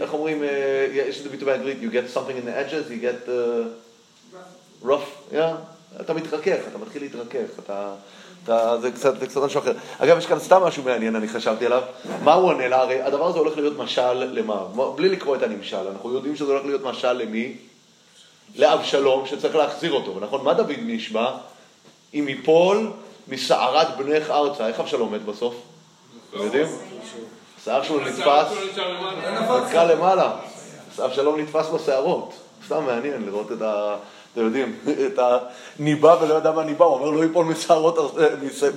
איך 0.01 0.13
אומרים, 0.13 0.43
אה, 0.43 0.87
יש 0.93 1.19
איזה 1.19 1.29
ביטוי 1.29 1.47
באנגלית, 1.47 1.79
you 1.83 1.93
get 1.93 2.17
something 2.17 2.37
in 2.43 2.47
the 2.47 2.71
edges, 2.71 2.91
you 2.91 3.03
get 3.03 3.29
uh, 3.29 4.87
rough, 4.87 5.33
yeah? 5.33 6.01
אתה 6.01 6.15
מתרכך, 6.15 6.59
אתה 6.69 6.79
מתחיל 6.79 7.03
להתרכך, 7.03 7.59
אתה, 7.65 7.95
אתה, 8.45 8.81
זה, 8.81 8.91
קצת, 8.91 9.21
זה 9.21 9.27
קצת 9.27 9.41
משהו 9.41 9.61
אחר. 9.61 9.73
אגב, 9.99 10.19
יש 10.19 10.27
כאן 10.27 10.39
סתם 10.39 10.63
משהו 10.63 10.83
מעניין, 10.83 11.17
אני 11.17 11.29
חשבתי 11.29 11.67
עליו. 11.67 11.83
מה 12.25 12.33
הוא 12.33 12.49
עונה 12.49 12.69
לה? 12.69 12.81
הרי 12.81 13.03
הדבר 13.03 13.27
הזה 13.27 13.39
הולך 13.39 13.57
להיות 13.57 13.79
משל 13.79 14.13
למה? 14.13 14.65
בלי 14.97 15.09
לקרוא 15.09 15.37
את 15.37 15.43
הנמשל, 15.43 15.89
אנחנו 15.89 16.15
יודעים 16.15 16.37
שזה 16.37 16.53
הולך 16.53 16.65
להיות 16.65 16.83
משל 16.83 17.13
למי? 17.13 17.57
לאבשלום, 18.57 19.27
שצריך 19.27 19.57
להחזיר 19.57 19.93
אותו, 19.93 20.21
נכון? 20.21 20.45
מה 20.45 20.55
דוד 20.55 20.77
נשבע? 20.79 21.33
אם 22.15 22.25
ייפול 22.29 22.91
מסערת 23.29 23.97
בנך 23.97 24.31
ארצה, 24.31 24.67
איך 24.69 24.81
אבשלום 24.81 25.15
מת 25.15 25.23
בסוף? 25.23 25.55
יודעים? 26.33 26.67
השיער 27.61 27.83
שלו 27.83 28.01
נתפס, 28.01 28.47
נתקע 29.65 29.85
למעלה. 29.85 30.33
אבשלום 31.05 31.41
נתפס 31.41 31.69
בשערות. 31.69 32.33
סתם 32.67 32.85
מעניין 32.85 33.27
לראות 33.27 33.53
את 33.53 33.63
ה... 33.63 33.97
אתם 34.33 34.41
יודעים, 34.41 34.79
את 35.07 35.19
הניבה 35.79 36.17
ולא 36.21 36.35
ידע 36.35 36.51
מה 36.51 36.65
ניבה, 36.65 36.85
הוא 36.85 36.95
אומר 36.95 37.11
לא 37.11 37.23
ייפול 37.23 37.47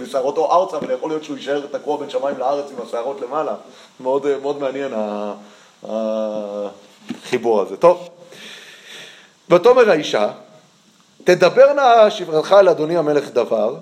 משערותו 0.02 0.52
ארצה, 0.52 0.78
אבל 0.78 0.92
יכול 0.92 1.10
להיות 1.10 1.24
שהוא 1.24 1.38
יישאר 1.38 1.62
תקוע 1.72 1.98
בין 1.98 2.10
שמיים 2.10 2.38
לארץ 2.38 2.66
עם 2.72 2.88
השערות 2.88 3.22
למעלה. 3.22 3.54
מאוד, 4.00 4.38
מאוד 4.42 4.60
מעניין 4.60 4.94
החיבור 5.84 7.62
הזה. 7.62 7.78
טוב, 7.78 8.10
ותאמר 9.50 9.90
האישה, 9.90 10.30
תדבר 11.24 11.74
נא 11.74 12.10
שברתך 12.10 12.56
אל 12.60 12.70
אדוני 12.70 12.98
המלך 12.98 13.30
דבר, 13.30 13.76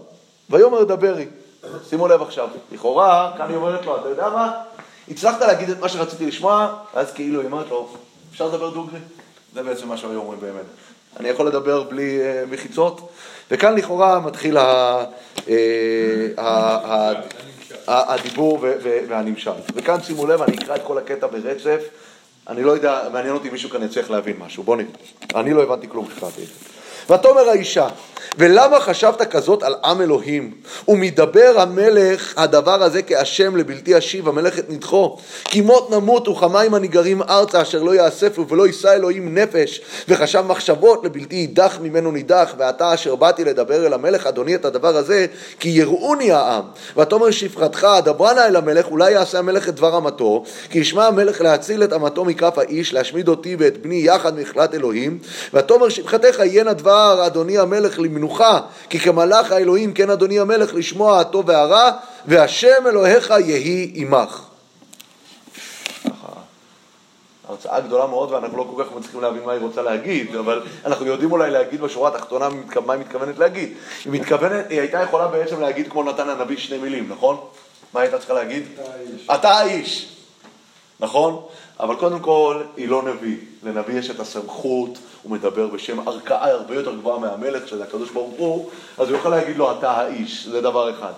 ויאמר 0.49 0.83
דברי. 0.83 1.25
שימו 1.89 2.07
לב 2.07 2.21
עכשיו, 2.21 2.47
לכאורה, 2.71 3.31
כאן 3.37 3.49
היא 3.49 3.55
אומרת 3.55 3.85
לו, 3.85 3.97
אתה 3.97 4.09
יודע 4.09 4.29
מה? 4.29 4.51
הצלחת 5.11 5.41
להגיד 5.41 5.69
את 5.69 5.79
מה 5.79 5.89
שרציתי 5.89 6.25
לשמוע, 6.25 6.75
ואז 6.93 7.11
כאילו 7.11 7.39
היא 7.39 7.47
אומרת 7.47 7.69
לו, 7.69 7.89
אפשר 8.31 8.47
לדבר 8.47 8.69
דוגרי? 8.69 8.99
זה 9.53 9.63
בעצם 9.63 9.87
מה 9.87 9.97
שהיו 9.97 10.19
אומרים 10.19 10.39
באמת. 10.39 10.65
אני 11.19 11.29
יכול 11.29 11.47
לדבר 11.47 11.83
בלי 11.83 12.19
uh, 12.19 12.51
מחיצות, 12.51 13.09
וכאן 13.51 13.75
לכאורה 13.75 14.19
מתחיל 14.19 14.57
ה, 14.57 15.03
uh, 15.37 15.49
ה, 16.37 16.47
ה, 16.47 17.11
ה, 17.87 18.13
הדיבור 18.13 18.59
והנמשל. 19.07 19.51
וכאן 19.75 20.03
שימו 20.03 20.27
לב, 20.27 20.41
אני 20.41 20.57
אקרא 20.57 20.75
את 20.75 20.81
כל 20.83 20.97
הקטע 20.97 21.27
ברצף, 21.27 21.81
אני 22.47 22.63
לא 22.63 22.71
יודע, 22.71 23.01
מעניין 23.13 23.33
אותי 23.33 23.47
אם 23.47 23.53
מישהו 23.53 23.69
כאן 23.69 23.83
יצליח 23.83 24.09
להבין 24.09 24.35
משהו, 24.39 24.63
בוא 24.63 24.75
נראה. 24.75 24.89
אני 25.35 25.53
לא 25.53 25.63
הבנתי 25.63 25.89
כלום 25.89 26.07
כשקראתי 26.07 26.41
את 26.41 26.47
זה. 26.47 27.15
ותאמר 27.15 27.49
האישה, 27.49 27.87
ולמה 28.37 28.79
חשבת 28.79 29.21
כזאת 29.21 29.63
על 29.63 29.75
עם 29.85 30.01
אלוהים? 30.01 30.51
ומדבר 30.87 31.53
המלך 31.57 32.33
הדבר 32.37 32.83
הזה 32.83 33.01
כאשם 33.01 33.55
לבלתי 33.55 33.97
אשיב, 33.97 34.27
המלך 34.27 34.59
את 34.59 34.69
נדחו. 34.69 35.17
כי 35.43 35.61
מות 35.61 35.91
נמות 35.91 36.27
וכמים 36.27 36.73
הניגרים 36.73 37.21
ארצה, 37.21 37.61
אשר 37.61 37.83
לא 37.83 37.95
יאספו 37.95 38.47
ולא 38.47 38.67
יישא 38.67 38.93
אלוהים 38.93 39.37
נפש, 39.37 39.81
וחשב 40.07 40.41
מחשבות 40.47 41.05
לבלתי 41.05 41.35
יידח 41.35 41.79
ממנו 41.81 42.11
נידח, 42.11 42.53
ועתה 42.57 42.93
אשר 42.93 43.15
באתי 43.15 43.45
לדבר 43.45 43.85
אל 43.85 43.93
המלך, 43.93 44.27
אדוני, 44.27 44.55
את 44.55 44.65
הדבר 44.65 44.97
הזה, 44.97 45.25
כי 45.59 45.69
יראוני 45.69 46.31
העם. 46.31 46.63
ותאמר 46.97 47.31
שפחתך, 47.31 47.87
דברה 48.05 48.33
נא 48.33 48.39
אל 48.39 48.55
המלך, 48.55 48.85
אולי 48.91 49.11
יעשה 49.11 49.39
המלך 49.39 49.69
את 49.69 49.75
דבר 49.75 49.97
אמתו, 49.97 50.43
כי 50.69 50.79
ישמע 50.79 51.07
המלך 51.07 51.41
להציל 51.41 51.83
את 51.83 51.93
אמתו 51.93 52.25
מכף 52.25 52.57
האיש, 52.57 52.93
להשמיד 52.93 53.27
אותי 53.27 53.55
ואת 53.59 53.81
בני 53.81 54.01
יחד 54.05 54.39
מכלת 54.39 54.73
אלוהים. 54.73 55.19
ותאמר 55.53 55.89
שפחתך 55.89 56.39
יהיה 56.39 56.63
נא 56.63 56.73
דבר 56.73 57.23
אדוני 57.25 57.57
המלך 57.57 57.99
למנוחה, 58.21 58.59
כי 58.89 58.99
כמלאך 58.99 59.51
האלוהים 59.51 59.93
כן 59.93 60.09
אדוני 60.09 60.39
המלך 60.39 60.73
לשמוע 60.73 61.19
הטוב 61.19 61.49
והרע, 61.49 61.91
והשם 62.25 62.87
אלוהיך 62.87 63.33
יהי 63.39 63.91
עמך. 63.95 64.41
הרצאה 67.47 67.79
גדולה 67.79 68.07
מאוד 68.07 68.31
ואנחנו 68.31 68.57
לא 68.57 68.73
כל 68.75 68.83
כך 68.83 68.91
מצליחים 68.97 69.21
להבין 69.21 69.43
מה 69.43 69.51
היא 69.51 69.61
רוצה 69.61 69.81
להגיד, 69.81 70.35
אבל 70.35 70.63
אנחנו 70.85 71.05
יודעים 71.05 71.31
אולי 71.31 71.51
להגיד 71.51 71.81
בשורה 71.81 72.09
התחתונה 72.09 72.49
מה 72.85 72.93
היא 72.93 73.01
מתכוונת 73.01 73.39
להגיד. 73.39 73.73
היא 74.05 74.13
מתכוונת, 74.13 74.65
היא 74.69 74.79
הייתה 74.79 75.01
יכולה 75.01 75.27
בעצם 75.27 75.61
להגיד 75.61 75.91
כמו 75.91 76.03
נתן 76.03 76.29
הנביא 76.29 76.57
שני 76.57 76.77
מילים, 76.77 77.09
נכון? 77.09 77.37
מה 77.93 78.01
הייתה 78.01 78.17
צריכה 78.17 78.33
להגיד? 78.33 78.63
אתה 78.73 78.91
האיש. 78.91 79.27
אתה 79.33 79.49
האיש, 79.49 80.15
נכון? 80.99 81.41
אבל 81.81 81.95
קודם 81.95 82.19
כל, 82.19 82.61
היא 82.77 82.89
לא 82.89 83.03
נביא. 83.03 83.37
לנביא 83.63 83.99
יש 83.99 84.09
את 84.09 84.19
הסמכות, 84.19 84.97
הוא 85.23 85.31
מדבר 85.31 85.67
בשם 85.67 86.07
ערכאה 86.07 86.51
הרבה 86.51 86.75
יותר 86.75 86.95
גבוהה 86.95 87.19
מהמלך, 87.19 87.67
שזה 87.67 87.83
הקדוש 87.83 88.11
ברוך 88.11 88.33
הוא, 88.37 88.69
אז 88.97 89.09
הוא 89.09 89.17
יכול 89.17 89.31
להגיד 89.31 89.57
לו, 89.57 89.71
אתה 89.71 89.91
האיש, 89.91 90.47
זה 90.47 90.61
דבר 90.61 90.89
אחד. 90.89 91.11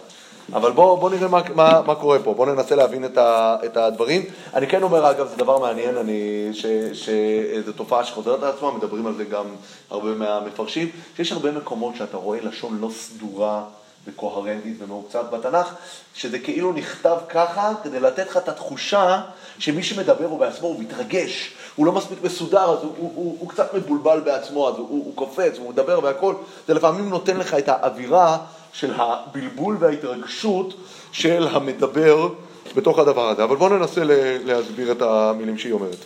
אבל 0.54 0.72
בואו 0.72 0.98
בוא 0.98 1.10
נראה 1.10 1.28
מה, 1.28 1.42
מה, 1.56 1.82
מה 1.86 1.96
קורה 1.96 2.20
פה, 2.20 2.34
בואו 2.34 2.54
ננסה 2.54 2.76
להבין 2.76 3.06
את, 3.06 3.18
ה, 3.18 3.56
את 3.66 3.78
הדברים. 3.78 4.22
אני 4.54 4.68
כן 4.68 4.84
אומר, 4.84 5.12
אגב, 5.12 5.28
זה 5.28 5.36
דבר 5.38 5.60
מעניין, 5.60 5.98
אני, 5.98 6.50
שזו 6.94 7.74
תופעה 7.76 8.06
שחוזרת 8.06 8.44
על 8.44 8.50
עצמה, 8.50 8.72
מדברים 8.72 9.08
על 9.08 9.14
זה 9.14 9.24
גם 9.24 9.46
הרבה 9.90 10.16
מהמפרשים, 10.16 10.90
שיש 11.16 11.32
הרבה 11.32 11.52
מקומות 11.52 11.96
שאתה 11.96 12.18
רואה 12.18 12.40
לשון 12.42 12.78
לא 12.82 12.90
סדורה 12.90 13.64
וקוהרנטית 14.08 14.78
ומעוצת 14.80 15.26
בתנ"ך, 15.32 15.74
שזה 16.16 16.40
כאילו 16.40 16.74
נכתב 16.74 17.18
ככה 17.30 17.72
כדי 17.84 18.00
לתת 18.00 18.28
לך 18.28 18.38
את 18.38 18.50
התחושה 18.50 19.22
שמי 19.60 19.84
שמדבר 19.84 20.26
הוא 20.26 20.40
בעצמו, 20.40 20.68
הוא 20.68 20.80
מתרגש, 20.80 21.54
הוא 21.76 21.86
לא 21.86 21.92
מספיק 21.92 22.18
מסודר, 22.24 22.64
אז 22.64 22.84
הוא, 22.84 22.94
הוא, 22.98 23.12
הוא, 23.16 23.38
הוא 23.40 23.50
קצת 23.50 23.74
מבולבל 23.74 24.20
בעצמו, 24.20 24.70
אז 24.70 24.76
הוא, 24.78 24.88
הוא 24.90 25.16
קופץ, 25.16 25.58
הוא 25.58 25.70
מדבר 25.70 26.00
והכל, 26.04 26.36
זה 26.68 26.74
לפעמים 26.74 27.10
נותן 27.10 27.38
לך 27.38 27.54
את 27.54 27.70
האווירה 27.70 28.38
של 28.74 28.94
הבלבול 28.96 29.78
וההתרגשות 29.80 30.74
של 31.12 31.48
המדבר 31.52 32.30
בתוך 32.76 33.00
הדבר 33.00 33.30
הזה. 33.30 33.44
אבל 33.44 33.56
בואו 33.56 33.70
ננסה 33.70 34.02
להסביר 34.46 34.92
את 34.92 35.02
המילים 35.02 35.58
שהיא 35.58 35.74
אומרת. 35.74 35.98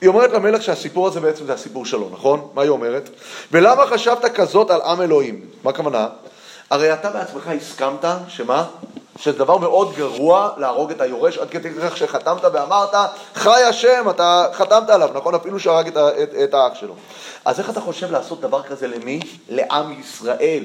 היא 0.00 0.08
אומרת 0.08 0.32
למלך 0.32 0.62
שהסיפור 0.62 1.06
הזה 1.06 1.20
בעצם 1.20 1.46
זה 1.46 1.52
הסיפור 1.52 1.86
שלו, 1.86 2.08
נכון? 2.12 2.48
מה 2.54 2.62
היא 2.62 2.70
אומרת? 2.70 3.10
ולמה 3.52 3.86
חשבת 3.86 4.24
כזאת 4.24 4.70
על 4.70 4.80
עם 4.80 5.00
אלוהים? 5.00 5.40
מה 5.64 5.70
הכוונה? 5.70 6.08
הרי 6.72 6.92
אתה 6.92 7.10
בעצמך 7.10 7.48
הסכמת, 7.48 8.04
שמה? 8.28 8.64
שזה 9.18 9.38
דבר 9.38 9.58
מאוד 9.58 9.94
גרוע 9.96 10.50
להרוג 10.56 10.90
את 10.90 11.00
היורש, 11.00 11.38
עד 11.38 11.50
כדי 11.50 11.68
כך 11.82 11.96
שחתמת 11.96 12.44
ואמרת, 12.52 12.94
חי 13.34 13.62
השם, 13.62 14.06
אתה 14.10 14.46
חתמת 14.52 14.90
עליו, 14.90 15.10
נכון? 15.14 15.34
אפילו 15.34 15.60
שהרג 15.60 15.86
את, 15.86 15.96
את, 15.96 16.34
את 16.44 16.54
האח 16.54 16.74
שלו. 16.74 16.94
אז 17.44 17.60
איך 17.60 17.70
אתה 17.70 17.80
חושב 17.80 18.12
לעשות 18.12 18.40
דבר 18.40 18.62
כזה 18.62 18.88
למי? 18.88 19.20
לעם 19.48 20.00
ישראל. 20.00 20.64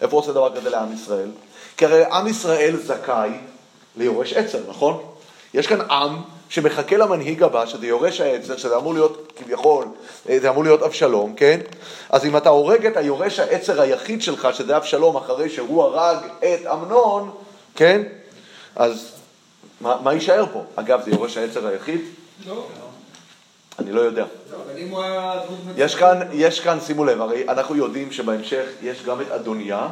איפה 0.00 0.16
עושה 0.16 0.32
דבר 0.32 0.56
כזה 0.56 0.70
לעם 0.70 0.92
ישראל? 0.92 1.30
כי 1.76 1.84
הרי 1.84 2.04
עם 2.04 2.26
ישראל 2.26 2.76
זכאי 2.76 3.30
ליורש 3.96 4.32
עצר, 4.32 4.58
נכון? 4.68 5.02
יש 5.54 5.66
כאן 5.66 5.80
עם 5.90 6.16
שמחכה 6.48 6.96
למנהיג 6.96 7.42
הבא, 7.42 7.66
שזה 7.66 7.86
יורש 7.86 8.20
העצר, 8.20 8.56
שזה 8.56 8.76
אמור 8.76 8.94
להיות 8.94 9.32
כביכול, 9.36 9.84
זה 10.40 10.50
אמור 10.50 10.64
להיות 10.64 10.82
אבשלום, 10.82 11.34
כן? 11.34 11.60
אז 12.10 12.24
אם 12.24 12.36
אתה 12.36 12.48
הורג 12.48 12.86
את 12.86 12.96
היורש 12.96 13.38
העצר 13.38 13.80
היחיד 13.80 14.22
שלך, 14.22 14.48
שזה 14.52 14.76
אבשלום, 14.76 15.16
אחרי 15.16 15.50
שהוא 15.50 15.82
הרג 15.82 16.16
את 16.38 16.66
אמנון, 16.72 17.30
כן? 17.74 18.02
אז 18.76 19.12
מה, 19.80 19.96
מה 20.02 20.12
יישאר 20.12 20.46
פה? 20.52 20.62
אגב, 20.76 21.00
זה 21.04 21.10
יורש 21.10 21.36
העצר 21.36 21.66
היחיד? 21.66 22.00
לא. 22.46 22.66
אני 23.78 23.92
לא 23.92 24.00
יודע. 24.00 24.24
יש 25.76 25.94
כאן, 25.94 26.20
יש 26.32 26.60
כאן, 26.60 26.78
שימו 26.80 27.04
לב, 27.04 27.20
הרי 27.20 27.48
אנחנו 27.48 27.76
יודעים 27.76 28.12
שבהמשך 28.12 28.64
יש 28.82 29.02
גם 29.02 29.20
את 29.20 29.30
אדוניה 29.30 29.88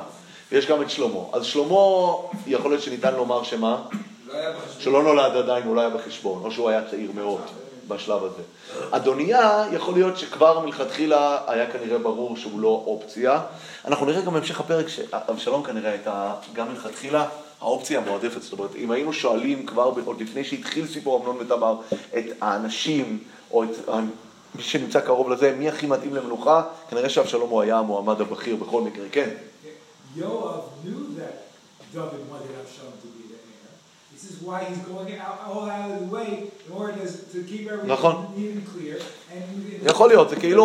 ויש 0.53 0.67
גם 0.67 0.83
את 0.83 0.91
שלמה. 0.91 1.21
אז 1.33 1.45
שלמה, 1.45 2.13
יכול 2.47 2.71
להיות 2.71 2.83
שניתן 2.83 3.15
לומר 3.15 3.43
שמה? 3.43 3.83
לא 4.27 4.35
שלא 4.79 5.03
נולד 5.03 5.37
עדיין, 5.37 5.65
הוא 5.65 5.77
לא 5.77 5.81
היה 5.81 5.91
בחשבון, 5.91 6.45
או 6.45 6.51
שהוא 6.51 6.69
היה 6.69 6.89
צעיר 6.91 7.13
מאוד 7.15 7.41
בשלב 7.89 8.25
הזה. 8.25 8.43
אדוניה, 8.91 9.65
יכול 9.73 9.95
להיות 9.95 10.19
שכבר 10.19 10.61
מלכתחילה 10.61 11.39
היה 11.47 11.71
כנראה 11.71 11.99
ברור 11.99 12.37
שהוא 12.37 12.61
לא 12.61 12.83
אופציה. 12.87 13.41
אנחנו 13.85 14.07
נראה 14.07 14.21
גם 14.21 14.33
בהמשך 14.33 14.61
הפרק 14.61 14.89
שאבשלום 14.89 15.63
כנראה 15.63 15.91
הייתה 15.91 16.35
גם 16.53 16.69
מלכתחילה 16.69 17.29
האופציה 17.61 17.99
המועדפת. 17.99 18.43
זאת 18.43 18.53
אומרת, 18.53 18.77
אם 18.77 18.91
היינו 18.91 19.13
שואלים 19.13 19.67
כבר 19.67 19.93
עוד 20.05 20.21
לפני 20.21 20.45
שהתחיל 20.45 20.87
סיפור 20.87 21.21
אמנון 21.21 21.37
ותמר 21.41 21.77
את 22.19 22.25
האנשים 22.41 23.19
או 23.51 23.65
את 23.65 23.69
מי 24.55 24.63
שנמצא 24.63 25.01
קרוב 25.01 25.31
לזה, 25.31 25.55
מי 25.59 25.69
הכי 25.69 25.87
מתאים 25.87 26.15
למלוכה, 26.15 26.63
כנראה 26.91 27.09
שאבשלום 27.09 27.51
הוא 27.51 27.63
היה 27.63 27.79
המועמד 27.79 28.21
הבכיר 28.21 28.57
בכל 28.57 28.83
מקרה, 28.83 29.05
כן. 29.13 29.31
יואב 30.17 30.61
knew 30.85 31.19
that 31.19 31.35
David 31.95 32.23
wanted 32.31 32.57
Absalom 32.63 32.93
to. 33.03 33.16
This 34.17 34.31
is 34.31 34.39
why 34.47 34.65
he's 34.65 34.83
going 34.93 35.13
all 35.47 35.69
out 35.69 35.91
of 35.91 36.01
the 36.01 36.09
way 36.17 36.31
in 36.67 36.73
order 36.73 37.05
to 37.33 37.39
keep 37.51 37.69
everything 37.69 37.87
נכון. 37.87 38.15
clear. 38.75 39.03
יכול 39.83 40.09
להיות, 40.09 40.31
זה 40.31 40.37
כאילו, 40.37 40.65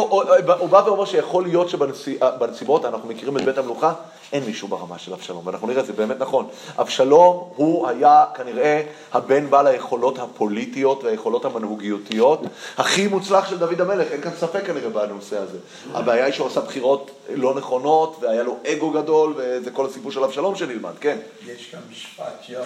הוא 0.59 0.69
בא 0.69 0.83
ואומר 0.85 1.05
שיכול 1.05 1.43
להיות 1.43 1.69
שבנסיבות, 1.69 2.85
אנחנו 2.85 3.09
מכירים 3.09 3.37
את 3.37 3.45
בית 3.45 3.57
המלוכה, 3.57 3.93
אין 4.33 4.43
מישהו 4.43 4.67
ברמה 4.67 4.99
של 4.99 5.13
אבשלום, 5.13 5.47
ואנחנו 5.47 5.67
נראה, 5.67 5.83
זה 5.83 5.93
באמת 5.93 6.19
נכון. 6.19 6.47
אבשלום 6.79 7.49
הוא 7.55 7.87
היה 7.87 8.25
כנראה 8.35 8.83
הבן 9.13 9.49
בעל 9.49 9.67
היכולות 9.67 10.19
הפוליטיות 10.19 11.03
והיכולות 11.03 11.45
המנהוגיותיות 11.45 12.39
הכי 12.77 13.07
מוצלח 13.07 13.49
של 13.49 13.57
דוד 13.57 13.81
המלך, 13.81 14.11
אין 14.11 14.21
כאן 14.21 14.31
ספק 14.39 14.65
כנראה 14.65 14.89
בנושא 14.89 15.37
הזה. 15.37 15.57
הבעיה 15.93 16.25
היא 16.25 16.33
שהוא 16.33 16.47
עשה 16.47 16.61
בחירות 16.61 17.11
לא 17.33 17.53
נכונות, 17.55 18.17
והיה 18.21 18.43
לו 18.43 18.57
אגו 18.67 18.91
גדול, 18.91 19.33
וזה 19.37 19.71
כל 19.71 19.85
הסיפור 19.85 20.11
של 20.11 20.23
אבשלום 20.23 20.55
שנלמד, 20.55 20.93
כן. 20.99 21.17
יש 21.47 21.67
כאן 21.71 21.79
משפט, 21.91 22.49
יא. 22.49 22.59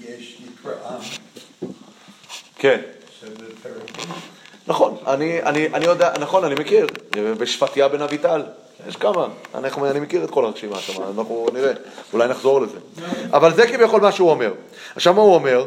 יש 0.00 0.38
נקרא 0.40 0.72
עם 1.62 1.70
כן. 2.58 2.80
נכון, 4.66 4.96
אני, 5.06 5.42
אני, 5.42 5.66
אני 5.74 5.84
יודע, 5.84 6.12
נכון, 6.20 6.44
אני 6.44 6.54
מכיר, 6.54 6.86
בשפטיה 7.38 7.88
בן 7.88 8.02
אביטל, 8.02 8.42
יש 8.88 8.96
כמה, 8.96 9.28
אנחנו, 9.54 9.90
אני 9.90 10.00
מכיר 10.00 10.24
את 10.24 10.30
כל 10.30 10.44
הרשימה 10.44 10.78
שם, 10.78 11.02
אנחנו 11.02 11.46
נראה, 11.52 11.72
אולי 12.12 12.28
נחזור 12.28 12.60
לזה. 12.60 12.78
אבל 13.32 13.54
זה 13.54 13.66
כביכול 13.66 14.00
מה 14.00 14.12
שהוא 14.12 14.30
אומר. 14.30 14.52
עכשיו 14.96 15.14
מה 15.14 15.22
הוא 15.22 15.34
אומר? 15.34 15.66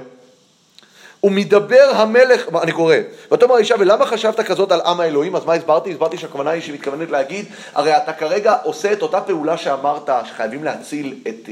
ומדבר 1.26 1.92
המלך, 1.94 2.46
אני 2.64 2.72
קורא, 2.72 2.96
ותאמר 3.32 3.56
האישה, 3.56 3.76
ולמה 3.80 4.06
חשבת 4.06 4.40
כזאת 4.40 4.72
על 4.72 4.82
עם 4.86 5.00
האלוהים? 5.00 5.36
אז 5.36 5.46
מה 5.46 5.54
הסברתי? 5.54 5.92
הסברתי 5.92 6.18
שהכוונה 6.18 6.50
היא 6.50 6.62
שהיא 6.62 6.74
מתכוונת 6.74 7.12
להגיד, 7.12 7.46
הרי 7.76 7.98
אתה 7.98 8.14
כרגע 8.14 8.56
עושה 8.64 8.94
את 8.94 9.02
אותה 9.02 9.22
פעולה 9.22 9.58
שאמרת, 9.58 10.10
שחייבים 10.26 10.64
להציל 10.64 11.16
את, 11.28 11.50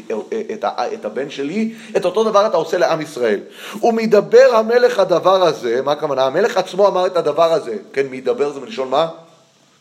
את, 0.53 0.63
ה- 0.63 0.93
את 0.93 1.05
הבן 1.05 1.29
שלי, 1.29 1.73
את 1.97 2.05
אותו 2.05 2.23
דבר 2.23 2.45
אתה 2.47 2.57
עושה 2.57 2.77
לעם 2.77 3.01
ישראל. 3.01 3.39
ומדבר 3.83 4.49
המלך 4.55 4.99
הדבר 4.99 5.43
הזה, 5.43 5.81
מה 5.81 5.91
הכוונה? 5.91 6.25
המלך 6.25 6.57
עצמו 6.57 6.87
אמר 6.87 7.05
את 7.05 7.17
הדבר 7.17 7.53
הזה, 7.53 7.75
כן, 7.93 8.05
מדבר 8.11 8.51
זה 8.51 8.59
מלשון 8.59 8.89
מה? 8.89 9.07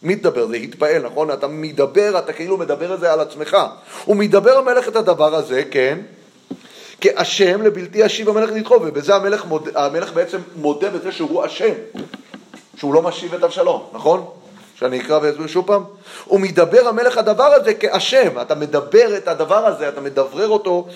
מתדבר, 0.03 0.47
זה 0.47 0.57
התפעל, 0.57 1.03
נכון? 1.03 1.31
אתה 1.31 1.47
מדבר, 1.47 2.19
אתה 2.19 2.33
כאילו 2.33 2.57
מדבר 2.57 2.95
את 2.95 3.01
זה 3.01 3.13
על 3.13 3.21
עצמך. 3.21 3.57
ומדבר 4.09 4.59
המלך 4.59 4.89
את 4.89 4.97
הדבר 4.97 5.35
הזה, 5.35 5.63
כן, 5.71 5.99
כאשם 7.03 7.63
לבלתי 7.63 7.99
ישיב 7.99 8.29
המלך 8.29 8.51
נדחו, 8.51 8.75
ובזה 8.75 9.15
המלך, 9.15 9.45
מוד, 9.45 9.69
המלך 9.75 10.13
בעצם 10.13 10.39
מודה 10.57 10.91
בזה 10.91 11.13
שהוא 11.13 11.47
אשם, 11.47 11.73
שהוא 12.77 12.95
לא 12.95 13.03
משיב 13.03 13.35
את 13.35 13.45
אבשלום, 13.45 13.87
נכון? 13.93 14.27
שאני 14.75 15.01
אקרא 15.01 15.19
ואסביר 15.23 15.47
שוב 15.47 15.67
פעם? 15.67 15.85
ומדבר 16.31 16.89
המלך 16.89 17.19
הדבר 17.19 17.45
הזה 17.45 17.75
כאשם, 17.75 18.41
אתה 18.41 18.55
מדבר 18.55 19.17
את 19.17 19.29
הדבר 19.29 19.67
הזה, 19.67 19.89
אתה 19.89 20.01
מדברר 20.01 20.49
אותו, 20.49 20.87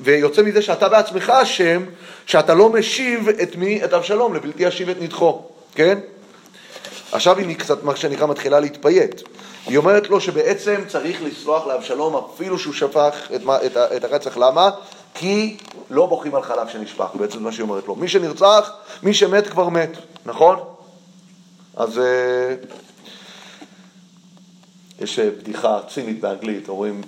ויוצא 0.00 0.42
מזה 0.42 0.62
שאתה 0.62 0.88
בעצמך 0.88 1.30
אשם, 1.30 1.82
שאתה 2.26 2.54
לא 2.54 2.68
משיב 2.68 3.28
את 3.28 3.56
מי? 3.56 3.84
את 3.84 3.92
אבשלום, 3.92 4.34
לבלתי 4.34 4.62
ישיב 4.62 4.88
את 4.88 4.96
נדחו, 5.00 5.42
כן? 5.74 5.98
עכשיו 7.12 7.38
היא 7.38 7.56
קצת, 7.56 7.82
מה 7.84 7.96
שנקרא, 7.96 8.26
מתחילה 8.26 8.60
להתפייט. 8.60 9.22
היא 9.66 9.76
אומרת 9.76 10.10
לו 10.10 10.20
שבעצם 10.20 10.80
צריך 10.88 11.22
לסלוח 11.22 11.66
לאבשלום 11.66 12.24
אפילו 12.34 12.58
שהוא 12.58 12.74
שפך 12.74 13.14
את, 13.34 13.40
את, 13.66 13.76
את 13.96 14.04
הרצח. 14.04 14.36
למה? 14.36 14.70
כי 15.18 15.56
לא 15.90 16.06
בוכים 16.06 16.34
על 16.34 16.42
חלב 16.42 16.68
שנשפך, 16.68 17.08
בעצם 17.14 17.42
מה 17.42 17.52
שהיא 17.52 17.62
אומרת 17.62 17.88
לו. 17.88 17.94
מי 17.94 18.08
שנרצח, 18.08 18.72
מי 19.02 19.14
שמת 19.14 19.46
כבר 19.46 19.68
מת, 19.68 19.90
נכון? 20.26 20.58
אז 21.76 21.98
אה, 21.98 22.54
יש 25.00 25.18
אה, 25.18 25.30
בדיחה 25.30 25.80
צינית 25.88 26.20
באנגלית, 26.20 26.68
אומרים, 26.68 27.00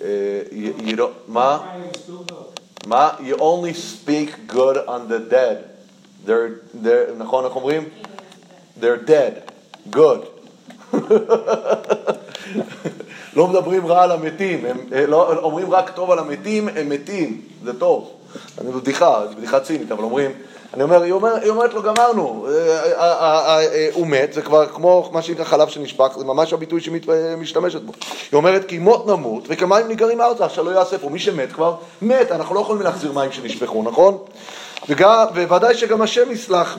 אה, 0.00 0.40
מה? 1.28 1.58
מה? 2.86 3.10
You 3.18 3.36
only 3.36 3.74
speak 3.74 4.52
good 4.52 4.76
on 4.86 5.08
the 5.08 5.20
dead. 5.30 5.56
They're, 6.26 6.84
they're, 6.84 7.12
נכון, 7.18 7.44
איך 7.44 7.56
אומרים? 7.56 7.88
They're 8.80 9.06
dead. 9.06 9.50
Good. 9.90 10.20
לא 13.38 13.46
מדברים 13.46 13.86
רע 13.86 14.02
על 14.02 14.12
המתים, 14.12 14.64
הם 14.66 14.76
אה, 14.92 15.06
לא, 15.06 15.38
אומרים 15.42 15.70
רק 15.70 15.90
טוב 15.90 16.10
על 16.10 16.18
המתים, 16.18 16.68
הם 16.68 16.88
מתים, 16.88 17.40
זה 17.64 17.78
טוב. 17.78 18.10
אני 18.60 18.72
בדיחה, 18.72 19.20
זו 19.30 19.36
בדיחה 19.36 19.60
צינית, 19.60 19.92
אבל 19.92 20.04
אומרים, 20.04 20.30
אני 20.74 20.82
אומר, 20.82 21.02
היא, 21.02 21.12
אומר, 21.12 21.34
היא 21.34 21.50
אומרת 21.50 21.74
לו, 21.74 21.82
גמרנו, 21.82 22.46
אה, 22.48 23.58
אה, 23.58 23.88
הוא 23.92 24.06
מת, 24.06 24.32
זה 24.32 24.42
כבר 24.42 24.66
כמו 24.66 25.10
מה 25.12 25.22
שנקרא 25.22 25.44
חלב 25.44 25.68
שנשפך, 25.68 26.12
זה 26.18 26.24
ממש 26.24 26.52
הביטוי 26.52 26.80
שמשתמשת 26.80 27.82
בו. 27.82 27.92
היא 28.32 28.36
אומרת, 28.36 28.64
כי 28.64 28.78
מות 28.78 29.06
נמות 29.06 29.44
וכמים 29.48 29.88
ניגרים 29.88 30.20
ארצה, 30.20 30.48
שלא 30.48 30.70
יעשה 30.70 30.98
פה. 30.98 31.08
מי 31.08 31.18
שמת 31.18 31.52
כבר, 31.52 31.74
מת, 32.02 32.32
אנחנו 32.32 32.54
לא 32.54 32.60
יכולים 32.60 32.82
להחזיר 32.82 33.12
מים 33.12 33.32
שנשפכו, 33.32 33.82
נכון? 33.82 34.18
וגם, 34.88 35.24
וודאי 35.48 35.74
שגם 35.74 36.02
השם 36.02 36.30
יסלח 36.30 36.76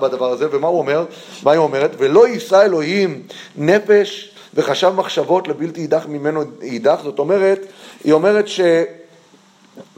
בדבר 0.00 0.32
הזה, 0.32 0.46
ומה 0.50 0.68
הוא 0.68 0.78
אומר? 0.78 1.04
מה 1.42 1.52
היא 1.52 1.58
אומרת? 1.58 1.90
ולא 1.98 2.28
יישא 2.28 2.62
אלוהים 2.62 3.22
נפש 3.56 4.30
וחשב 4.54 4.92
מחשבות 4.96 5.48
לבלתי 5.48 5.80
יידח 5.80 6.06
ממנו 6.06 6.42
יידח, 6.62 7.00
זאת 7.02 7.18
אומרת, 7.18 7.60
היא 8.04 8.12
אומרת 8.12 8.44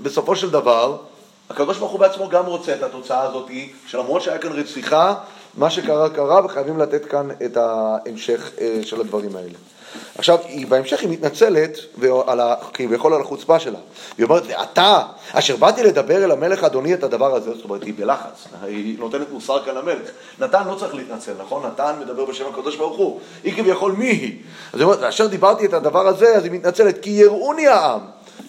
שבסופו 0.00 0.36
של 0.36 0.50
דבר, 0.50 0.96
הקדוש 1.50 1.78
ברוך 1.78 1.92
הוא 1.92 2.00
בעצמו 2.00 2.28
גם 2.28 2.46
רוצה 2.46 2.74
את 2.74 2.82
התוצאה 2.82 3.22
הזאת, 3.22 3.50
שלמרות 3.86 4.22
שהיה 4.22 4.38
כאן 4.38 4.52
רציחה, 4.52 5.14
מה 5.56 5.70
שקרה 5.70 6.10
קרה 6.10 6.44
וחייבים 6.44 6.78
לתת 6.78 7.04
כאן 7.04 7.28
את 7.44 7.56
ההמשך 7.56 8.50
אה, 8.60 8.80
של 8.82 9.00
הדברים 9.00 9.36
האלה. 9.36 9.58
עכשיו, 10.18 10.38
היא, 10.44 10.66
בהמשך 10.66 11.00
היא 11.00 11.08
מתנצלת 11.08 11.78
ועל 11.98 12.40
ה, 12.40 12.54
כביכול 12.74 13.14
על 13.14 13.20
החוצפה 13.20 13.58
שלה. 13.58 13.78
היא 14.18 14.24
אומרת, 14.24 14.42
ואתה, 14.46 15.02
אשר 15.32 15.56
באתי 15.56 15.82
לדבר 15.82 16.24
אל 16.24 16.30
המלך 16.30 16.64
אדוני 16.64 16.94
את 16.94 17.04
הדבר 17.04 17.34
הזה, 17.34 17.54
זאת 17.54 17.64
אומרת, 17.64 17.82
היא 17.82 17.94
בלחץ, 17.96 18.48
היא 18.62 18.98
נותנת 18.98 19.30
מוסר 19.30 19.64
כאן 19.64 19.74
למלך. 19.74 20.10
נתן 20.38 20.68
לא 20.68 20.74
צריך 20.74 20.94
להתנצל, 20.94 21.32
נכון? 21.38 21.66
נתן 21.66 21.92
מדבר 22.00 22.24
בשם 22.24 22.44
הקדוש 22.52 22.76
ברוך 22.76 22.96
הוא. 22.96 23.20
היא 23.44 23.56
כביכול 23.56 23.92
מי 23.92 24.06
היא? 24.06 24.38
אז 24.72 24.80
היא 24.80 24.84
אומרת, 24.84 24.98
ואשר 25.02 25.26
דיברתי 25.26 25.66
את 25.66 25.72
הדבר 25.72 26.06
הזה, 26.08 26.36
אז 26.36 26.44
היא 26.44 26.52
מתנצלת, 26.52 27.02
כי 27.02 27.10
יראוני 27.10 27.66
העם. 27.66 28.00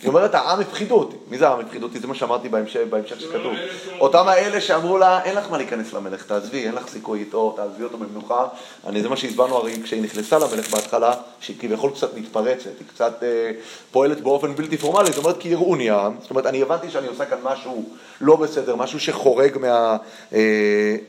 היא 0.02 0.10
אומרת, 0.10 0.36
העם 0.36 0.60
הפחידו 0.60 0.96
אותי. 0.96 1.16
מי 1.30 1.38
זה 1.38 1.48
העם 1.48 1.60
הפחידו 1.60 1.86
אותי? 1.86 2.00
זה 2.00 2.08
מה 2.08 2.16
שאמרתי 2.16 2.50
בהמשך, 2.50 3.20
שכתוב. 3.20 3.54
אותם 4.00 4.28
האלה 4.28 4.62
שאמרו 4.62 4.98
לה, 4.98 5.24
אין 5.24 5.36
לך 5.36 5.52
מה 5.52 5.58
להיכנס 5.58 5.94
למלך, 5.94 6.26
תעזבי, 6.26 6.66
אין 6.66 6.76
לך 6.76 6.88
סיכוי 6.88 7.20
איתו, 7.20 7.54
תעזבי 7.56 7.84
אותו 7.84 7.98
במנוחה. 7.98 8.48
אני, 8.88 9.02
זה 9.02 9.10
מה 9.10 9.18
שהסברנו 9.18 9.56
הרי 9.56 9.74
כשהיא 9.84 10.04
נכנסה 10.04 10.40
למלך 10.40 10.72
בהתחלה, 10.72 11.14
שהיא 11.40 11.58
כביכול 11.60 11.92
קצת 11.92 12.18
מתפרצת, 12.18 12.80
היא 12.80 12.88
קצת 12.94 13.24
אה, 13.24 13.52
פועלת 13.92 14.22
באופן 14.22 14.56
בלתי 14.56 14.78
פורמלי, 14.78 15.12
זאת 15.12 15.18
אומרת, 15.18 15.38
כי 15.38 15.50
יראוני 15.50 15.90
העם. 15.90 16.16
זאת 16.22 16.30
אומרת, 16.30 16.46
אני 16.46 16.62
הבנתי 16.62 16.90
שאני 16.90 17.08
עושה 17.08 17.26
כאן 17.26 17.38
משהו 17.44 17.86
לא 18.22 18.36
בסדר, 18.36 18.76
משהו 18.76 19.00
שחורג 19.00 19.58
מה, 19.58 19.68
אה, 19.68 20.40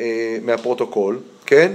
אה, 0.00 0.38
מהפרוטוקול, 0.42 1.18
כן? 1.46 1.72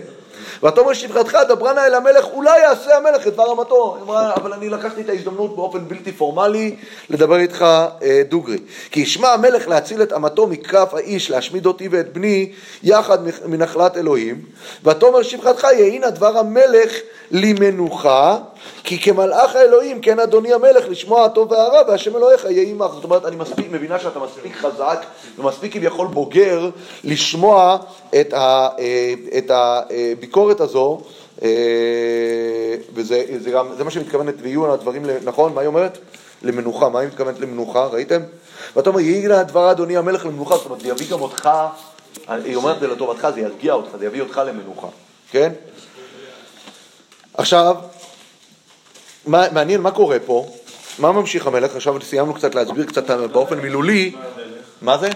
ותאמר 0.63 0.93
שפחתך 0.93 1.37
דברה 1.49 1.73
נא 1.73 1.79
אל 1.79 1.95
המלך, 1.95 2.25
אולי 2.33 2.59
יעשה 2.59 2.97
המלך 2.97 3.27
את 3.27 3.33
דבר 3.33 3.51
אמתו. 3.53 3.97
אמרה, 4.01 4.35
אבל 4.35 4.53
אני 4.53 4.69
לקחתי 4.69 5.01
את 5.01 5.09
ההזדמנות 5.09 5.55
באופן 5.55 5.87
בלתי 5.87 6.11
פורמלי 6.11 6.75
לדבר 7.09 7.39
איתך 7.39 7.65
אה, 8.01 8.21
דוגרי. 8.29 8.57
כי 8.91 8.99
ישמע 8.99 9.27
המלך 9.27 9.67
להציל 9.67 10.01
את 10.01 10.13
אמתו 10.13 10.47
מכף 10.47 10.93
האיש, 10.93 11.29
להשמיד 11.29 11.65
אותי 11.65 11.87
ואת 11.91 12.13
בני, 12.13 12.51
יחד 12.83 13.17
מנחלת 13.45 13.97
אלוהים. 13.97 14.41
ותאמר 14.83 15.23
שפחתך 15.23 15.63
יהי 15.63 15.99
נא 15.99 16.09
דבר 16.09 16.37
המלך 16.37 16.91
למנוחה, 17.31 18.37
כי 18.83 18.99
כמלאך 18.99 19.55
האלוהים 19.55 20.01
כן 20.01 20.19
אדוני 20.19 20.53
המלך 20.53 20.85
לשמוע 20.89 21.25
הטוב 21.25 21.51
והרע, 21.51 21.81
והשם 21.87 22.15
אלוהיך 22.15 22.45
יהי 22.45 22.71
עמך. 22.71 22.91
זאת 22.93 23.03
אומרת, 23.03 23.25
אני 23.25 23.35
מספיק, 23.35 23.67
מבינה 23.71 23.99
שאתה 23.99 24.19
מספיק 24.19 24.55
חזק 24.55 25.05
ומספיק 25.37 25.73
כביכול 25.73 26.07
בוגר 26.07 26.69
לשמוע 27.03 27.77
את, 28.21 28.33
ה, 28.33 28.67
אה, 28.79 29.13
את 29.37 29.51
הביקורת 29.53 30.61
הזו, 30.61 31.01
אה, 31.43 31.49
וזה 32.93 33.23
זה 33.37 33.51
גם, 33.51 33.67
זה 33.77 33.83
מה 33.83 33.91
שמתכוונת, 33.91 34.35
ויהיו 34.41 34.73
הדברים, 34.73 35.05
נכון? 35.23 35.53
מה 35.53 35.61
היא 35.61 35.67
אומרת? 35.67 35.97
למנוחה. 36.41 36.89
מה 36.89 36.99
היא 36.99 37.07
מתכוונת 37.07 37.39
למנוחה? 37.39 37.85
ראיתם? 37.85 38.21
ואתה 38.75 38.89
אומר, 38.89 38.99
יהי 38.99 39.27
לה 39.27 39.43
דבר 39.43 39.71
אדוני 39.71 39.97
המלך 39.97 40.25
למנוחה, 40.25 40.55
זאת 40.55 40.65
אומרת, 40.65 40.81
זה 40.81 40.87
יביא 40.87 41.07
גם 41.11 41.21
אותך, 41.21 41.49
היא 42.27 42.55
אומרת 42.55 42.79
זה 42.79 42.87
לטובתך, 42.87 43.27
זה 43.33 43.41
ירגיע 43.41 43.73
אותך, 43.73 43.89
זה 43.99 44.05
יביא 44.05 44.21
אותך 44.21 44.41
למנוחה, 44.45 44.87
כן? 45.31 45.51
עכשיו, 47.33 47.75
מה, 49.25 49.45
מעניין 49.51 49.81
מה 49.81 49.91
קורה 49.91 50.17
פה, 50.25 50.55
מה 50.99 51.11
ממשיך 51.11 51.47
המלך, 51.47 51.75
עכשיו 51.75 52.01
סיימנו 52.01 52.33
קצת 52.33 52.55
להסביר 52.55 52.85
קצת 52.85 53.09
באופן 53.11 53.59
מילולי, 53.59 54.15
מה 54.81 54.97
זה? 54.97 55.09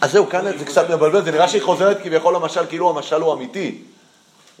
אז 0.00 0.12
זהו, 0.12 0.26
כאן 0.26 0.58
זה 0.58 0.64
קצת 0.64 0.90
מבלבל, 0.90 1.24
זה 1.24 1.30
נראה 1.30 1.48
שהיא 1.48 1.62
חוזרת 1.62 2.02
כביכול 2.02 2.34
למשל, 2.34 2.66
כאילו 2.68 2.90
המשל 2.90 3.20
הוא 3.20 3.32
אמיתי. 3.32 3.78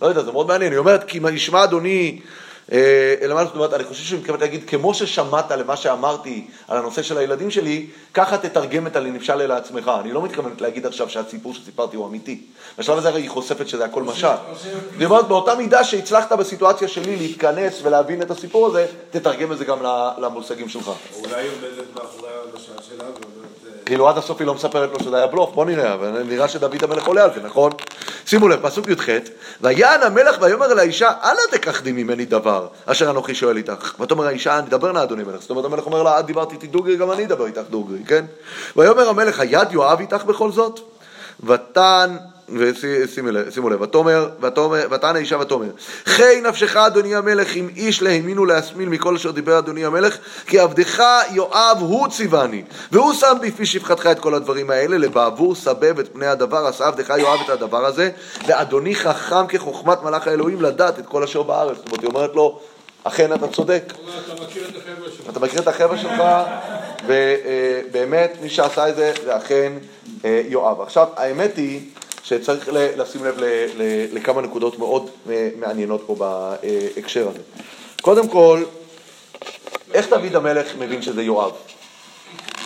לא 0.02 0.06
יודע, 0.06 0.22
זה 0.22 0.32
מאוד 0.32 0.46
מעניין, 0.46 0.72
היא 0.72 0.78
אומרת, 0.78 1.04
כי 1.04 1.20
ישמע 1.32 1.64
אדוני, 1.64 2.20
אה, 2.72 3.14
אלא 3.22 3.34
מה 3.34 3.44
זאת 3.44 3.54
אומרת, 3.54 3.74
אני 3.74 3.84
חושב 3.84 4.04
שהיא 4.04 4.18
מתכוונת 4.18 4.40
להגיד, 4.40 4.64
כמו 4.66 4.94
ששמעת 4.94 5.50
למה 5.50 5.76
שאמרתי 5.76 6.46
על 6.68 6.78
הנושא 6.78 7.02
של 7.02 7.18
הילדים 7.18 7.50
שלי, 7.50 7.86
ככה 8.14 8.38
תתרגם 8.38 8.86
את 8.86 8.96
הנמשל 8.96 9.40
אל 9.40 9.50
עצמך. 9.50 9.90
אני 10.00 10.12
לא 10.12 10.22
מתכוונת 10.22 10.60
להגיד 10.60 10.86
עכשיו 10.86 11.10
שהסיפור 11.10 11.54
שסיפרתי 11.54 11.96
הוא 11.96 12.06
אמיתי. 12.06 12.40
בשלב 12.78 12.98
הזה 12.98 13.08
הרי 13.08 13.20
היא 13.20 13.30
חושפת 13.30 13.68
שזה 13.68 13.84
הכל 13.84 14.02
משל. 14.02 14.26
היא 14.98 15.06
אומרת, 15.06 15.28
באותה 15.28 15.54
מידה 15.54 15.84
שהצלחת 15.84 16.32
בסיטואציה 16.32 16.88
שלי 16.88 17.16
להתכנס 17.16 17.80
ולהבין 17.82 18.22
את 18.22 18.30
הסיפור 18.30 18.66
הזה, 18.66 18.86
תתרגם 19.10 19.52
את 19.52 19.58
זה 19.58 19.64
גם 19.64 19.78
למושגים 20.18 20.68
שלך. 20.68 20.90
אולי 21.14 21.48
עומדת 21.48 21.94
מאחורי 21.94 22.30
המשל 22.52 22.72
שלה 22.88 23.04
ואומרת... 23.04 23.69
כאילו 23.86 24.08
עד 24.08 24.18
הסוף 24.18 24.38
היא 24.38 24.46
לא 24.46 24.54
מספרת 24.54 24.90
לו 24.92 25.00
שזה 25.00 25.16
היה 25.16 25.26
בלוף, 25.26 25.50
בוא 25.54 25.64
נראה, 25.64 25.94
אבל 25.94 26.22
נראה 26.22 26.48
שדוד 26.48 26.84
המלך 26.84 27.06
עולה 27.06 27.24
על 27.24 27.30
זה, 27.34 27.40
נכון? 27.42 27.72
שימו 28.26 28.48
לב, 28.48 28.60
פסוק 28.62 28.88
י"ח, 28.88 29.08
ויען 29.60 30.02
המלך 30.02 30.36
ויאמר 30.40 30.72
אל 30.72 30.78
האישה, 30.78 31.10
אנא 31.22 31.40
תקחדי 31.50 31.92
ממני 31.92 32.24
דבר, 32.24 32.66
אשר 32.86 33.10
אנוכי 33.10 33.34
שואל 33.34 33.56
איתך. 33.56 33.94
ותאמר 34.00 34.26
האישה, 34.26 34.60
נדבר 34.60 34.92
נא 34.92 35.02
אדוני 35.02 35.24
מלך. 35.24 35.40
זאת 35.40 35.50
אומרת, 35.50 35.64
המלך 35.64 35.86
אומר 35.86 36.02
לה, 36.02 36.20
את 36.20 36.26
דיברת 36.26 36.52
איתי 36.52 36.66
דוגרי, 36.66 36.96
גם 36.96 37.12
אני 37.12 37.24
אדבר 37.24 37.46
איתך 37.46 37.62
דוגרי, 37.70 37.98
כן? 38.06 38.24
ויאמר 38.76 39.08
המלך, 39.08 39.40
היד 39.40 39.72
יואב 39.72 40.00
איתך 40.00 40.24
בכל 40.24 40.52
זאת? 40.52 40.80
ותן, 41.44 42.16
ושימו 42.58 43.70
לב, 43.70 43.80
ותאמר, 43.82 44.28
ותען 44.90 45.16
האישה 45.16 45.38
ותאמר, 45.38 45.70
חי 46.04 46.40
נפשך 46.42 46.76
אדוני 46.76 47.14
המלך 47.14 47.56
אם 47.56 47.68
איש 47.76 48.02
להאמין 48.02 48.38
ולהסמיל 48.38 48.88
מכל 48.88 49.14
אשר 49.14 49.30
דיבר 49.30 49.58
אדוני 49.58 49.84
המלך, 49.84 50.18
כי 50.46 50.58
עבדך 50.58 51.02
יואב 51.30 51.76
הוא 51.80 52.08
ציווני, 52.08 52.62
והוא 52.92 53.14
שם 53.14 53.36
בפי 53.42 53.66
שפחתך 53.66 54.06
את 54.06 54.20
כל 54.20 54.34
הדברים 54.34 54.70
האלה, 54.70 54.98
לבעבור 54.98 55.54
סבב 55.54 55.98
את 55.98 56.12
פני 56.12 56.26
הדבר, 56.26 56.66
עשה 56.66 56.86
עבדך 56.86 57.14
יואב 57.18 57.40
את 57.44 57.50
הדבר 57.50 57.86
הזה, 57.86 58.10
ואדוני 58.46 58.94
חכם 58.94 59.46
כחוכמת 59.46 60.02
מלאך 60.02 60.26
האלוהים 60.26 60.62
לדעת 60.62 60.98
את 60.98 61.06
כל 61.06 61.22
אשר 61.22 61.42
בארץ. 61.42 61.76
זאת 61.76 61.86
אומרת, 61.86 62.00
היא 62.00 62.08
אומרת 62.08 62.34
לו, 62.34 62.60
אכן 63.04 63.32
אתה 63.32 63.48
צודק, 63.48 63.92
אתה 65.30 65.40
מכיר 65.40 65.60
את 65.60 65.68
החבר'ה 65.68 65.98
שלך. 65.98 66.22
ובאמת 67.06 68.32
מי 68.42 68.48
שעשה 68.48 68.88
את 68.88 68.96
זה 68.96 69.12
זה 69.24 69.36
אכן 69.36 69.72
אה, 70.24 70.42
יואב. 70.48 70.80
עכשיו, 70.80 71.06
האמת 71.16 71.56
היא 71.56 71.80
שצריך 72.24 72.68
לשים 72.72 73.24
לב 73.24 73.34
לכמה 74.12 74.40
נקודות 74.42 74.78
מאוד 74.78 75.10
מעניינות 75.58 76.02
פה 76.06 76.14
בהקשר 76.14 77.28
הזה. 77.28 77.38
קודם 78.02 78.28
כל, 78.28 78.62
איך 79.94 80.08
דוד 80.10 80.36
המלך 80.36 80.76
מבין 80.78 81.02
שזה 81.02 81.22
יואב? 81.22 81.52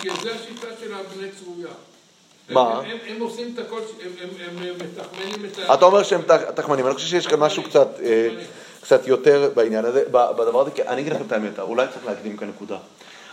כי 0.01 0.09
זה 0.23 0.31
השיטה 0.35 0.67
של 0.81 0.93
הבני 0.93 1.27
צרויה. 1.43 1.73
מה? 2.49 2.61
הם- 2.79 2.85
הם- 2.85 3.15
הם 3.15 3.21
עושים 3.21 3.51
את 3.53 3.65
הכל, 3.65 3.79
הם- 4.03 4.11
הם 4.21 4.57
הם 4.67 4.73
מתכמנים 4.75 5.45
את 5.51 5.69
ה... 5.69 5.73
אתה 5.73 5.85
אומר 5.85 6.03
שהם 6.03 6.21
תח- 6.21 6.51
תחמנים, 6.55 6.85
אני 6.87 6.95
חושב 6.95 7.07
שיש 7.07 7.27
כאן 7.27 7.39
משהו 7.39 7.63
קצת, 7.63 7.87
אה, 8.03 8.29
קצת 8.81 9.07
יותר 9.07 9.51
בעניין 9.55 9.85
הזה, 9.85 10.03
בדבר 10.11 10.61
הזה, 10.61 10.71
אני 10.87 11.01
אגיד 11.01 11.13
לכם 11.13 11.23
את 11.27 11.31
האמת, 11.31 11.59
אולי 11.59 11.87
צריך 11.93 12.05
להקדים 12.05 12.37
כאן 12.37 12.47
נקודה. 12.49 12.77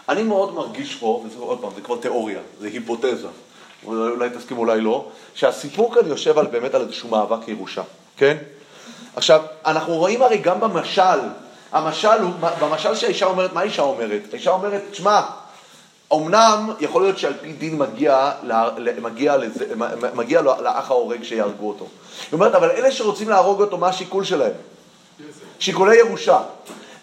אני 0.08 0.22
מאוד 0.22 0.54
מרגיש 0.54 0.94
פה, 0.94 1.24
וזה 1.26 1.38
עוד 1.38 1.60
פעם, 1.60 1.70
זה 1.76 1.80
כבר 1.80 1.96
תיאוריה, 1.96 2.38
זה 2.60 2.66
היפותזה, 2.66 3.26
אולי, 3.86 4.30
תסכים 4.30 4.58
אולי 4.58 4.80
לא, 4.80 5.08
שהסיפור 5.34 5.94
כאן 5.94 6.06
יושב 6.06 6.38
על, 6.38 6.46
באמת 6.46 6.74
על 6.74 6.80
איזשהו 6.82 7.08
מאבק 7.08 7.48
ירושה, 7.48 7.82
כן? 8.16 8.36
עכשיו, 9.16 9.42
אנחנו 9.66 9.94
רואים 9.96 10.22
הרי 10.22 10.38
גם 10.38 10.60
במשל, 10.60 11.18
המשל 11.72 12.08
הוא, 12.22 12.32
במשל 12.60 12.94
שהאישה 12.94 13.26
אומרת, 13.26 13.52
מה 13.52 13.60
האישה 13.60 13.82
אומרת? 13.82 14.20
האישה 14.32 14.50
אומרת, 14.50 14.82
שמע, 14.92 15.20
אמנם 16.12 16.70
יכול 16.80 17.02
להיות 17.02 17.18
שעל 17.18 17.32
פי 17.40 17.52
דין 17.52 17.78
מגיע, 17.78 18.30
לה- 18.42 18.70
מגיע, 19.02 19.36
לזה, 19.36 19.64
מגיע 20.14 20.40
לו- 20.40 20.54
לאח 20.62 20.90
ההורג 20.90 21.22
שיהרגו 21.22 21.68
אותו. 21.68 21.84
היא 21.84 22.32
אומרת, 22.32 22.54
אבל 22.54 22.70
אלה 22.70 22.92
שרוצים 22.92 23.28
להרוג 23.28 23.60
אותו, 23.60 23.78
מה 23.78 23.88
השיקול 23.88 24.24
שלהם? 24.24 24.52
שיקולי 25.58 25.96
ירושה. 25.96 26.40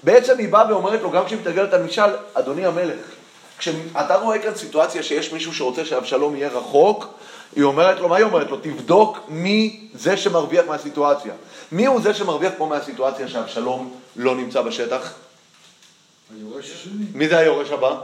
בעצם 0.04 0.38
היא 0.38 0.50
באה 0.50 0.66
ואומרת 0.70 1.02
לו, 1.02 1.12
גם 1.12 1.26
כשהיא 1.26 1.40
מתרגלת 1.40 1.74
על 1.74 1.84
משל, 1.84 2.10
אדוני 2.34 2.66
המלך, 2.66 2.96
כשאתה 3.60 4.16
רואה 4.16 4.40
כאן 4.40 4.56
סיטואציה 4.56 5.04
שיש 5.04 5.34
מישהו 5.34 5.54
שרוצה 5.54 5.86
שאבשלום 5.86 6.36
יהיה 6.36 6.50
רחוק, 6.50 7.08
היא 7.56 7.64
אומרת 7.64 8.00
לו, 8.00 8.10
מה 8.10 8.16
היא 8.16 8.26
אומרת 8.26 8.50
לו? 8.50 8.58
תבדוק 8.58 9.18
מי 9.28 9.88
זה 9.94 10.18
שמרוויח 10.18 10.66
מהסיטואציה. 10.68 11.34
מי 11.72 11.86
הוא 11.86 12.02
זה 12.02 12.14
שמרוויח 12.14 12.54
פה 12.58 12.66
מהסיטואציה 12.66 13.28
שאבשלום 13.28 13.94
לא 14.16 14.36
נמצא 14.36 14.62
בשטח? 14.62 15.14
היורש 16.38 16.72
השני, 16.72 17.06
מי 17.14 17.28
זה 17.28 17.38
היורש 17.38 17.72
הבא? 17.72 17.96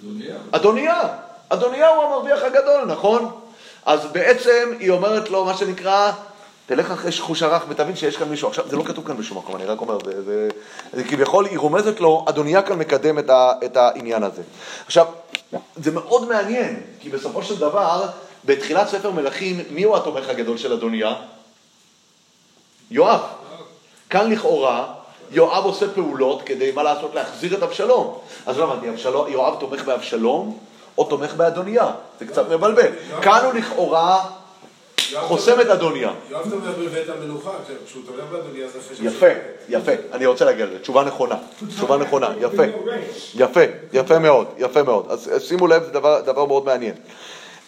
אדוניה. 0.00 0.36
אדוניה, 0.50 1.02
אדוניה 1.48 1.88
הוא 1.88 2.04
המרוויח 2.04 2.42
הגדול, 2.42 2.84
נכון? 2.86 3.40
אז 3.84 4.00
בעצם 4.12 4.72
היא 4.78 4.90
אומרת 4.90 5.30
לו, 5.30 5.44
מה 5.44 5.56
שנקרא, 5.56 6.12
תלך 6.66 6.90
אחרי 6.90 7.12
חוש 7.12 7.42
הרח 7.42 7.62
ותבין 7.68 7.96
שיש 7.96 8.16
כאן 8.16 8.28
מישהו. 8.28 8.48
עכשיו, 8.48 8.68
זה 8.68 8.76
לא 8.76 8.84
כתוב 8.84 9.06
כאן 9.06 9.16
בשום 9.16 9.38
מקום, 9.38 9.56
אני 9.56 9.64
רק 9.64 9.80
אומר, 9.80 9.98
זה, 10.04 10.22
זה, 10.22 10.48
זה 10.92 11.04
כביכול, 11.04 11.46
היא 11.46 11.58
רומזת 11.58 12.00
לו, 12.00 12.24
אדוניה 12.28 12.62
כאן 12.62 12.78
מקדם 12.78 13.18
את, 13.18 13.30
ה, 13.30 13.52
את 13.64 13.76
העניין 13.76 14.22
הזה. 14.22 14.42
עכשיו, 14.86 15.06
זה 15.76 15.90
מאוד 15.90 16.28
מעניין, 16.28 16.80
כי 17.00 17.10
בסופו 17.10 17.42
של 17.42 17.58
דבר, 17.58 18.06
בתחילת 18.44 18.88
ספר 18.88 19.10
מלכים, 19.10 19.60
מי 19.70 19.82
הוא 19.82 19.96
התומך 19.96 20.28
הגדול 20.28 20.58
של 20.58 20.72
אדוניה? 20.72 21.14
יואב. 22.90 23.20
כאן 24.10 24.32
לכאורה, 24.32 24.94
יואב 25.30 25.64
עושה 25.64 25.86
פעולות 25.94 26.42
כדי, 26.42 26.72
מה 26.72 26.82
לעשות, 26.82 27.14
להחזיר 27.14 27.54
את 27.54 27.62
אבשלום. 27.62 28.18
אז 28.46 28.58
לא 28.58 28.72
הבנתי, 28.72 29.08
יואב 29.28 29.60
תומך 29.60 29.84
באבשלום 29.84 30.58
או 30.98 31.04
תומך 31.04 31.34
באדוניה? 31.34 31.90
זה 32.20 32.26
קצת 32.26 32.48
מבלבל. 32.48 32.92
כאן 33.22 33.44
הוא 33.44 33.52
לכאורה 33.52 34.24
חוסם 35.20 35.60
את 35.60 35.66
אדוניה. 35.66 36.10
יואב 36.30 36.50
תומך 36.50 36.64
בבית 36.78 37.08
המלוכה, 37.08 37.50
כשהוא 37.86 38.02
תומך 38.06 38.24
באדוניה 38.32 38.68
זה 38.68 38.78
אחרי 38.78 39.06
יפה, 39.06 39.26
יפה, 39.68 39.92
אני 40.12 40.26
רוצה 40.26 40.44
להגיע 40.44 40.66
לזה, 40.66 40.78
תשובה 40.78 41.04
נכונה, 41.04 41.36
תשובה 41.68 41.96
נכונה, 41.96 42.28
יפה, 42.40 42.62
יפה, 43.34 43.60
יפה 43.92 44.18
מאוד, 44.18 44.46
יפה 44.58 44.82
מאוד. 44.82 45.06
אז 45.10 45.30
שימו 45.38 45.66
לב, 45.66 45.84
זה 45.84 45.90
דבר, 46.22 46.44
מאוד 46.44 46.64
מעניין. 46.64 46.94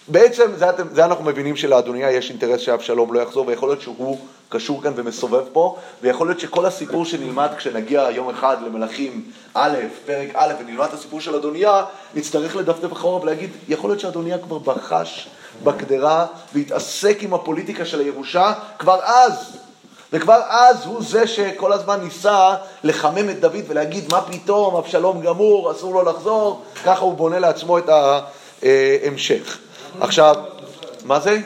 בעצם 0.08 0.50
זה, 0.56 0.66
זה 0.92 1.04
אנחנו 1.04 1.24
מבינים 1.24 1.56
שלאדוניה 1.56 2.10
יש 2.10 2.30
אינטרס 2.30 2.60
שאבשלום 2.60 3.14
לא 3.14 3.20
יחזור, 3.20 3.46
ויכול 3.46 3.68
להיות 3.68 3.80
שהוא 3.80 4.18
קשור 4.48 4.82
כאן 4.82 4.92
ומסובב 4.96 5.44
פה, 5.52 5.76
ויכול 6.02 6.26
להיות 6.26 6.40
שכל 6.40 6.66
הסיפור 6.66 7.04
שנלמד 7.04 7.48
כשנגיע 7.56 8.08
יום 8.10 8.30
אחד 8.30 8.56
למלכים 8.66 9.24
א', 9.54 9.76
פרק 10.06 10.28
א', 10.34 10.52
ונלמד 10.60 10.86
את 10.86 10.92
הסיפור 10.92 11.20
של 11.20 11.34
אדוניה, 11.34 11.84
נצטרך 12.14 12.56
לדפדף 12.56 12.92
אחורה 12.92 13.22
ולהגיד, 13.22 13.50
יכול 13.68 13.90
להיות 13.90 14.00
שאדוניה 14.00 14.38
כבר 14.38 14.58
בחש 14.58 15.28
בקדרה 15.64 16.26
והתעסק 16.54 17.18
עם 17.20 17.34
הפוליטיקה 17.34 17.84
של 17.84 18.00
הירושה 18.00 18.52
כבר 18.78 18.98
אז. 19.04 19.56
וכבר 20.12 20.40
אז 20.48 20.86
הוא 20.86 21.02
זה 21.02 21.26
שכל 21.26 21.72
הזמן 21.72 22.00
ניסה 22.00 22.54
לחמם 22.84 23.30
את 23.30 23.40
דוד 23.40 23.64
ולהגיד 23.68 24.04
מה 24.12 24.20
פתאום, 24.20 24.76
אבשלום 24.76 25.20
גמור, 25.20 25.72
אסור 25.72 25.94
לו 25.94 26.02
לחזור, 26.02 26.62
ככה 26.84 27.00
הוא 27.00 27.14
בונה 27.14 27.38
לעצמו 27.38 27.78
את 27.78 27.88
ההמשך. 28.62 29.58
עכשיו, 30.00 30.34
מה 31.04 31.20
זה? 31.20 31.40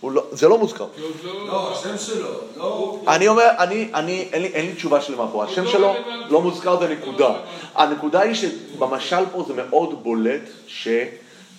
הוא 0.00 0.12
לא, 0.12 0.22
זה 0.32 0.48
לא 0.48 0.58
מוזכר. 0.58 0.86
לא... 1.24 1.46
לא, 1.46 1.72
השם 1.72 1.98
שלו, 1.98 2.28
לא... 2.56 2.98
אני 3.08 3.28
אומר, 3.28 3.48
אני, 3.58 3.90
אני, 3.94 4.28
אין 4.32 4.42
לי, 4.42 4.48
אין 4.48 4.66
לי 4.66 4.72
תשובה 4.72 5.00
שלמה 5.00 5.26
פה. 5.32 5.44
השם 5.44 5.66
שלו. 5.66 5.94
לא 6.28 6.40
מוזכר, 6.40 6.78
זה 6.80 6.88
נקודה. 6.88 7.30
הנקודה 7.74 8.20
היא 8.20 8.34
שבמשל 8.34 9.24
פה 9.32 9.44
זה 9.48 9.54
מאוד 9.54 10.02
בולט 10.02 10.42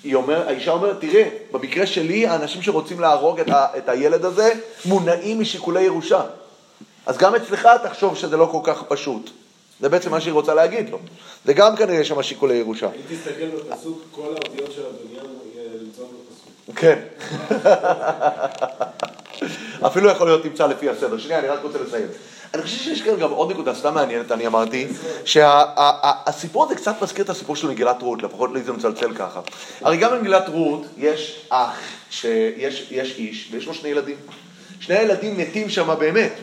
שהיא 0.01 0.15
אומר, 0.15 0.47
האישה 0.47 0.71
אומרת, 0.71 0.95
תראה, 0.99 1.29
במקרה 1.51 1.85
שלי, 1.85 2.27
האנשים 2.27 2.61
שרוצים 2.61 2.99
להרוג 2.99 3.39
את, 3.39 3.49
ה, 3.49 3.67
את 3.77 3.89
הילד 3.89 4.25
הזה 4.25 4.53
מונעים 4.85 5.39
משיקולי 5.39 5.81
ירושה. 5.81 6.21
אז 7.05 7.17
גם 7.17 7.35
אצלך 7.35 7.69
תחשוב 7.83 8.15
שזה 8.15 8.37
לא 8.37 8.49
כל 8.51 8.59
כך 8.63 8.83
פשוט. 8.83 9.29
זה 9.79 9.89
בעצם 9.89 10.11
מה 10.11 10.21
שהיא 10.21 10.33
רוצה 10.33 10.53
להגיד 10.53 10.89
לו. 10.89 10.99
זה 11.45 11.53
גם 11.53 11.75
כנראה 11.75 12.05
שם 12.05 12.23
שיקולי 12.23 12.55
ירושה. 12.55 12.85
אם 12.85 13.15
תסתכל 13.15 13.45
בפסוק, 13.45 14.01
כל 14.11 14.21
האותיות 14.21 14.71
של 14.71 14.81
אדוניה 14.81 15.21
נמצאות 15.81 16.09
בפסוק. 16.29 16.79
כן. 16.79 16.99
אפילו 19.87 20.09
יכול 20.09 20.27
להיות 20.27 20.43
תמצא 20.43 20.67
לפי 20.67 20.89
הסדר. 20.89 21.17
שנייה, 21.17 21.39
אני 21.39 21.47
רק 21.47 21.59
רוצה 21.63 21.77
לסיים. 21.87 22.07
אני 22.53 22.63
חושב 22.63 22.77
שיש 22.77 23.01
כאן 23.01 23.19
גם 23.19 23.31
עוד 23.31 23.51
נקודה 23.51 23.75
סתם 23.75 23.93
מעניינת, 23.93 24.31
אני 24.31 24.47
אמרתי, 24.47 24.87
שהסיפור 25.25 26.65
הזה 26.65 26.75
קצת 26.75 27.01
מזכיר 27.01 27.25
את 27.25 27.29
הסיפור 27.29 27.55
של 27.55 27.67
מגילת 27.67 28.01
רות, 28.01 28.23
לפחות 28.23 28.51
לי 28.53 28.61
זה 28.61 28.73
מצלצל 28.73 29.13
ככה. 29.13 29.41
הרי 29.81 29.97
גם 29.97 30.11
במגילת 30.11 30.49
רות 30.49 30.85
יש 30.97 31.45
אח, 31.49 31.79
שיש 32.09 32.87
יש 32.91 33.15
איש, 33.17 33.49
ויש 33.51 33.65
לו 33.65 33.73
שני 33.73 33.89
ילדים. 33.89 34.15
שני 34.79 34.95
הילדים 34.95 35.37
מתים 35.37 35.69
שם 35.69 35.95
באמת, 35.99 36.33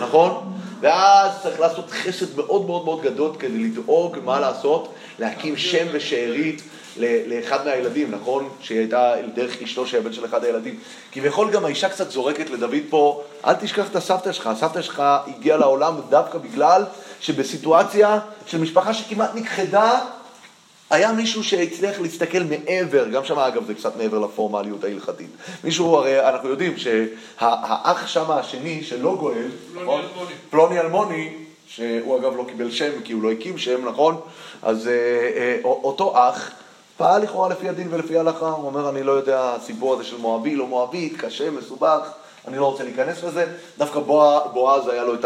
נכון? 0.00 0.52
ואז 0.80 1.32
צריך 1.42 1.60
לעשות 1.60 1.90
חסד 1.90 2.36
מאוד 2.36 2.66
מאוד 2.66 2.84
מאוד 2.84 3.02
גדול 3.02 3.30
כדי 3.38 3.58
לדאוג 3.58 4.18
מה 4.24 4.40
לעשות, 4.40 4.94
להקים 5.18 5.56
שם 5.56 5.86
ושארית 5.92 6.62
לאחד 6.96 7.66
מהילדים, 7.66 8.10
נכון? 8.10 8.48
שהיא 8.60 8.78
הייתה 8.78 9.14
דרך 9.34 9.62
אשתו 9.62 9.86
שהיא 9.86 10.00
הבן 10.00 10.12
של 10.12 10.24
אחד 10.24 10.44
הילדים. 10.44 10.78
כביכול 11.12 11.50
גם 11.50 11.64
האישה 11.64 11.88
קצת 11.88 12.10
זורקת 12.10 12.50
לדוד 12.50 12.74
פה, 12.90 13.22
אל 13.46 13.54
תשכח 13.54 13.90
את 13.90 13.96
הסבתא 13.96 14.32
שלך, 14.32 14.46
הסבתא 14.46 14.82
שלך 14.82 15.02
הגיעה 15.26 15.58
לעולם 15.58 15.94
דווקא 16.08 16.38
בגלל 16.38 16.84
שבסיטואציה 17.20 18.18
של 18.46 18.58
משפחה 18.58 18.94
שכמעט 18.94 19.30
נכחדה, 19.34 19.98
היה 20.90 21.12
מישהו 21.12 21.44
שהצליח 21.44 22.00
להסתכל 22.00 22.42
מעבר, 22.42 23.08
גם 23.08 23.24
שם 23.24 23.38
אגב 23.38 23.66
זה 23.66 23.74
קצת 23.74 23.96
מעבר 23.96 24.18
לפורמליות 24.18 24.84
ההלכתית. 24.84 25.30
מישהו, 25.64 25.96
הרי 25.96 26.28
אנחנו 26.28 26.48
יודעים 26.48 26.76
שהאח 26.76 28.06
שם 28.06 28.30
השני 28.30 28.84
שלא 28.84 29.16
גואל, 29.16 29.48
פלוני 29.72 29.84
נכון? 29.84 30.00
אלמוני. 30.00 30.34
פלוני 30.50 30.80
אלמוני, 30.80 31.32
שהוא 31.66 32.18
אגב 32.18 32.36
לא 32.36 32.44
קיבל 32.48 32.70
שם 32.70 32.90
כי 33.04 33.12
הוא 33.12 33.22
לא 33.22 33.32
הקים 33.32 33.58
שם, 33.58 33.88
נכון? 33.88 34.20
אז 34.62 34.86
אה, 34.86 34.92
אה, 35.36 35.58
אותו 35.64 36.12
אח 36.16 36.50
פעל 36.96 37.22
לכאורה 37.22 37.48
לפי 37.48 37.68
הדין 37.68 37.88
ולפי 37.90 38.16
ההלכה, 38.16 38.50
הוא 38.50 38.66
אומר 38.66 38.88
אני 38.88 39.02
לא 39.02 39.12
יודע, 39.12 39.40
הסיפור 39.40 39.94
הזה 39.94 40.04
של 40.04 40.16
מואבי, 40.18 40.56
לא 40.56 40.66
מואבית, 40.66 41.16
קשה, 41.16 41.50
מסובך, 41.50 42.10
אני 42.48 42.58
לא 42.58 42.66
רוצה 42.66 42.84
להיכנס 42.84 43.24
לזה, 43.24 43.46
דווקא 43.78 44.00
בוע- 44.00 44.40
בועז 44.52 44.88
היה 44.88 45.04
לו 45.04 45.14
את 45.14 45.24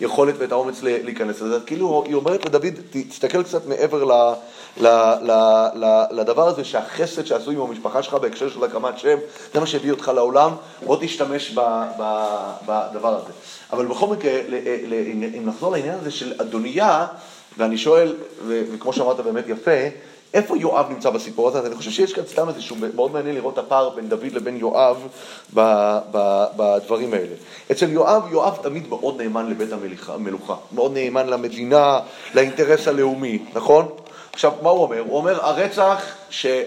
היכולת 0.00 0.34
ואת 0.38 0.52
האומץ 0.52 0.82
להיכנס 0.82 1.40
לזה, 1.40 1.58
כאילו 1.66 2.02
היא 2.06 2.14
אומרת 2.14 2.44
לדוד, 2.44 2.64
תסתכל 3.08 3.42
קצת 3.42 3.66
מעבר 3.66 4.04
ל, 4.04 4.12
ל, 4.80 4.86
ל, 5.22 5.30
ל, 5.74 6.04
לדבר 6.10 6.48
הזה 6.48 6.64
שהחסד 6.64 7.26
שעשו 7.26 7.50
עם 7.50 7.60
המשפחה 7.60 8.02
שלך 8.02 8.14
בהקשר 8.14 8.50
של 8.50 8.64
הקמת 8.64 8.98
שם, 8.98 9.18
זה 9.54 9.60
מה 9.60 9.66
שהביא 9.66 9.90
אותך 9.90 10.12
לעולם, 10.14 10.50
בוא 10.86 10.96
תשתמש 11.00 11.50
ב, 11.54 11.60
ב, 11.98 12.34
בדבר 12.66 13.16
הזה. 13.16 13.32
אבל 13.72 13.86
בכל 13.86 14.06
מקרה, 14.06 14.32
אם 15.38 15.42
נחזור 15.44 15.72
לעניין 15.72 15.98
הזה 16.00 16.10
של 16.10 16.32
אדוניה, 16.40 17.06
ואני 17.58 17.78
שואל, 17.78 18.16
וכמו 18.46 18.92
שאמרת 18.92 19.20
באמת 19.20 19.48
יפה, 19.48 19.70
איפה 20.34 20.58
יואב 20.58 20.86
נמצא 20.90 21.10
בסיפור 21.10 21.48
הזה? 21.48 21.58
אז 21.58 21.66
אני 21.66 21.74
חושב 21.74 21.90
שיש 21.90 22.12
כאן 22.12 22.22
סתם 22.26 22.48
איזשהו, 22.48 22.76
מאוד 22.94 23.12
מעניין 23.12 23.34
לראות 23.34 23.54
את 23.54 23.58
הפער 23.58 23.88
בין 23.88 24.08
דוד 24.08 24.32
לבין 24.32 24.56
יואב 24.56 25.08
בדברים 26.56 27.14
האלה. 27.14 27.34
אצל 27.72 27.90
יואב, 27.90 28.22
יואב 28.32 28.58
תמיד 28.62 28.88
מאוד 28.88 29.22
נאמן 29.22 29.50
לבית 29.50 29.68
המלוכה, 30.08 30.54
מאוד 30.72 30.92
נאמן 30.94 31.26
למדינה, 31.26 32.00
לאינטרס 32.34 32.88
הלאומי, 32.88 33.38
נכון? 33.54 33.88
עכשיו, 34.32 34.52
מה 34.62 34.70
הוא 34.70 34.82
אומר? 34.82 35.00
הוא 35.00 35.16
אומר, 35.16 35.44
הרצח, 35.44 36.04
שה- 36.30 36.62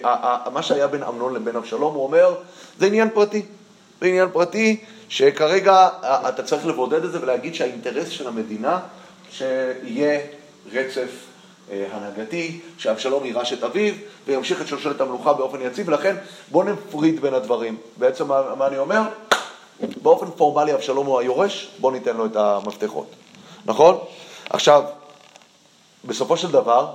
מה 0.54 0.64
שהיה 0.64 0.88
בין 0.88 1.04
אמנון 1.04 1.34
לבין 1.34 1.56
אבשלום, 1.56 1.94
הוא 1.96 2.04
אומר, 2.04 2.36
זה 2.80 2.86
עניין 2.86 3.10
פרטי. 3.14 3.42
זה 4.02 4.08
עניין 4.08 4.30
פרטי 4.34 4.78
שכרגע 5.10 5.90
אה, 6.04 6.30
אתה 6.30 6.44
צריך 6.44 6.66
לבודד 6.66 7.04
את 7.04 7.12
זה 7.12 7.22
ולהגיד 7.22 7.56
שהאינטרס 7.56 8.10
של 8.10 8.28
המדינה 8.28 8.80
שיהיה 9.32 10.20
רצף 10.74 11.10
הנהגתי, 11.72 12.60
שאבשלום 12.78 13.26
יירש 13.26 13.54
את 13.54 13.64
אביו 13.64 13.94
וימשיך 14.28 14.62
את 14.62 14.68
שושלת 14.68 15.02
המלוכה 15.02 15.34
באופן 15.34 15.62
יציב, 15.62 15.88
ולכן 15.88 16.16
בואו 16.52 16.64
נפריד 16.64 17.22
בין 17.22 17.34
הדברים. 17.34 17.78
בעצם 17.98 18.28
מה, 18.28 18.56
מה 18.56 18.68
אני 18.68 18.78
אומר? 18.78 19.02
באופן 20.02 20.26
פורמלי 20.36 20.74
אבשלום 20.74 21.08
הוא 21.08 21.20
היורש, 21.20 21.70
בואו 21.80 21.94
ניתן 21.94 22.18
לו 22.18 22.26
את 22.26 22.36
המפתחות, 22.36 23.08
נכון? 23.66 23.98
עכשיו, 24.50 24.84
בסופו 26.06 26.38
של 26.38 26.52
דבר, 26.52 26.90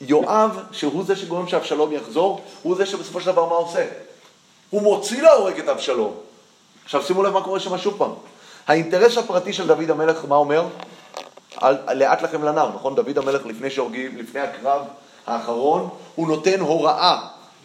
יואב, 0.00 0.58
שהוא 0.72 1.04
זה 1.04 1.16
שגורם 1.16 1.48
שאבשלום 1.48 1.92
יחזור, 1.92 2.40
הוא 2.62 2.76
זה 2.76 2.86
שבסופו 2.86 3.20
של 3.20 3.26
דבר 3.26 3.46
מה 3.46 3.54
עושה? 3.54 3.86
הוא 4.70 4.82
מוציא 4.82 5.22
להורג 5.22 5.58
את 5.58 5.68
אבשלום. 5.68 6.14
עכשיו 6.84 7.02
שימו 7.02 7.22
לב 7.22 7.32
מה 7.32 7.42
קורה 7.42 7.60
שם 7.60 7.78
שוב 7.78 7.94
פעם. 7.98 8.10
האינטרס 8.66 9.18
הפרטי 9.18 9.52
של 9.52 9.66
דוד 9.66 9.90
המלך, 9.90 10.24
מה 10.28 10.36
אומר? 10.36 10.64
לאט 11.94 12.22
לכם 12.22 12.44
לנער, 12.44 12.70
נכון? 12.74 12.94
דוד 12.94 13.18
המלך 13.18 13.46
לפני 13.46 13.70
שהורגים, 13.70 14.16
לפני 14.16 14.40
הקרב 14.40 14.82
האחרון, 15.26 15.88
הוא 16.14 16.28
נותן 16.28 16.60
הוראה 16.60 17.18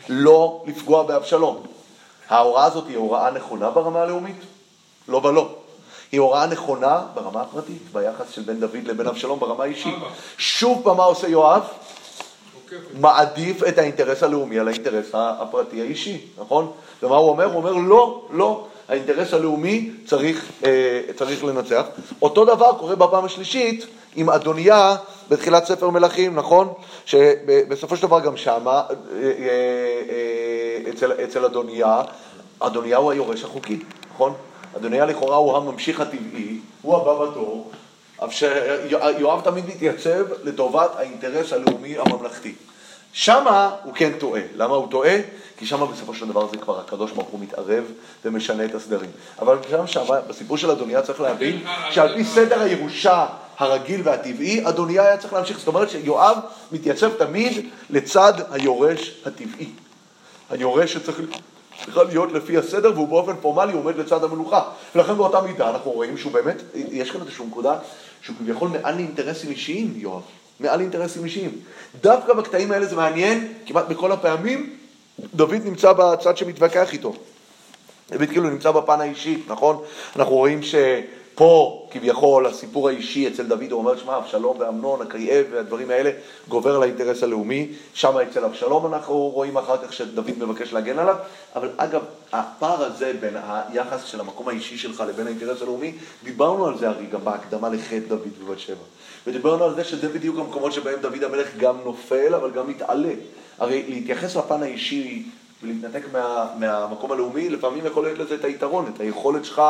לא 0.09 0.63
לפגוע 0.67 1.03
באבשלום. 1.03 1.63
ההוראה 2.29 2.65
הזאת 2.65 2.87
היא 2.87 2.97
הוראה 2.97 3.31
נכונה 3.31 3.69
ברמה 3.69 4.01
הלאומית? 4.01 4.39
לא 5.07 5.21
ולא. 5.23 5.49
היא 6.11 6.19
הוראה 6.19 6.45
נכונה 6.45 7.01
ברמה 7.13 7.41
הפרטית, 7.41 7.81
ביחס 7.93 8.29
של 8.31 8.41
בין 8.41 8.59
דוד 8.59 8.83
לבין 8.83 9.07
אבשלום 9.07 9.39
ברמה 9.39 9.63
האישית. 9.63 9.95
שוב 10.37 10.81
פעם 10.83 10.97
מה 10.97 11.03
עושה 11.03 11.27
יואב? 11.27 11.63
מעדיף 12.93 13.63
את 13.63 13.77
האינטרס 13.77 14.23
הלאומי 14.23 14.59
על 14.59 14.67
האינטרס 14.67 15.05
הפרטי 15.13 15.81
האישי, 15.81 16.27
נכון? 16.37 16.71
ומה 17.03 17.15
הוא 17.15 17.29
אומר? 17.29 17.45
הוא 17.45 17.55
אומר 17.55 17.73
לא, 17.73 18.21
לא, 18.31 18.67
האינטרס 18.89 19.33
הלאומי 19.33 19.91
צריך, 20.05 20.51
אה, 20.63 21.01
צריך 21.15 21.43
לנצח. 21.43 21.83
אותו 22.21 22.45
דבר 22.45 22.73
קורה 22.79 22.95
בפעם 22.95 23.25
השלישית 23.25 23.85
עם 24.15 24.29
אדוניה 24.29 24.95
בתחילת 25.29 25.65
ספר 25.65 25.89
מלכים, 25.89 26.35
נכון? 26.35 26.73
שבסופו 27.05 27.97
של 27.97 28.01
דבר 28.01 28.19
גם 28.19 28.37
שמה, 28.37 28.71
אה, 28.71 28.83
אה, 29.21 29.31
אה, 30.09 30.89
אצל, 30.89 31.11
אצל 31.23 31.45
אדוניה, 31.45 32.01
אדוניה 32.59 32.97
הוא 32.97 33.11
היורש 33.11 33.43
החוקי, 33.43 33.79
נכון? 34.13 34.33
אדוניה 34.77 35.05
לכאורה 35.05 35.35
הוא 35.35 35.57
הממשיך 35.57 36.01
הטבעי, 36.01 36.59
הוא 36.81 36.97
הבא 36.97 37.25
בתור, 37.25 37.71
אבל 38.21 38.31
שיואב 38.31 39.41
תמיד 39.43 39.65
מתייצב 39.67 40.25
לטובת 40.43 40.91
האינטרס 40.95 41.53
הלאומי 41.53 41.97
הממלכתי. 41.97 42.53
שמה 43.17 43.75
הוא 43.83 43.93
כן 43.93 44.11
טועה. 44.19 44.41
למה 44.55 44.75
הוא 44.75 44.87
טועה? 44.91 45.15
כי 45.57 45.65
שמה 45.65 45.85
בסופו 45.85 46.13
של 46.13 46.27
דבר 46.27 46.47
זה 46.47 46.57
כבר 46.57 46.79
הקדוש 46.79 47.11
ברוך 47.11 47.27
הוא 47.27 47.39
מתערב 47.39 47.83
ומשנה 48.25 48.65
את 48.65 48.75
הסדרים. 48.75 49.09
אבל 49.39 49.57
גם 49.71 49.87
שמה, 49.87 50.21
בסיפור 50.21 50.57
של 50.57 50.71
אדוניה 50.71 51.01
צריך 51.01 51.21
להבין 51.21 51.63
שעל 51.91 52.15
פי 52.15 52.23
סדר 52.23 52.61
הירושה 52.61 53.25
הרגיל 53.57 54.01
והטבעי, 54.03 54.67
אדוניה 54.67 55.03
היה 55.03 55.17
צריך 55.17 55.33
להמשיך. 55.33 55.59
זאת 55.59 55.67
אומרת 55.67 55.89
שיואב 55.89 56.37
מתייצב 56.71 57.09
תמיד 57.13 57.65
לצד 57.89 58.33
היורש 58.51 59.21
הטבעי. 59.25 59.69
היורש 60.49 60.93
שצריך 60.93 61.21
צריכה 61.85 62.03
להיות 62.03 62.31
לפי 62.31 62.57
הסדר, 62.57 62.91
והוא 62.95 63.07
באופן 63.07 63.35
פורמלי 63.41 63.73
עומד 63.73 63.97
לצד 63.97 64.23
המלוכה. 64.23 64.61
ולכן 64.95 65.13
באותה 65.13 65.41
מידה 65.41 65.69
אנחנו 65.69 65.91
רואים 65.91 66.17
שהוא 66.17 66.31
באמת, 66.31 66.61
יש 66.75 67.11
כאן 67.11 67.21
איזושהי 67.21 67.45
נקודה 67.45 67.75
שהוא 68.21 68.35
כביכול 68.39 68.69
מעל 68.69 68.95
לאינטרסים 68.95 69.49
אישיים, 69.49 69.93
יואב. 69.95 70.21
מעל 70.59 70.79
לאינטרסים 70.79 71.25
אישיים. 71.25 71.51
דווקא 72.01 72.33
בקטעים 72.33 72.71
האלה 72.71 72.85
זה 72.85 72.95
מעניין, 72.95 73.53
כמעט 73.65 73.87
בכל 73.87 74.11
הפעמים, 74.11 74.75
דוד 75.33 75.61
נמצא 75.65 75.93
בצד 75.93 76.37
שמתווכח 76.37 76.93
איתו. 76.93 77.13
דוד 78.11 78.27
כאילו 78.29 78.49
נמצא 78.49 78.71
בפן 78.71 79.01
האישי, 79.01 79.43
נכון? 79.47 79.83
אנחנו 80.15 80.35
רואים 80.35 80.63
שפה 81.37 81.87
כביכול 81.91 82.45
הסיפור 82.45 82.89
האישי 82.89 83.27
אצל 83.27 83.43
דוד, 83.43 83.71
הוא 83.71 83.79
אומר, 83.79 83.97
שמע, 83.97 84.17
אבשלום 84.17 84.57
ואמנון, 84.59 85.01
הכאב 85.01 85.45
והדברים 85.51 85.89
האלה, 85.89 86.11
גובר 86.47 86.75
על 86.75 86.83
האינטרס 86.83 87.23
הלאומי. 87.23 87.67
שם 87.93 88.17
אצל 88.17 88.45
אבשלום 88.45 88.93
אנחנו 88.93 89.15
רואים 89.17 89.57
אחר 89.57 89.77
כך 89.77 89.93
שדוד 89.93 90.31
מבקש 90.39 90.73
להגן 90.73 90.99
עליו. 90.99 91.15
אבל 91.55 91.69
אגב, 91.77 92.01
הפער 92.31 92.83
הזה 92.83 93.13
בין 93.19 93.33
היחס 93.37 94.03
של 94.03 94.19
המקום 94.19 94.47
האישי 94.47 94.77
שלך 94.77 95.03
לבין 95.07 95.27
האינטרס 95.27 95.61
הלאומי, 95.61 95.93
דיברנו 96.23 96.67
על 96.67 96.77
זה 96.77 96.89
הרי 96.89 97.05
גם 97.05 97.19
בהקדמה 97.23 97.69
לחטא 97.69 98.07
דוד 98.07 98.29
בבת 98.45 98.59
שבע. 98.59 98.83
ודיברנו 99.27 99.63
על 99.63 99.75
זה 99.75 99.83
שזה 99.83 100.09
בדיוק 100.09 100.39
המקומות 100.39 100.73
שבהם 100.73 100.99
דוד 101.01 101.23
המלך 101.23 101.47
גם 101.57 101.77
נופל, 101.85 102.35
אבל 102.35 102.51
גם 102.51 102.69
מתעלה. 102.69 103.13
הרי 103.59 103.83
להתייחס 103.87 104.35
לפן 104.35 104.63
האישי 104.63 105.23
ולהתנתק 105.63 106.03
מה, 106.13 106.47
מהמקום 106.59 107.11
הלאומי, 107.11 107.49
לפעמים 107.49 107.85
יכול 107.85 108.03
להיות 108.03 108.19
לזה 108.19 108.35
את 108.35 108.45
היתרון, 108.45 108.91
את 108.95 108.99
היכולת 108.99 109.45
שלך 109.45 109.61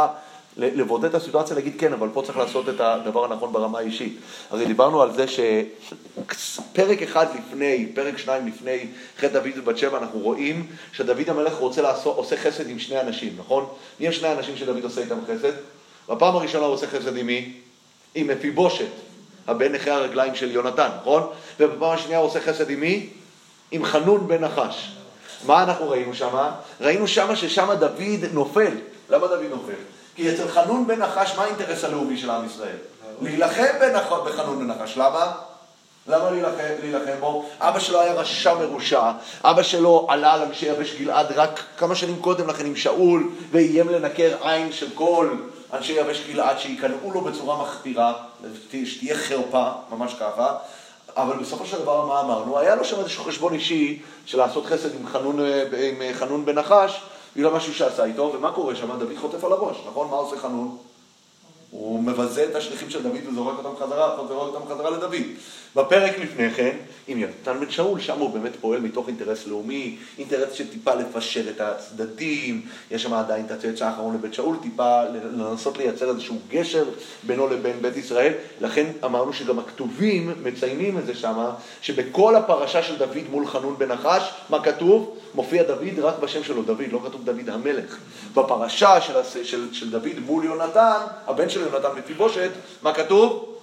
לבודד 0.57 1.05
את 1.05 1.15
הסיטואציה, 1.15 1.55
להגיד 1.55 1.73
כן, 1.77 1.93
אבל 1.93 2.09
פה 2.13 2.21
צריך 2.25 2.37
לעשות 2.37 2.69
את 2.69 2.79
הדבר 2.79 3.25
הנכון 3.25 3.53
ברמה 3.53 3.79
האישית. 3.79 4.17
הרי 4.49 4.65
דיברנו 4.65 5.01
על 5.01 5.11
זה 5.13 5.25
שפרק 5.27 7.01
אחד 7.01 7.25
לפני, 7.35 7.91
פרק 7.95 8.17
שניים 8.17 8.47
לפני 8.47 8.87
חטא 9.19 9.27
דוד 9.27 9.57
ובת 9.57 9.77
שבע, 9.77 9.97
אנחנו 9.97 10.19
רואים 10.19 10.67
שדוד 10.91 11.29
המלך 11.29 11.53
רוצה 11.57 11.81
לעשות, 11.81 12.17
עושה 12.17 12.37
חסד 12.37 12.69
עם 12.69 12.79
שני 12.79 13.01
אנשים, 13.01 13.35
נכון? 13.37 13.65
מי 13.99 14.07
הם 14.07 14.13
שני 14.13 14.27
האנשים 14.27 14.57
שדוד 14.57 14.83
עושה 14.83 15.01
איתם 15.01 15.17
חסד? 15.27 15.53
בפעם 16.09 16.35
הראשונה 16.35 16.65
הוא 16.65 16.73
עושה 16.73 16.87
חסד 16.87 17.17
עם 17.17 17.25
מי? 17.25 17.53
עם 18.15 18.27
מפיבושת, 18.27 18.91
הבן 19.47 19.71
נכה 19.71 19.93
הרגליים 19.93 20.35
של 20.35 20.51
יונתן, 20.51 20.89
נכון? 21.01 21.23
ובפעם 21.59 21.91
השנייה 21.91 22.19
הוא 22.19 22.27
עושה 22.27 22.39
חסד 22.41 22.69
עם 22.69 22.79
מי? 22.79 23.09
עם 23.71 23.85
חנון 23.85 24.27
בן 24.27 24.43
נחש. 24.43 24.91
מה 25.45 25.63
אנחנו 25.63 25.89
ראינו 25.89 26.13
שם? 26.13 26.49
ראינו 26.81 27.07
שם 27.07 27.35
ששם 27.35 27.69
דוד 27.79 28.25
נופל. 28.33 28.73
למה 29.09 29.27
דוד 29.27 29.45
נופל? 29.49 29.73
כי 30.17 30.33
אצל 30.33 30.47
חנון 30.47 30.87
בן 30.87 30.99
נחש, 30.99 31.35
מה 31.37 31.43
האינטרס 31.43 31.83
הלאומי 31.83 32.17
של 32.17 32.29
עם 32.29 32.45
ישראל? 32.45 32.75
להילחם. 33.21 33.63
בחנון 34.25 34.59
בן 34.59 34.67
נחש. 34.67 34.97
למה? 34.97 35.31
למה 36.07 36.31
להילחם, 36.31 36.73
להילחם 36.81 37.19
בו? 37.19 37.45
אבא 37.59 37.79
שלו 37.79 38.01
היה 38.01 38.13
רשע 38.13 38.53
מרושע, 38.53 39.11
אבא 39.43 39.63
שלו 39.63 40.07
עלה 40.09 40.33
על 40.33 40.41
אנשי 40.41 40.65
יבש 40.65 40.95
גלעד 40.99 41.31
רק 41.31 41.63
כמה 41.77 41.95
שנים 41.95 42.21
קודם 42.21 42.47
לכן 42.47 42.65
עם 42.65 42.75
שאול, 42.75 43.29
ואיים 43.51 43.89
לנקר 43.89 44.35
עין 44.41 44.71
של 44.71 44.87
כל 44.93 45.29
אנשי 45.73 45.93
יבש 45.93 46.21
גלעד 46.27 46.59
שייכנעו 46.59 47.11
לו 47.11 47.21
בצורה 47.21 47.61
מחפירה, 47.61 48.13
שתהיה 48.85 49.15
חרפה, 49.15 49.69
ממש 49.91 50.13
ככה. 50.13 50.55
אבל 51.15 51.37
בסופו 51.37 51.65
של 51.65 51.77
דבר, 51.77 52.05
מה 52.05 52.19
אמרנו? 52.19 52.59
היה 52.59 52.75
לו 52.75 52.85
שם 52.85 52.99
איזשהו 52.99 53.23
חשבון 53.23 53.53
אישי 53.53 54.01
של 54.25 54.37
לעשות 54.37 54.65
חסד 54.65 54.95
עם 54.95 55.07
חנון, 55.07 55.39
עם 55.79 56.13
חנון 56.13 56.45
בן 56.45 56.59
נחש, 56.59 57.01
בגלל 57.37 57.51
משהו 57.51 57.73
שעשה 57.73 58.05
איתו, 58.05 58.31
ומה 58.35 58.51
קורה 58.51 58.75
שם? 58.75 58.99
דוד 58.99 59.17
חוטף 59.17 59.43
על 59.43 59.51
הראש, 59.51 59.77
נכון? 59.87 60.07
מה 60.09 60.15
עושה 60.15 60.37
חנון? 60.37 60.77
הוא 61.71 62.03
מבזה 62.03 62.45
את 62.45 62.55
השליחים 62.55 62.89
של 62.89 63.03
דוד 63.03 63.27
וזורק 63.31 63.57
אותם 63.57 63.85
חזרה, 63.85 64.17
זורק 64.27 64.55
אותם 64.55 64.73
חזרה 64.73 64.89
לדוד. 64.89 65.21
בפרק 65.75 66.19
לפני 66.19 66.51
כן, 66.51 66.77
עם 67.07 67.17
יונתן 67.17 67.59
בן 67.59 67.69
שאול, 67.69 67.99
שם 67.99 68.19
הוא 68.19 68.29
באמת 68.29 68.51
פועל 68.61 68.79
מתוך 68.79 69.07
אינטרס 69.07 69.47
לאומי, 69.47 69.97
אינטרס 70.17 70.53
שטיפה 70.53 70.93
לפשר 70.93 71.49
את 71.49 71.61
הצדדים, 71.61 72.61
יש 72.91 73.03
שם 73.03 73.13
עדיין 73.13 73.45
את 73.45 73.51
הצאצא 73.51 73.85
האחרון 73.85 74.15
לבית 74.15 74.33
שאול, 74.33 74.55
טיפה 74.61 75.03
לנסות 75.33 75.77
לייצר 75.77 76.09
איזשהו 76.09 76.35
גשר 76.49 76.85
בינו 77.23 77.47
לבין 77.47 77.81
בית 77.81 77.97
ישראל, 77.97 78.33
לכן 78.61 78.91
אמרנו 79.05 79.33
שגם 79.33 79.59
הכתובים 79.59 80.33
מציינים 80.43 80.97
את 80.97 81.05
זה 81.05 81.15
שמה, 81.15 81.51
שבכל 81.81 82.35
הפרשה 82.35 82.83
של 82.83 82.97
דוד 82.97 83.23
מול 83.31 83.47
חנון 83.47 83.75
בן 83.77 83.91
נחש, 83.91 84.31
מה 84.49 84.63
כתוב? 84.63 85.16
מופיע 85.35 85.63
דוד 85.63 85.99
רק 85.99 86.19
בשם 86.19 86.43
שלו 86.43 86.61
דוד, 86.61 86.91
לא 86.91 87.01
כתוב 87.05 87.25
דוד 87.25 87.49
המלך. 87.49 87.97
בפרשה 88.33 89.01
של, 89.01 89.13
של, 89.43 89.73
של 89.73 89.89
דוד 89.89 90.19
מול 90.25 90.45
יונתן, 90.45 90.99
הבן 91.27 91.49
של 91.49 91.61
יונתן 91.61 91.89
מפיבושת, 91.97 92.49
מה 92.81 92.93
כתוב? 92.93 93.53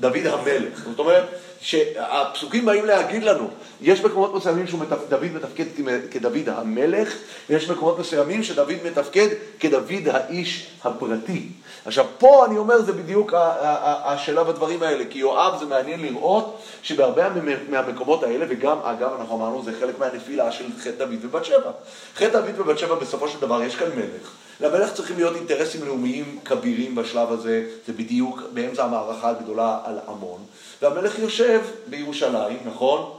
דוד 0.00 0.26
המלך. 0.26 0.84
זאת 0.90 0.98
אומרת, 0.98 1.24
שהפסוקים 1.60 2.66
באים 2.66 2.84
להגיד 2.84 3.22
לנו, 3.22 3.48
יש 3.80 4.00
מקומות 4.00 4.34
מסוימים 4.34 4.66
שדוד 4.66 5.24
מתפקד 5.34 5.64
כדוד 6.10 6.48
המלך, 6.48 7.14
ויש 7.50 7.70
מקומות 7.70 7.98
מסוימים 7.98 8.42
שדוד 8.42 8.72
מתפקד 8.84 9.28
כדוד 9.60 10.08
האיש 10.10 10.70
הפרטי. 10.84 11.48
עכשיו, 11.86 12.06
פה 12.18 12.46
אני 12.46 12.58
אומר, 12.58 12.82
זה 12.82 12.92
בדיוק 12.92 13.32
השאלה 13.36 14.44
בדברים 14.44 14.82
האלה, 14.82 15.04
כי 15.10 15.18
יואב 15.18 15.58
זה 15.58 15.66
מעניין 15.66 16.02
לראות 16.02 16.62
שבהרבה 16.82 17.28
מהמקומות 17.68 18.22
האלה, 18.22 18.46
וגם, 18.48 18.78
אגב, 18.82 19.10
אנחנו 19.20 19.36
אמרנו, 19.36 19.62
זה 19.62 19.72
חלק 19.80 19.98
מהנפילה 19.98 20.52
של 20.52 20.64
חטא 20.78 21.04
דוד 21.04 21.24
ובת 21.24 21.44
שבע. 21.44 21.70
חטא 22.16 22.40
דוד 22.40 22.60
ובת 22.60 22.78
שבע, 22.78 22.94
בסופו 22.94 23.28
של 23.28 23.40
דבר, 23.40 23.62
יש 23.62 23.76
כאן 23.76 23.88
מלך. 23.96 24.30
למלך 24.60 24.92
צריכים 24.92 25.16
להיות 25.16 25.36
אינטרסים 25.36 25.84
לאומיים 25.84 26.38
כבירים 26.44 26.94
בשלב 26.94 27.32
הזה, 27.32 27.64
זה 27.86 27.92
בדיוק 27.92 28.42
באמצע 28.52 28.84
המערכה 28.84 29.30
הגדולה 29.30 29.78
על 29.84 29.98
עמון. 30.08 30.38
והמלך 30.82 31.18
יושב 31.18 31.60
בירושלים, 31.86 32.58
נכון? 32.66 33.10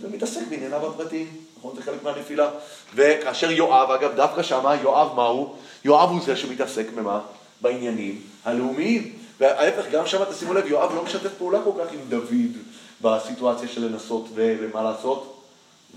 זה 0.00 0.08
מתעסק 0.08 0.42
בענייניו 0.50 0.86
הפרטיים, 0.86 1.26
נכון? 1.58 1.76
זה 1.76 1.82
חלק 1.82 2.02
מהנפילה. 2.02 2.50
וכאשר 2.94 3.50
יואב, 3.50 3.90
אגב, 3.90 4.16
דווקא 4.16 4.42
שמה, 4.42 4.74
יואב 4.82 5.16
מה 5.16 5.26
הוא? 5.26 5.54
יואב 5.84 6.10
הוא 6.10 6.20
זה 6.20 6.36
שמתעסק 6.36 6.86
במה? 6.96 7.20
בעניינים 7.60 8.20
הלאומיים. 8.44 9.12
וההפך, 9.40 9.90
גם 9.92 10.06
שם 10.06 10.24
תשימו 10.24 10.54
לב, 10.54 10.66
יואב 10.66 10.94
לא 10.94 11.02
משתף 11.02 11.30
פעולה 11.38 11.58
כל 11.64 11.70
כך 11.80 11.92
עם 11.92 12.00
דוד 12.08 12.56
בסיטואציה 13.00 13.68
של 13.68 13.84
לנסות 13.84 14.28
ולמה 14.34 14.82
לעשות? 14.82 15.35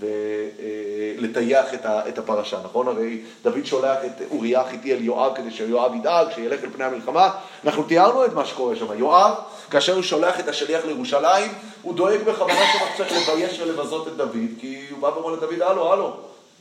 ולטייח 0.00 1.74
את, 2.08 2.18
הפרשה, 2.18 2.58
נכון? 2.64 2.88
הרי 2.88 3.20
דוד 3.42 3.64
שולח 3.64 3.98
את 4.06 4.22
אוריה 4.30 4.60
החיתי 4.60 4.94
אל 4.94 5.02
יואב 5.02 5.32
כדי 5.34 5.50
שיואב 5.50 5.94
ידאג, 5.94 6.26
שילך 6.34 6.64
אל 6.64 6.70
פני 6.70 6.84
המלחמה. 6.84 7.30
אנחנו 7.64 7.82
תיארנו 7.82 8.24
את 8.24 8.32
מה 8.32 8.44
שקורה 8.44 8.76
שם. 8.76 8.86
יואב, 8.98 9.34
כאשר 9.70 9.94
הוא 9.94 10.02
שולח 10.02 10.40
את 10.40 10.48
השליח 10.48 10.84
לירושלים, 10.84 11.52
הוא 11.82 11.94
דואג 11.94 12.20
בכוונה 12.26 12.60
שהוא 12.72 12.88
צריך 12.96 13.12
לבייש 13.12 13.60
ולבזות 13.60 14.08
את 14.08 14.16
דוד, 14.16 14.48
כי 14.60 14.86
הוא 14.90 14.98
בא 15.00 15.06
ואומר 15.06 15.36
לדוד, 15.36 15.62
הלו, 15.62 15.92
הלו. 15.92 16.12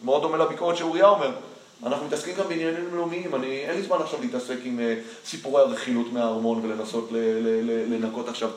מאוד 0.03 0.21
דומה 0.21 0.37
לביקורת 0.37 0.77
שאוריה 0.77 1.07
אומר. 1.07 1.31
אנחנו 1.85 2.05
מתעסקים 2.05 2.35
גם 2.35 2.47
בעניינים 2.47 2.95
לאומיים, 2.95 3.35
אני, 3.35 3.47
אין 3.47 3.75
לי 3.75 3.81
זמן 3.81 3.97
עכשיו 4.01 4.19
להתעסק 4.21 4.57
עם 4.63 4.79
uh, 4.79 5.27
סיפורי 5.29 5.61
הרכילות 5.61 6.13
מהארמון 6.13 6.65
ולנסות 6.65 7.11
ל, 7.11 7.17
ל, 7.17 7.71
ל, 7.71 7.93
לנקות 7.93 8.29
עכשיו 8.29 8.49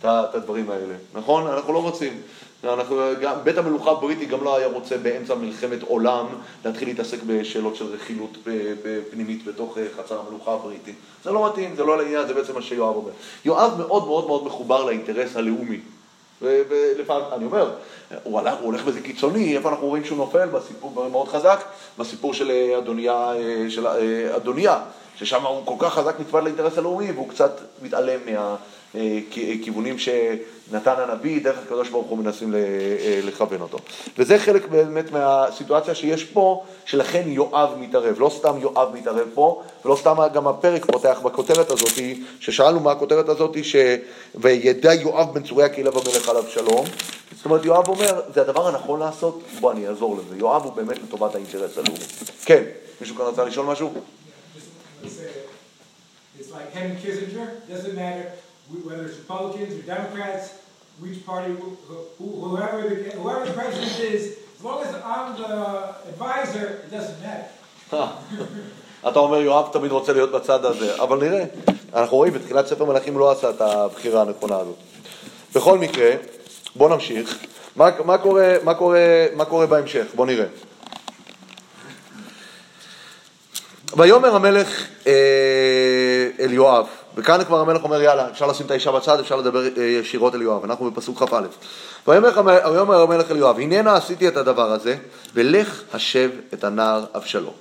את 0.00 0.04
הדברים 0.34 0.70
האלה, 0.70 0.94
נכון? 1.14 1.46
אנחנו 1.46 1.72
לא 1.72 1.82
רוצים. 1.82 2.20
אנחנו, 2.64 2.96
גם, 3.20 3.34
בית 3.44 3.58
המלוכה 3.58 3.90
הבריטי 3.90 4.26
גם 4.26 4.44
לא 4.44 4.56
היה 4.56 4.66
רוצה 4.66 4.98
באמצע 4.98 5.34
מלחמת 5.34 5.82
עולם 5.82 6.26
להתחיל 6.64 6.88
להתעסק 6.88 7.18
בשאלות 7.26 7.76
של 7.76 7.84
רכילות 7.84 8.38
פנימית 9.10 9.44
בתוך 9.44 9.78
אה, 9.78 9.86
חצר 9.96 10.20
המלוכה 10.26 10.52
הבריטי. 10.52 10.92
זה 11.24 11.30
לא 11.30 11.46
מתאים, 11.46 11.76
זה 11.76 11.84
לא 11.84 11.98
לעניין, 11.98 12.26
זה 12.26 12.34
בעצם 12.34 12.54
מה 12.54 12.62
שיואב 12.62 12.96
אומר. 12.96 13.10
יואב 13.44 13.74
מאוד 13.78 14.06
מאוד 14.06 14.26
מאוד 14.26 14.44
מחובר 14.44 14.84
לאינטרס 14.84 15.36
הלאומי. 15.36 15.80
ולפעמים, 16.42 17.24
אני 17.32 17.44
אומר, 17.44 17.70
הוא, 18.22 18.38
הלך, 18.38 18.54
הוא 18.54 18.66
הולך 18.66 18.84
בזה 18.84 19.00
קיצוני, 19.00 19.56
איפה 19.56 19.68
אנחנו 19.68 19.86
רואים 19.86 20.04
שהוא 20.04 20.18
נופל? 20.18 20.46
בסיפור 20.48 21.08
מאוד 21.08 21.28
חזק, 21.28 21.64
בסיפור 21.98 22.34
של 22.34 22.50
אה, 22.50 22.78
אדוניה, 22.78 23.32
אה, 23.32 23.64
של 23.68 23.86
אדוניה, 24.36 24.80
ששם 25.16 25.46
הוא 25.46 25.66
כל 25.66 25.74
כך 25.78 25.94
חזק 25.94 26.20
נצמד 26.20 26.42
לאינטרס 26.42 26.78
הלאומי 26.78 27.12
והוא 27.12 27.28
קצת 27.28 27.60
מתעלם 27.82 28.20
מהכיוונים 28.94 29.96
שנתן 29.98 30.94
הנביא, 30.98 31.44
דרך 31.44 31.58
הקדוש 31.58 31.88
ברוך 31.88 32.06
הוא 32.06 32.18
מנסים 32.18 32.54
לכוון 33.22 33.60
אותו. 33.60 33.78
וזה 34.18 34.38
חלק 34.38 34.68
באמת 34.68 35.12
מהסיטואציה 35.12 35.94
שיש 35.94 36.24
פה, 36.24 36.64
שלכן 36.84 37.22
יואב 37.26 37.74
מתערב. 37.78 38.20
לא 38.20 38.30
סתם 38.38 38.54
יואב 38.60 38.94
מתערב 38.94 39.28
פה, 39.34 39.62
ולא 39.84 39.96
סתם 39.96 40.16
גם 40.34 40.48
הפרק 40.48 40.86
פותח 40.86 41.20
בכותרת 41.24 41.70
הזאת, 41.70 41.98
ששאלנו 42.40 42.80
מה 42.80 42.92
הכותרת 42.92 43.28
הזאת, 43.28 43.64
ש... 43.64 43.76
וידע 44.34 44.94
יואב 44.94 45.34
בן 45.34 45.42
צוריה 45.42 45.68
קהילה 45.68 45.90
במלך 45.90 46.28
עליו 46.28 46.44
שלום. 46.48 46.86
זאת 47.36 47.44
אומרת, 47.44 47.64
יואב 47.64 47.88
אומר, 47.88 48.20
זה 48.34 48.40
הדבר 48.40 48.68
הנכון 48.68 49.00
לעשות, 49.00 49.42
בוא 49.60 49.72
אני 49.72 49.88
אעזור 49.88 50.16
לזה. 50.16 50.36
יואב 50.36 50.64
הוא 50.64 50.72
באמת 50.72 50.98
לטובת 51.02 51.34
האינטרס 51.34 51.78
הלאומי. 51.78 52.04
כן, 52.44 52.62
מישהו 53.00 53.16
כאן 53.16 53.24
רצה 53.24 53.44
לשאול 53.44 53.66
משהו? 53.66 53.92
It's 56.38 56.50
like 56.50 56.74
whether 58.68 59.06
it's 59.06 59.18
Republicans 59.18 59.74
or 59.78 59.82
Democrats, 59.82 60.54
which 61.00 61.24
party, 61.26 61.52
whoever 62.18 62.88
the, 62.88 63.10
whoever 63.20 63.44
the 63.46 63.52
president 63.52 63.98
is, 64.00 64.38
as 64.56 64.64
long 64.64 64.82
as 64.84 64.94
I'm 65.04 65.36
the 65.36 65.94
advisor, 66.08 66.66
it 66.84 66.90
doesn't 66.90 67.20
matter. 67.22 67.48
אתה 69.08 69.18
אומר, 69.18 69.40
יואב 69.40 69.68
תמיד 69.72 69.92
רוצה 69.92 70.12
להיות 70.12 70.32
בצד 70.32 70.64
הזה, 70.64 71.02
אבל 71.02 71.18
נראה. 71.18 71.44
אנחנו 71.94 72.16
רואים, 72.16 72.32
בתחילת 72.32 72.66
ספר 72.66 72.84
מלכים 72.84 73.18
לא 73.18 73.30
עשה 73.30 73.50
את 73.50 73.60
הבחירה 73.60 74.22
הנכונה 74.22 74.56
הזאת. 74.56 74.76
בכל 75.54 75.78
מקרה, 75.78 76.10
בואו 76.76 76.88
נמשיך. 76.88 77.38
מה, 77.76 77.90
מה, 78.04 78.18
קורה, 78.18 78.56
מה, 78.64 78.74
קורה, 78.74 79.26
מה 79.34 79.44
קורה 79.44 79.66
בהמשך? 79.66 80.06
בואו 80.14 80.26
נראה. 80.26 80.46
ויאמר 83.96 84.36
המלך 84.36 84.86
אה, 85.06 85.12
אל 86.40 86.52
יואב, 86.52 86.86
וכאן 87.16 87.44
כבר 87.44 87.60
המלך 87.60 87.84
אומר 87.84 88.02
יאללה, 88.02 88.30
אפשר 88.30 88.46
לשים 88.46 88.66
את 88.66 88.70
האישה 88.70 88.92
בצד, 88.92 89.20
אפשר 89.20 89.36
לדבר 89.36 89.64
אה, 89.64 89.82
ישירות 89.82 90.34
אל 90.34 90.42
יואב, 90.42 90.64
אנחנו 90.64 90.90
בפסוק 90.90 91.22
כ"א. 91.22 91.40
ויאמר 92.08 93.02
המלך 93.02 93.30
אל 93.30 93.36
יואב, 93.36 93.58
הננה 93.58 93.94
עשיתי 93.94 94.28
את 94.28 94.36
הדבר 94.36 94.72
הזה, 94.72 94.96
ולך 95.34 95.82
השב 95.92 96.30
את 96.54 96.64
הנער 96.64 97.04
אבשלום. 97.14 97.54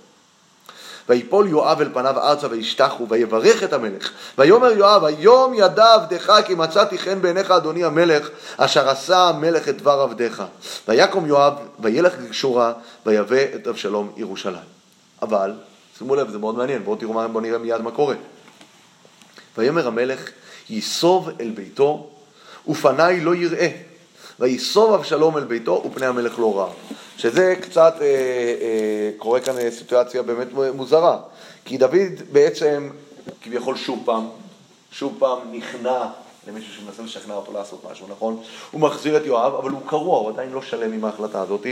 ויפול 1.09 1.47
יואב 1.47 1.81
אל 1.81 1.89
פניו 1.93 2.19
ארצה 2.19 2.47
וישתחו, 2.49 3.09
ויברך 3.09 3.63
את 3.63 3.73
המלך. 3.73 4.11
ויאמר 4.37 4.71
יואב, 4.71 5.03
היום 5.03 5.53
ידע 5.53 5.93
עבדך 5.93 6.39
כי 6.45 6.55
מצאתי 6.55 6.97
חן 6.97 7.21
בעיניך 7.21 7.51
אדוני 7.51 7.83
המלך, 7.83 8.29
אשר 8.57 8.89
עשה 8.89 9.29
המלך 9.29 9.69
את 9.69 9.77
דבר 9.77 10.01
עבדך. 10.01 10.43
ויקום 10.87 11.25
יואב, 11.25 11.53
וילך 11.79 12.13
גשורה, 12.29 12.73
ויבא 13.05 13.43
את 13.55 13.67
אבשלום 13.67 14.11
ירושלים. 14.17 14.71
אבל, 15.21 15.53
שימו 15.97 16.15
לב, 16.15 16.29
זה 16.29 16.37
מאוד 16.37 16.55
מעניין, 16.55 16.83
בואו 16.83 16.95
תראו, 16.95 17.13
בואו 17.13 17.43
נראה 17.43 17.57
מיד 17.57 17.81
מה 17.81 17.91
קורה. 17.91 18.15
ויאמר 19.57 19.87
המלך, 19.87 20.29
ייסוב 20.69 21.29
אל 21.39 21.49
ביתו, 21.49 22.09
ופניי 22.67 23.21
לא 23.21 23.35
יראה. 23.35 23.69
ויסוב 24.39 24.93
אבשלום 24.93 25.37
אל 25.37 25.43
ביתו, 25.43 25.83
ופני 25.85 26.05
המלך 26.05 26.39
לא 26.39 26.59
ראה. 26.59 26.71
שזה 27.17 27.55
קצת, 27.61 27.95
אה, 28.01 28.05
אה, 28.05 29.11
קורה 29.17 29.39
כאן 29.39 29.71
סיטואציה 29.71 30.21
באמת 30.21 30.47
מוזרה. 30.75 31.19
כי 31.65 31.77
דוד 31.77 32.21
בעצם, 32.31 32.89
כביכול 33.41 33.77
שוב 33.77 34.01
פעם, 34.05 34.27
שוב 34.91 35.15
פעם 35.19 35.37
נכנע 35.51 36.07
למישהו 36.47 36.73
שמנסה 36.73 37.03
לשכנע 37.03 37.33
אותו 37.33 37.53
לעשות 37.53 37.85
משהו, 37.91 38.07
נכון? 38.09 38.41
הוא 38.71 38.81
מחזיר 38.81 39.17
את 39.17 39.25
יואב, 39.25 39.55
אבל 39.55 39.69
הוא 39.69 39.81
קרוע, 39.85 40.19
הוא 40.19 40.29
עדיין 40.29 40.51
לא 40.51 40.61
שלם 40.61 40.93
עם 40.93 41.05
ההחלטה 41.05 41.41
הזאת, 41.41 41.65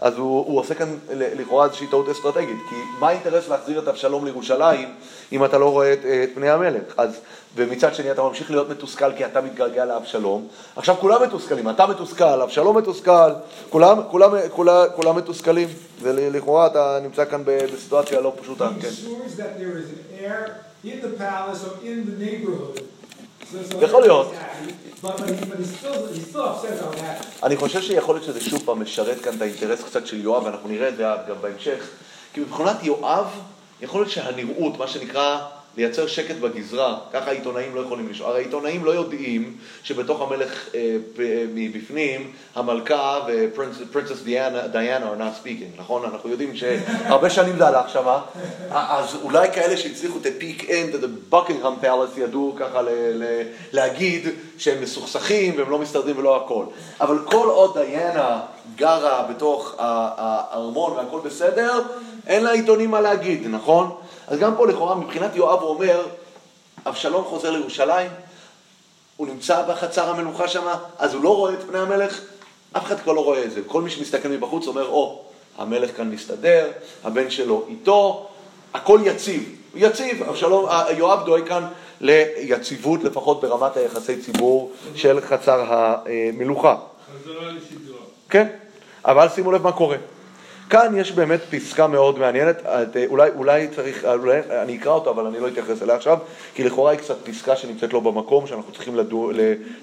אז 0.00 0.16
הוא, 0.16 0.46
הוא 0.46 0.60
עושה 0.60 0.74
כאן 0.74 0.96
לכאורה 1.10 1.66
איזושהי 1.66 1.86
טעות 1.86 2.08
אסטרטגית, 2.08 2.56
כי 2.68 2.74
מה 3.00 3.08
האינטרס 3.08 3.48
להחזיר 3.48 3.78
את 3.78 3.88
אבשלום 3.88 4.24
לירושלים 4.24 4.94
אם 5.32 5.44
אתה 5.44 5.58
לא 5.58 5.70
רואה 5.70 5.92
את, 5.92 5.98
את 5.98 6.28
פני 6.34 6.50
המלך? 6.50 6.82
אז, 6.96 7.20
ומצד 7.56 7.94
שני 7.94 8.10
אתה 8.10 8.22
ממשיך 8.22 8.50
להיות 8.50 8.68
מתוסכל 8.68 9.12
כי 9.16 9.26
אתה 9.26 9.40
מתגעגע 9.40 9.84
לאבשלום, 9.84 10.48
עכשיו 10.76 10.96
כולם 10.96 11.22
מתוסכלים, 11.22 11.70
אתה 11.70 11.86
מתוסכל, 11.86 12.42
אבשלום 12.42 12.78
מתוסכל, 12.78 13.30
כולם, 13.70 13.98
כולם, 14.10 14.30
כולם, 14.50 14.86
כולם 14.96 15.16
מתוסכלים, 15.16 15.68
ולכאורה 16.02 16.66
אתה 16.66 16.98
נמצא 17.02 17.24
כאן 17.24 17.42
בסיטואציה 17.44 18.20
לא 18.20 18.32
פשוטה, 18.42 18.68
כן. 18.80 18.88
יכול 23.80 24.02
להיות. 24.02 24.32
אני 27.42 27.56
חושב 27.56 27.82
שיכול 27.82 28.14
להיות 28.14 28.26
שזה 28.26 28.40
שוב 28.40 28.62
פעם 28.64 28.82
משרת 28.82 29.20
כאן 29.20 29.36
את 29.36 29.42
האינטרס 29.42 29.82
קצת 29.82 30.06
של 30.06 30.20
יואב, 30.20 30.44
ואנחנו 30.44 30.68
נראה 30.68 30.88
את 30.88 30.96
זה 30.96 31.04
גם 31.28 31.36
בהמשך, 31.40 31.88
כי 32.32 32.40
מבחינת 32.40 32.76
יואב, 32.82 33.26
יכול 33.80 34.00
להיות 34.00 34.12
שהנראות, 34.12 34.78
מה 34.78 34.88
שנקרא 34.88 35.38
לייצר 35.76 36.06
שקט 36.06 36.36
בגזרה, 36.36 36.98
ככה 37.12 37.30
העיתונאים 37.30 37.74
לא 37.74 37.80
יכולים 37.80 38.08
לשאול. 38.08 38.30
הרי 38.30 38.40
העיתונאים 38.40 38.84
לא 38.84 38.90
יודעים 38.90 39.56
שבתוך 39.82 40.20
המלך 40.20 40.68
אה, 40.74 40.96
מבפנים, 41.54 42.32
המלכה 42.54 43.20
ו 43.28 43.38
princess 43.38 44.22
דיאנה 44.22 45.12
are 45.12 45.18
not 45.18 45.44
speaking, 45.44 45.80
נכון? 45.80 46.04
אנחנו 46.04 46.30
יודעים 46.30 46.56
שהרבה 46.56 47.30
שנים 47.30 47.56
זה 47.56 47.66
הלך 47.66 47.88
שמה, 47.88 48.20
אז 48.70 49.16
אולי 49.22 49.52
כאלה 49.52 49.76
שהצליחו 49.76 50.18
את 50.18 50.26
ה 50.26 50.35
peek 50.35 50.70
in, 50.70 50.94
את 50.94 51.04
ה 51.04 51.10
Buckingham 51.10 51.74
Palace, 51.80 52.10
ידעו 52.16 52.54
ככה 52.58 52.80
להגיד 53.72 54.28
שהם 54.58 54.82
מסוכסכים 54.82 55.54
והם 55.58 55.70
לא 55.70 55.78
מסתדרים 55.78 56.18
ולא 56.18 56.36
הכל. 56.36 56.64
אבל 57.00 57.18
כל 57.24 57.48
עוד 57.48 57.78
דיאנה 57.78 58.40
גרה 58.76 59.26
בתוך 59.30 59.74
הארמון 59.78 60.92
והכל 60.92 61.20
בסדר, 61.24 61.82
אין 62.26 62.44
לעיתונים 62.44 62.90
מה 62.90 63.00
להגיד, 63.00 63.46
נכון? 63.46 63.96
אז 64.26 64.38
גם 64.38 64.56
פה 64.56 64.66
לכאורה 64.66 64.94
מבחינת 64.94 65.36
יואב 65.36 65.60
הוא 65.60 65.68
אומר, 65.68 66.06
אבשלום 66.86 67.24
חוזר 67.24 67.50
לירושלים, 67.50 68.10
הוא 69.16 69.26
נמצא 69.26 69.62
בחצר 69.68 70.10
המלוכה 70.10 70.48
שם, 70.48 70.66
אז 70.98 71.14
הוא 71.14 71.22
לא 71.22 71.36
רואה 71.36 71.52
את 71.52 71.62
פני 71.68 71.78
המלך, 71.78 72.20
אף 72.72 72.84
אחד 72.84 73.00
כבר 73.00 73.12
לא 73.12 73.24
רואה 73.24 73.44
את 73.44 73.50
זה. 73.50 73.60
כל 73.66 73.82
מי 73.82 73.90
שמסתכל 73.90 74.28
מבחוץ 74.28 74.66
אומר, 74.66 74.88
או, 74.88 75.22
oh, 75.22 75.62
המלך 75.62 75.96
כאן 75.96 76.10
מסתדר, 76.10 76.70
הבן 77.04 77.30
שלו 77.30 77.64
איתו, 77.68 78.28
הכל 78.74 79.00
יציב. 79.04 79.56
יציב, 79.74 80.22
אבשלום, 80.22 80.66
יואב 80.96 81.26
דואג 81.26 81.48
כאן 81.48 81.66
ליציבות, 82.00 83.04
לפחות 83.04 83.40
ברמת 83.40 83.76
היחסי 83.76 84.20
ציבור 84.20 84.72
של 84.94 85.20
חצר 85.20 85.64
המלוכה. 85.68 86.76
חזרה 87.14 87.52
לשגרה. 87.52 87.98
כן, 88.28 88.48
אבל 89.04 89.28
שימו 89.28 89.52
לב 89.52 89.62
מה 89.62 89.72
קורה. 89.72 89.96
כאן 90.70 90.94
יש 90.96 91.12
באמת 91.12 91.40
פסקה 91.50 91.86
מאוד 91.86 92.18
מעניינת, 92.18 92.66
אה, 92.66 92.84
אולי, 93.06 93.30
אולי 93.36 93.68
צריך, 93.76 94.04
אה, 94.04 94.12
אולי, 94.14 94.40
אני 94.62 94.76
אקרא 94.76 94.92
אותה 94.92 95.10
אבל 95.10 95.26
אני 95.26 95.40
לא 95.40 95.48
אתייחס 95.48 95.82
אליה 95.82 95.96
עכשיו, 95.96 96.18
כי 96.54 96.64
לכאורה 96.64 96.90
היא 96.90 96.98
קצת 96.98 97.16
פסקה 97.24 97.56
שנמצאת 97.56 97.92
לא 97.92 98.00
במקום, 98.00 98.46
שאנחנו 98.46 98.72
צריכים 98.72 98.96
לדו, 98.96 99.30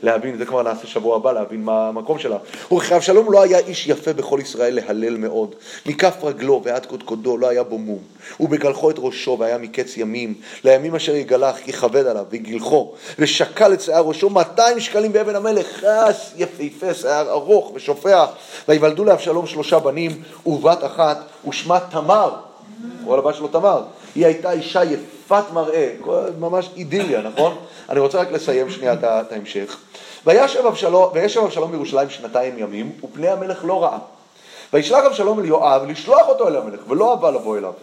להבין, 0.03 0.37
זה 0.37 0.45
כבר 0.45 0.63
נעשה 0.63 0.87
שבוע 0.87 1.15
הבא, 1.15 1.31
להבין 1.31 1.63
מה 1.63 1.87
המקום 1.87 2.19
שלה. 2.19 2.37
וכי 2.73 2.95
אבשלום 2.95 3.31
לא 3.31 3.43
היה 3.43 3.57
איש 3.57 3.87
יפה 3.87 4.13
בכל 4.13 4.39
ישראל 4.41 4.75
להלל 4.75 5.17
מאוד, 5.17 5.55
מכף 5.85 6.23
רגלו 6.23 6.61
ועד 6.63 6.85
קודקודו 6.85 7.37
לא 7.37 7.49
היה 7.49 7.63
בו 7.63 7.77
מום, 7.77 7.99
ובגלחו 8.39 8.89
את 8.89 8.95
ראשו 8.97 9.37
והיה 9.39 9.57
מקץ 9.57 9.97
ימים, 9.97 10.33
לימים 10.63 10.95
אשר 10.95 11.15
יגלח 11.15 11.57
כי 11.57 11.73
כבד 11.73 12.07
עליו, 12.07 12.25
וגילחו, 12.31 12.93
ושקל 13.19 13.73
את 13.73 13.81
שיער 13.81 14.03
ראשו 14.03 14.29
200 14.29 14.79
שקלים 14.79 15.13
באבן 15.13 15.35
המלך, 15.35 15.67
חס 15.67 16.33
יפהפה, 16.37 16.93
שיער 16.93 17.29
ארוך 17.29 17.71
ושופע, 17.75 18.25
ויוולדו 18.67 19.03
לאבשלום 19.03 19.47
שלושה 19.47 19.79
בנים, 19.79 20.11
ובת 20.73 20.85
אחת, 20.85 21.17
ושמה 21.47 21.79
תמר, 21.79 22.31
כל 23.05 23.19
הבת 23.19 23.35
שלו 23.35 23.47
תמר, 23.47 23.81
היא 24.15 24.25
הייתה 24.25 24.51
אישה 24.51 24.83
יפת 24.83 25.43
מראה, 25.53 25.93
ממש 26.39 26.69
אידיליה, 26.75 27.21
נכון? 27.21 27.55
אני 27.89 27.99
רוצה 27.99 28.19
רק 28.19 28.31
לסיים 28.31 28.69
שנייה 28.69 28.93
את 29.03 29.31
ההמשך. 29.31 29.77
וישב 30.25 30.65
אבשלום, 30.65 31.09
וישב 31.13 31.41
בירושלים 31.71 32.09
שנתיים 32.09 32.57
ימים, 32.57 32.91
ופני 33.03 33.29
המלך 33.29 33.65
לא 33.65 33.83
ראה. 33.83 33.97
וישלח 34.73 35.05
אבשלום 35.05 35.39
אל 35.39 35.45
יואב 35.45 35.81
לשלוח 35.87 36.27
אותו 36.27 36.47
אל 36.47 36.55
המלך, 36.55 36.79
ולא 36.87 37.13
אבא 37.13 37.29
לבוא 37.29 37.57
אליו. 37.57 37.73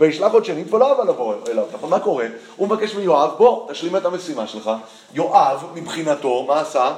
וישלח 0.00 0.32
עוד 0.32 0.44
שנית 0.44 0.74
ולא 0.74 0.92
אבא 0.92 1.04
לבוא 1.04 1.34
אליו. 1.48 1.64
נכון, 1.72 1.90
מה 1.90 2.00
קורה? 2.00 2.26
הוא 2.56 2.66
מבקש 2.66 2.94
מיואב, 2.94 3.30
בוא, 3.38 3.72
תשלים 3.72 3.96
את 3.96 4.04
המשימה 4.04 4.46
שלך. 4.46 4.70
יואב, 5.14 5.64
מבחינתו, 5.74 6.44
מה 6.48 6.60
עשה? 6.60 6.92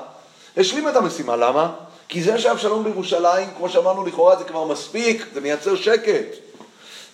השלים 0.56 0.88
את 0.88 0.96
המשימה, 0.96 1.36
למה? 1.36 1.70
כי 2.12 2.22
זה 2.22 2.38
שאבשלום 2.38 2.84
בירושלים, 2.84 3.48
כמו 3.56 3.68
שאמרנו 3.68 4.04
לכאורה, 4.04 4.36
זה 4.36 4.44
כבר 4.44 4.64
מספיק, 4.64 5.26
זה 5.34 5.40
מייצר 5.40 5.76
שקט. 5.76 6.36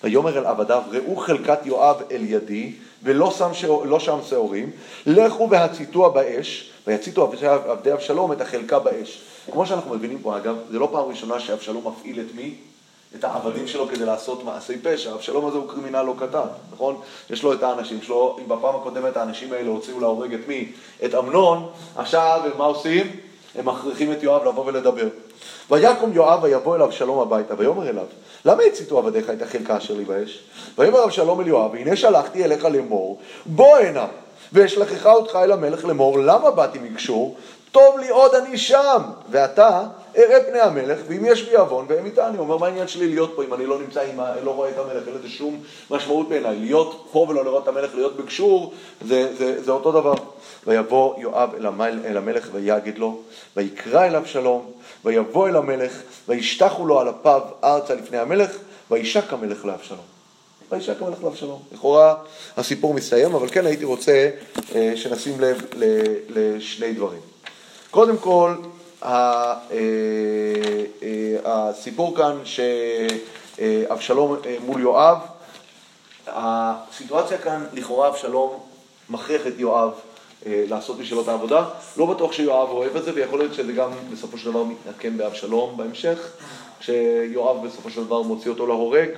ויאמר 0.04 0.38
אל 0.38 0.46
עבדיו, 0.46 0.82
ראו 0.90 1.16
חלקת 1.16 1.58
יואב 1.64 1.96
אל 2.10 2.22
ידי, 2.24 2.72
ולא 3.02 3.30
שם, 3.30 3.54
שעור, 3.54 3.86
לא 3.86 4.00
שם 4.00 4.18
שעורים, 4.28 4.70
לכו 5.06 5.50
והציתוה 5.50 6.08
באש, 6.08 6.70
ויציתו 6.86 7.32
עבדי 7.42 7.92
אבשלום 7.92 8.32
את 8.32 8.40
החלקה 8.40 8.78
באש. 8.78 9.22
כמו 9.52 9.66
שאנחנו 9.66 9.94
מבינים 9.94 10.18
פה, 10.22 10.36
אגב, 10.36 10.56
זה 10.70 10.78
לא 10.78 10.88
פעם 10.92 11.04
ראשונה 11.04 11.40
שאבשלום 11.40 11.86
מפעיל 11.86 12.20
את 12.20 12.34
מי? 12.34 12.54
את 13.14 13.24
העבדים 13.24 13.68
שלו 13.68 13.88
כדי 13.88 14.04
לעשות 14.04 14.44
מעשי 14.44 14.78
פשע. 14.82 15.12
אבשלום 15.12 15.46
הזה 15.46 15.58
הוא 15.58 15.68
קרימינל 15.68 16.02
לא 16.02 16.14
קטן, 16.18 16.48
נכון? 16.72 17.00
יש 17.30 17.42
לו 17.42 17.52
את 17.52 17.62
האנשים 17.62 18.02
שלו, 18.02 18.36
אם 18.38 18.48
בפעם 18.48 18.76
הקודמת 18.76 19.16
האנשים 19.16 19.52
האלה 19.52 19.68
הוציאו 19.68 20.00
להורג 20.00 20.34
את 20.34 20.48
מי? 20.48 20.72
את 21.04 21.14
אמנון, 21.14 21.68
עכשיו 21.96 22.40
מה 22.58 22.64
עושים? 22.64 23.27
הם 23.54 23.68
מכריחים 23.68 24.12
את 24.12 24.22
יואב 24.22 24.48
לבוא 24.48 24.64
ולדבר. 24.66 25.08
ויקום 25.70 26.12
יואב 26.12 26.44
ויבוא 26.44 26.76
אל 26.76 26.82
אבשלום 26.82 27.20
הביתה, 27.20 27.54
ויאמר 27.58 27.88
אליו, 27.88 28.04
למה 28.44 28.62
הציתו 28.62 28.98
עבדיך 28.98 29.30
את 29.30 29.42
החלקה 29.42 29.76
אשר 29.76 29.94
לי 29.94 30.04
באש? 30.04 30.42
ויאמר 30.78 31.04
אבשלום 31.04 31.40
אל 31.40 31.46
יואב, 31.46 31.74
הנה 31.74 31.96
שלחתי 31.96 32.44
אליך 32.44 32.64
לאמור, 32.64 33.18
בוא 33.46 33.76
הנה, 33.76 34.06
ואשלחך 34.52 35.06
אותך 35.06 35.36
אל 35.36 35.52
המלך 35.52 35.84
לאמור, 35.84 36.18
למה 36.18 36.50
באתי 36.50 36.78
מקשור? 36.78 37.36
טוב 37.72 37.98
לי 37.98 38.08
עוד 38.08 38.34
אני 38.34 38.58
שם, 38.58 39.02
ואתה 39.30 39.82
אראה 40.18 40.44
פני 40.44 40.60
המלך, 40.60 40.98
ואם 41.08 41.24
יש 41.24 41.42
בי 41.42 41.56
עוון, 41.56 41.86
והם 41.88 42.04
איתה, 42.06 42.28
אני 42.28 42.38
אומר, 42.38 42.56
מה 42.56 42.66
העניין 42.66 42.88
שלי 42.88 43.08
להיות 43.08 43.32
פה 43.36 43.44
אם 43.44 43.54
אני 43.54 43.66
לא 43.66 43.78
נמצא, 43.78 44.02
אם 44.14 44.20
לא 44.44 44.50
רואה 44.50 44.68
את 44.68 44.78
המלך, 44.78 45.08
אין 45.08 45.14
לזה 45.14 45.28
שום 45.28 45.60
משמעות 45.90 46.28
בעיניי. 46.28 46.56
להיות 46.56 47.06
פה 47.12 47.26
ולא 47.28 47.44
לראות 47.44 47.62
את 47.62 47.68
המלך, 47.68 47.94
להיות 47.94 48.16
בקשור, 48.16 48.72
זה, 49.06 49.36
זה, 49.38 49.62
זה 49.62 49.70
אותו 49.70 49.92
דבר. 49.92 50.14
ויבוא 50.68 51.20
יואב 51.20 51.54
אל, 51.54 51.66
המל, 51.66 52.00
אל 52.04 52.16
המלך 52.16 52.48
ויגד 52.52 52.98
לו, 52.98 53.20
ויקרא 53.56 54.06
אליו 54.06 54.22
שלום, 54.26 54.72
ויבוא 55.04 55.48
אל 55.48 55.56
המלך, 55.56 55.92
וישתחו 56.28 56.86
לו 56.86 57.00
על 57.00 57.08
אפיו 57.10 57.40
ארצה 57.64 57.94
לפני 57.94 58.18
המלך, 58.18 58.50
וישק 58.90 59.32
המלך 59.32 59.64
לאבשלום. 59.64 60.04
וישק 60.70 61.02
המלך 61.02 61.24
לאבשלום. 61.24 61.62
לכאורה 61.72 62.14
הסיפור 62.56 62.94
מסתיים, 62.94 63.34
אבל 63.34 63.48
כן 63.48 63.66
הייתי 63.66 63.84
רוצה 63.84 64.30
אה, 64.74 64.92
שנשים 64.96 65.40
לב 65.40 65.62
לשני 66.28 66.92
דברים. 66.92 67.20
קודם 67.90 68.18
כל, 68.18 68.54
אה, 69.02 69.54
אה, 69.72 71.36
הסיפור 71.44 72.16
כאן 72.16 72.38
שאבשלום 72.44 74.36
מול 74.60 74.80
יואב, 74.80 75.18
הסיטואציה 76.26 77.38
כאן, 77.38 77.66
לכאורה 77.72 78.08
אבשלום 78.08 78.58
מכריח 79.10 79.46
את 79.46 79.54
יואב 79.58 79.92
לעשות 80.46 80.98
בשבילו 80.98 81.22
את 81.22 81.28
העבודה. 81.28 81.64
לא 81.96 82.06
בטוח 82.06 82.32
שיואב 82.32 82.68
אוהב 82.70 82.96
את 82.96 83.04
זה, 83.04 83.14
ויכול 83.14 83.38
להיות 83.38 83.54
שזה 83.54 83.72
גם 83.72 83.90
בסופו 84.12 84.38
של 84.38 84.50
דבר 84.50 84.64
מתנקם 84.64 85.16
באבשלום 85.18 85.76
בהמשך, 85.76 86.32
כשיואב 86.80 87.66
בסופו 87.66 87.90
של 87.90 88.04
דבר 88.04 88.22
מוציא 88.22 88.50
אותו 88.50 88.66
להורג, 88.66 89.08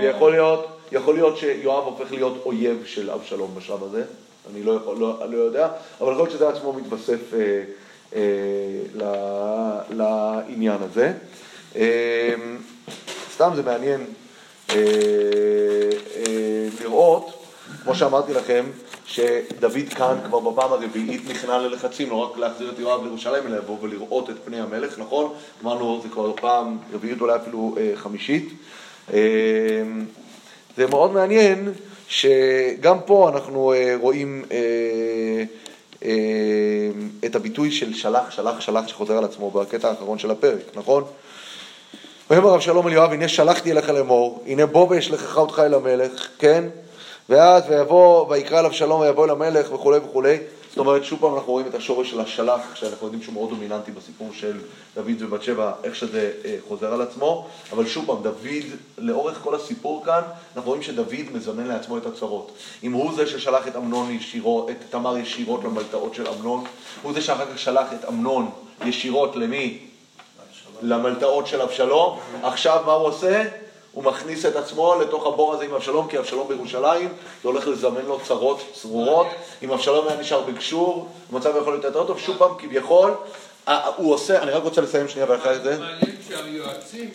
ויכול 0.00 0.30
להיות, 0.32 0.66
יכול 0.92 1.14
להיות 1.14 1.36
שיואב 1.36 1.84
הופך 1.84 2.12
להיות 2.12 2.42
אויב 2.44 2.82
של 2.86 3.10
אבשלום 3.10 3.54
בשלב 3.56 3.84
הזה, 3.84 4.04
אני 4.52 4.62
לא, 4.62 4.72
יכול, 4.72 4.96
לא, 4.96 5.30
לא 5.30 5.36
יודע, 5.36 5.68
אבל 6.00 6.12
יכול 6.12 6.24
להיות 6.24 6.30
שזה 6.30 6.48
עצמו 6.48 6.72
מתווסף 6.72 7.34
אה, 7.34 7.62
אה, 8.14 8.20
לעניין 9.90 10.78
הזה. 10.82 11.12
אה, 11.76 12.34
סתם 13.34 13.50
זה 13.54 13.62
מעניין 13.62 14.04
אה, 14.70 14.76
אה, 16.16 16.68
לראות, 16.80 17.44
כמו 17.82 17.94
שאמרתי 17.94 18.32
לכם, 18.32 18.64
שדוד 19.08 19.88
כאן 19.96 20.18
כבר 20.24 20.40
בפעם 20.40 20.72
הרביעית 20.72 21.30
נכנע 21.30 21.58
ללחצים, 21.58 22.10
לא 22.10 22.14
רק 22.14 22.38
להחזיר 22.38 22.70
את 22.70 22.78
יואב 22.78 23.02
לירושלים, 23.02 23.46
אלא 23.46 23.56
לבוא 23.56 23.76
ולראות 23.80 24.30
את 24.30 24.36
פני 24.44 24.60
המלך, 24.60 24.98
נכון? 24.98 25.32
אמרנו, 25.62 26.00
זה 26.02 26.08
כבר 26.08 26.32
פעם 26.36 26.78
רביעית, 26.92 27.20
אולי 27.20 27.36
אפילו 27.36 27.74
אה, 27.78 27.92
חמישית. 27.94 28.48
אה, 29.12 29.18
זה 30.76 30.86
מאוד 30.86 31.12
מעניין 31.12 31.72
שגם 32.08 33.00
פה 33.06 33.28
אנחנו 33.28 33.72
אה, 33.72 33.94
רואים 34.00 34.44
אה, 34.50 34.56
אה, 36.04 36.10
את 37.24 37.36
הביטוי 37.36 37.70
של 37.70 37.94
שלח, 37.94 38.30
שלח, 38.30 38.60
שלח, 38.60 38.88
שחוזר 38.88 39.18
על 39.18 39.24
עצמו 39.24 39.50
בקטע 39.50 39.88
האחרון 39.88 40.18
של 40.18 40.30
הפרק, 40.30 40.64
נכון? 40.74 41.04
ויאמר 42.30 42.48
רב 42.48 42.60
שלום 42.60 42.88
אל 42.88 42.92
יואב, 42.92 43.12
הנה 43.12 43.28
שלחתי 43.28 43.72
אליך 43.72 43.88
לאמור, 43.88 44.44
הנה 44.46 44.66
בוא 44.66 44.86
ואשלחך 44.90 45.36
אותך 45.36 45.62
אל 45.66 45.74
המלך, 45.74 46.28
כן? 46.38 46.64
ואז 47.28 47.64
ויבוא, 47.68 48.26
ויקרא 48.28 48.60
אליו 48.60 48.72
שלום 48.72 49.00
ויבוא 49.00 49.24
אל 49.24 49.30
המלך 49.30 49.72
וכולי 49.72 49.98
וכולי. 49.98 50.38
זאת 50.68 50.78
אומרת, 50.78 51.04
שוב 51.04 51.20
פעם 51.20 51.34
אנחנו 51.34 51.52
רואים 51.52 51.66
את 51.66 51.74
השורש 51.74 52.10
של 52.10 52.20
השלח, 52.20 52.60
שאנחנו 52.74 53.06
יודעים 53.06 53.22
שהוא 53.22 53.34
מאוד 53.34 53.50
דומיננטי 53.50 53.92
בסיפור 53.92 54.28
של 54.32 54.60
דוד 54.94 55.22
ובת 55.22 55.42
שבע, 55.42 55.72
איך 55.84 55.94
שזה 55.94 56.32
אה, 56.44 56.56
חוזר 56.68 56.92
על 56.92 57.02
עצמו, 57.02 57.46
אבל 57.72 57.86
שוב 57.86 58.06
פעם, 58.06 58.22
דוד, 58.22 58.64
לאורך 58.98 59.38
כל 59.42 59.54
הסיפור 59.54 60.04
כאן, 60.04 60.20
אנחנו 60.56 60.70
רואים 60.70 60.82
שדוד 60.82 61.14
מזמן 61.34 61.66
לעצמו 61.66 61.98
את 61.98 62.06
הצרות. 62.06 62.52
אם 62.82 62.92
הוא 62.92 63.14
זה 63.14 63.26
ששלח 63.26 63.68
את 63.68 63.76
אמנון 63.76 64.10
ישירות, 64.10 64.70
את 64.70 64.76
תמר 64.90 65.18
ישירות 65.18 65.64
למלטעות 65.64 66.14
של 66.14 66.28
אמנון, 66.28 66.64
הוא 67.02 67.12
זה 67.12 67.20
שאחר 67.20 67.46
כך 67.52 67.58
שלח 67.58 67.92
את 67.92 68.08
אמנון 68.08 68.50
ישירות 68.84 69.36
למי? 69.36 69.78
למלטעות 70.82 71.46
של 71.46 71.62
אבשלום. 71.62 72.18
עכשיו 72.42 72.82
מה 72.86 72.92
הוא 72.92 73.06
עושה? 73.06 73.44
הוא 73.92 74.04
מכניס 74.04 74.46
את 74.46 74.56
עצמו 74.56 74.94
לתוך 75.00 75.26
הבור 75.26 75.54
הזה 75.54 75.64
עם 75.64 75.74
אבשלום, 75.74 76.08
כי 76.08 76.18
אבשלום 76.18 76.48
בירושלים, 76.48 77.08
זה 77.42 77.48
הולך 77.48 77.68
לזמן 77.68 78.02
לו 78.06 78.20
צרות 78.24 78.60
צרורות. 78.72 79.26
אם 79.62 79.72
אבשלום 79.72 80.08
היה 80.08 80.20
נשאר 80.20 80.40
בגשור, 80.40 81.08
המצב 81.32 81.52
יכול 81.60 81.72
להיות 81.72 81.84
יותר 81.84 82.06
טוב. 82.06 82.18
שוב 82.18 82.36
פעם, 82.38 82.50
כביכול, 82.58 83.14
הוא 83.96 84.14
עושה, 84.14 84.42
אני 84.42 84.50
רק 84.50 84.62
רוצה 84.62 84.80
לסיים 84.80 85.08
שנייה 85.08 85.26
ואחרי 85.30 85.58
זה. 85.58 85.78
מעניין 85.78 86.16
שהיועצים, 86.28 87.10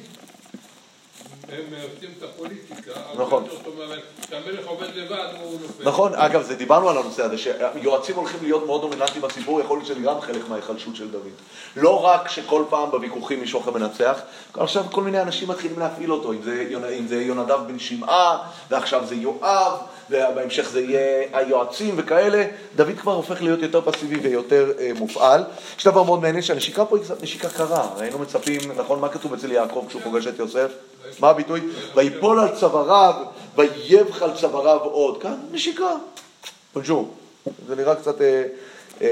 הם 1.54 1.74
עושים 1.95 2.10
את 2.18 2.24
הפוליטיקה. 2.24 2.91
נכון. 3.18 3.45
זאת 3.51 3.68
אומרת, 3.68 3.99
כשהמלך 4.22 4.68
עובד 4.68 4.88
לבד, 4.95 5.28
הוא 5.41 5.60
נופל. 5.62 5.84
נכון, 5.84 6.16
אגב, 6.16 6.41
זה 6.41 6.56
דיברנו 6.56 6.89
על 6.89 6.97
הנושא 6.97 7.24
הזה, 7.24 7.38
שיועצים 7.38 8.16
הולכים 8.16 8.39
להיות 8.41 8.66
מאוד 8.66 8.82
דומיננטיים 8.82 9.22
בסיפור, 9.22 9.62
יכול 9.62 9.78
להיות 9.78 9.88
שזה 9.88 9.99
גם 9.99 10.22
חלק 10.22 10.49
מההיחלשות 10.49 10.95
של 10.95 11.12
דוד. 11.12 11.32
לא 11.76 12.06
רק 12.06 12.30
שכל 12.30 12.64
פעם 12.70 12.91
בוויכוחים 12.91 13.39
מישהו 13.39 13.60
אחר 13.60 13.72
מנצח, 13.72 14.20
עכשיו 14.54 14.84
כל 14.91 15.01
מיני 15.01 15.22
אנשים 15.22 15.49
מתחילים 15.49 15.80
להפעיל 15.80 16.12
אותו, 16.12 16.34
אם 16.34 16.41
זה, 16.41 16.68
אם 16.99 17.08
זה 17.08 17.22
יונדב 17.22 17.60
בן 17.68 17.80
שמעה, 17.80 18.38
ועכשיו 18.70 19.06
זה 19.06 19.16
יואב, 19.16 19.74
ובהמשך 20.10 20.70
זה 20.70 20.82
יהיה 20.82 21.28
היועצים 21.34 21.93
וכאלה, 21.97 22.45
דוד 22.76 22.97
כבר 23.01 23.14
הופך 23.14 23.41
להיות 23.41 23.62
יותר 23.62 23.82
פסיבי 23.82 24.16
ויותר 24.16 24.72
אה, 24.80 24.91
מופעל. 24.95 25.43
יש 25.78 25.88
דבר 25.88 26.04
מאוד 26.04 26.22
מעניין 26.22 26.43
שהנשיקה 26.43 26.86
פה 26.86 26.97
היא 26.97 27.04
קצת 27.06 27.24
נשיקה 27.24 27.49
קרה, 27.49 27.88
היינו 27.99 28.20
מצפים, 28.20 28.60
נכון, 28.76 28.99
מה 28.99 29.10
כתוב 29.10 29.34
אצל 29.34 29.51
יעקב 29.51 29.86
כשהוא 29.88 30.01
פוגש 30.01 30.28
את 30.28 30.39
יוסף? 30.39 30.72
מה 31.20 31.30
הביטוי? 31.30 31.62
ויפול 31.95 32.39
על 32.39 32.56
צוואריו, 32.56 33.14
ויבך 33.56 34.22
על 34.22 34.32
צוואריו 34.36 34.80
עוד. 34.80 35.22
כאן 35.22 35.38
נשיקה. 35.51 35.95
בונז'ור. 36.74 37.14
זה 37.68 37.76
נראה 37.76 37.95
קצת 37.95 38.22
אה, 38.22 38.43
אה, 39.01 39.08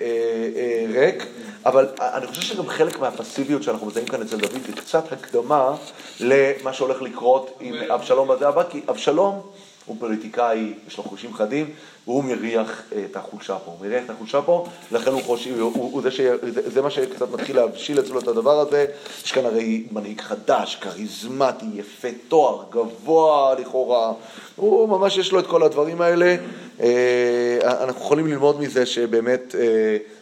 אה, 0.00 0.48
אה, 0.56 0.86
ריק, 1.00 1.26
אבל 1.66 1.88
אני 2.00 2.26
חושב 2.26 2.42
שגם 2.42 2.68
חלק 2.68 2.98
מהפסיביות 2.98 3.62
שאנחנו 3.62 3.86
מזהים 3.86 4.06
כאן 4.06 4.22
אצל 4.22 4.36
דוד 4.36 4.60
זה 4.66 4.72
קצת 4.72 5.12
הקדמה 5.12 5.74
למה 6.20 6.72
שהולך 6.72 7.02
לקרות 7.02 7.56
עם 7.60 7.74
אבשלום 7.74 8.28
בזה 8.28 8.48
הבא, 8.48 8.62
כי 8.70 8.80
אבשלום 8.88 9.42
הוא 9.86 9.96
פוליטיקאי, 10.00 10.72
יש 10.88 10.98
לו 10.98 11.04
חושים 11.04 11.34
חדים, 11.34 11.70
והוא 12.06 12.24
מריח 12.24 12.82
אה, 12.92 13.04
את 13.10 13.16
החולשה 13.16 13.56
פה. 13.58 13.70
הוא 13.70 13.86
מריח 13.86 14.04
את 14.04 14.10
החולשה 14.10 14.42
פה, 14.42 14.66
ולכן 14.92 15.10
הוא 15.10 15.22
חושב, 15.22 15.60
הוא, 15.60 15.72
הוא 15.74 16.02
זה, 16.02 16.10
ש, 16.10 16.20
זה, 16.42 16.70
זה 16.70 16.82
מה 16.82 16.90
שקצת 16.90 17.30
מתחיל 17.32 17.56
להבשיל 17.56 18.00
אצלו 18.00 18.18
את 18.18 18.28
הדבר 18.28 18.60
הזה. 18.60 18.86
יש 19.24 19.32
כאן 19.32 19.44
הרי 19.44 19.86
מנהיג 19.92 20.20
חדש, 20.20 20.76
כריזמטי, 20.80 21.66
יפה 21.74 22.08
תואר, 22.28 22.64
גבוה 22.70 23.54
לכאורה. 23.60 24.12
הוא 24.56 24.88
ממש 24.88 25.16
יש 25.16 25.32
לו 25.32 25.38
את 25.38 25.46
כל 25.46 25.62
הדברים 25.62 26.00
האלה. 26.00 26.36
אה, 26.80 27.58
אנחנו 27.62 28.00
יכולים 28.00 28.26
ללמוד 28.26 28.60
מזה 28.60 28.86
שבאמת... 28.86 29.54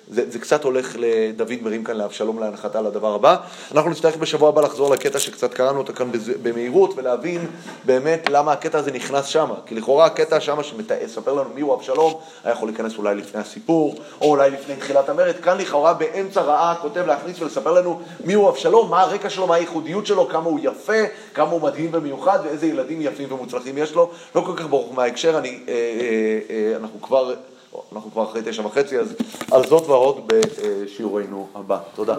זה, 0.09 0.31
זה 0.31 0.39
קצת 0.39 0.65
הולך 0.65 0.97
לדוד 0.99 1.63
מרים 1.63 1.85
כאן 1.85 1.97
לאבשלום 1.97 2.39
להנחתה 2.39 2.81
לדבר 2.81 3.15
הבא. 3.15 3.37
אנחנו 3.73 3.91
נצטרך 3.91 4.17
בשבוע 4.17 4.49
הבא 4.49 4.61
לחזור 4.61 4.91
לקטע 4.91 5.19
שקצת 5.19 5.55
קראנו 5.55 5.79
אותו 5.79 5.93
כאן 5.93 6.11
במהירות 6.43 6.95
ולהבין 6.97 7.47
באמת 7.85 8.29
למה 8.31 8.53
הקטע 8.53 8.79
הזה 8.79 8.93
נכנס 8.93 9.27
שם. 9.27 9.51
כי 9.67 9.75
לכאורה 9.75 10.07
הקטע 10.07 10.41
שם 10.41 10.63
שמספר 10.63 11.33
לנו 11.33 11.51
מיהו 11.55 11.75
אבשלום, 11.75 12.15
היה 12.45 12.53
יכול 12.53 12.69
להיכנס 12.69 12.99
אולי 12.99 13.15
לפני 13.15 13.41
הסיפור, 13.41 13.95
או 14.21 14.31
אולי 14.31 14.51
לפני 14.51 14.77
תחילת 14.77 15.09
המרד. 15.09 15.35
כאן 15.43 15.59
לכאורה 15.59 15.95
באמצע 15.95 16.41
רעה 16.41 16.75
כותב 16.83 17.07
להכניס 17.07 17.41
ולספר 17.41 17.73
לנו 17.73 18.01
מיהו 18.25 18.49
אבשלום, 18.49 18.91
מה 18.91 19.01
הרקע 19.01 19.31
שלו, 19.31 19.47
מה 19.47 19.55
הייחודיות 19.55 20.07
שלו, 20.07 20.29
כמה 20.29 20.45
הוא 20.45 20.61
יפה, 20.63 21.03
כמה 21.35 21.51
הוא 21.51 21.63
מדהים 21.63 21.93
במיוחד 21.93 22.39
ואיזה 22.45 22.67
ילדים 22.67 23.03
יפים 23.03 23.33
ומוצלחים 23.33 23.79
יש 23.79 23.95
לו. 23.95 24.11
לא 24.35 24.41
כל 24.41 24.53
כך 24.57 24.67
ברור 24.67 24.95
מההקשר, 24.95 25.39
אני, 25.39 25.61
אה, 25.69 25.75
אה, 25.75 26.39
אה, 26.51 26.77
אנחנו 26.77 27.03
כבר... 27.03 27.35
אנחנו 27.93 28.11
כבר 28.11 28.25
אחרי 28.25 28.43
תשע 28.45 28.67
וחצי, 28.67 28.99
אז 28.99 29.15
על 29.51 29.67
זאת 29.67 29.89
ועוד 29.89 30.27
בשיעורנו 30.27 31.49
הבא. 31.55 31.79
תודה. 31.95 32.17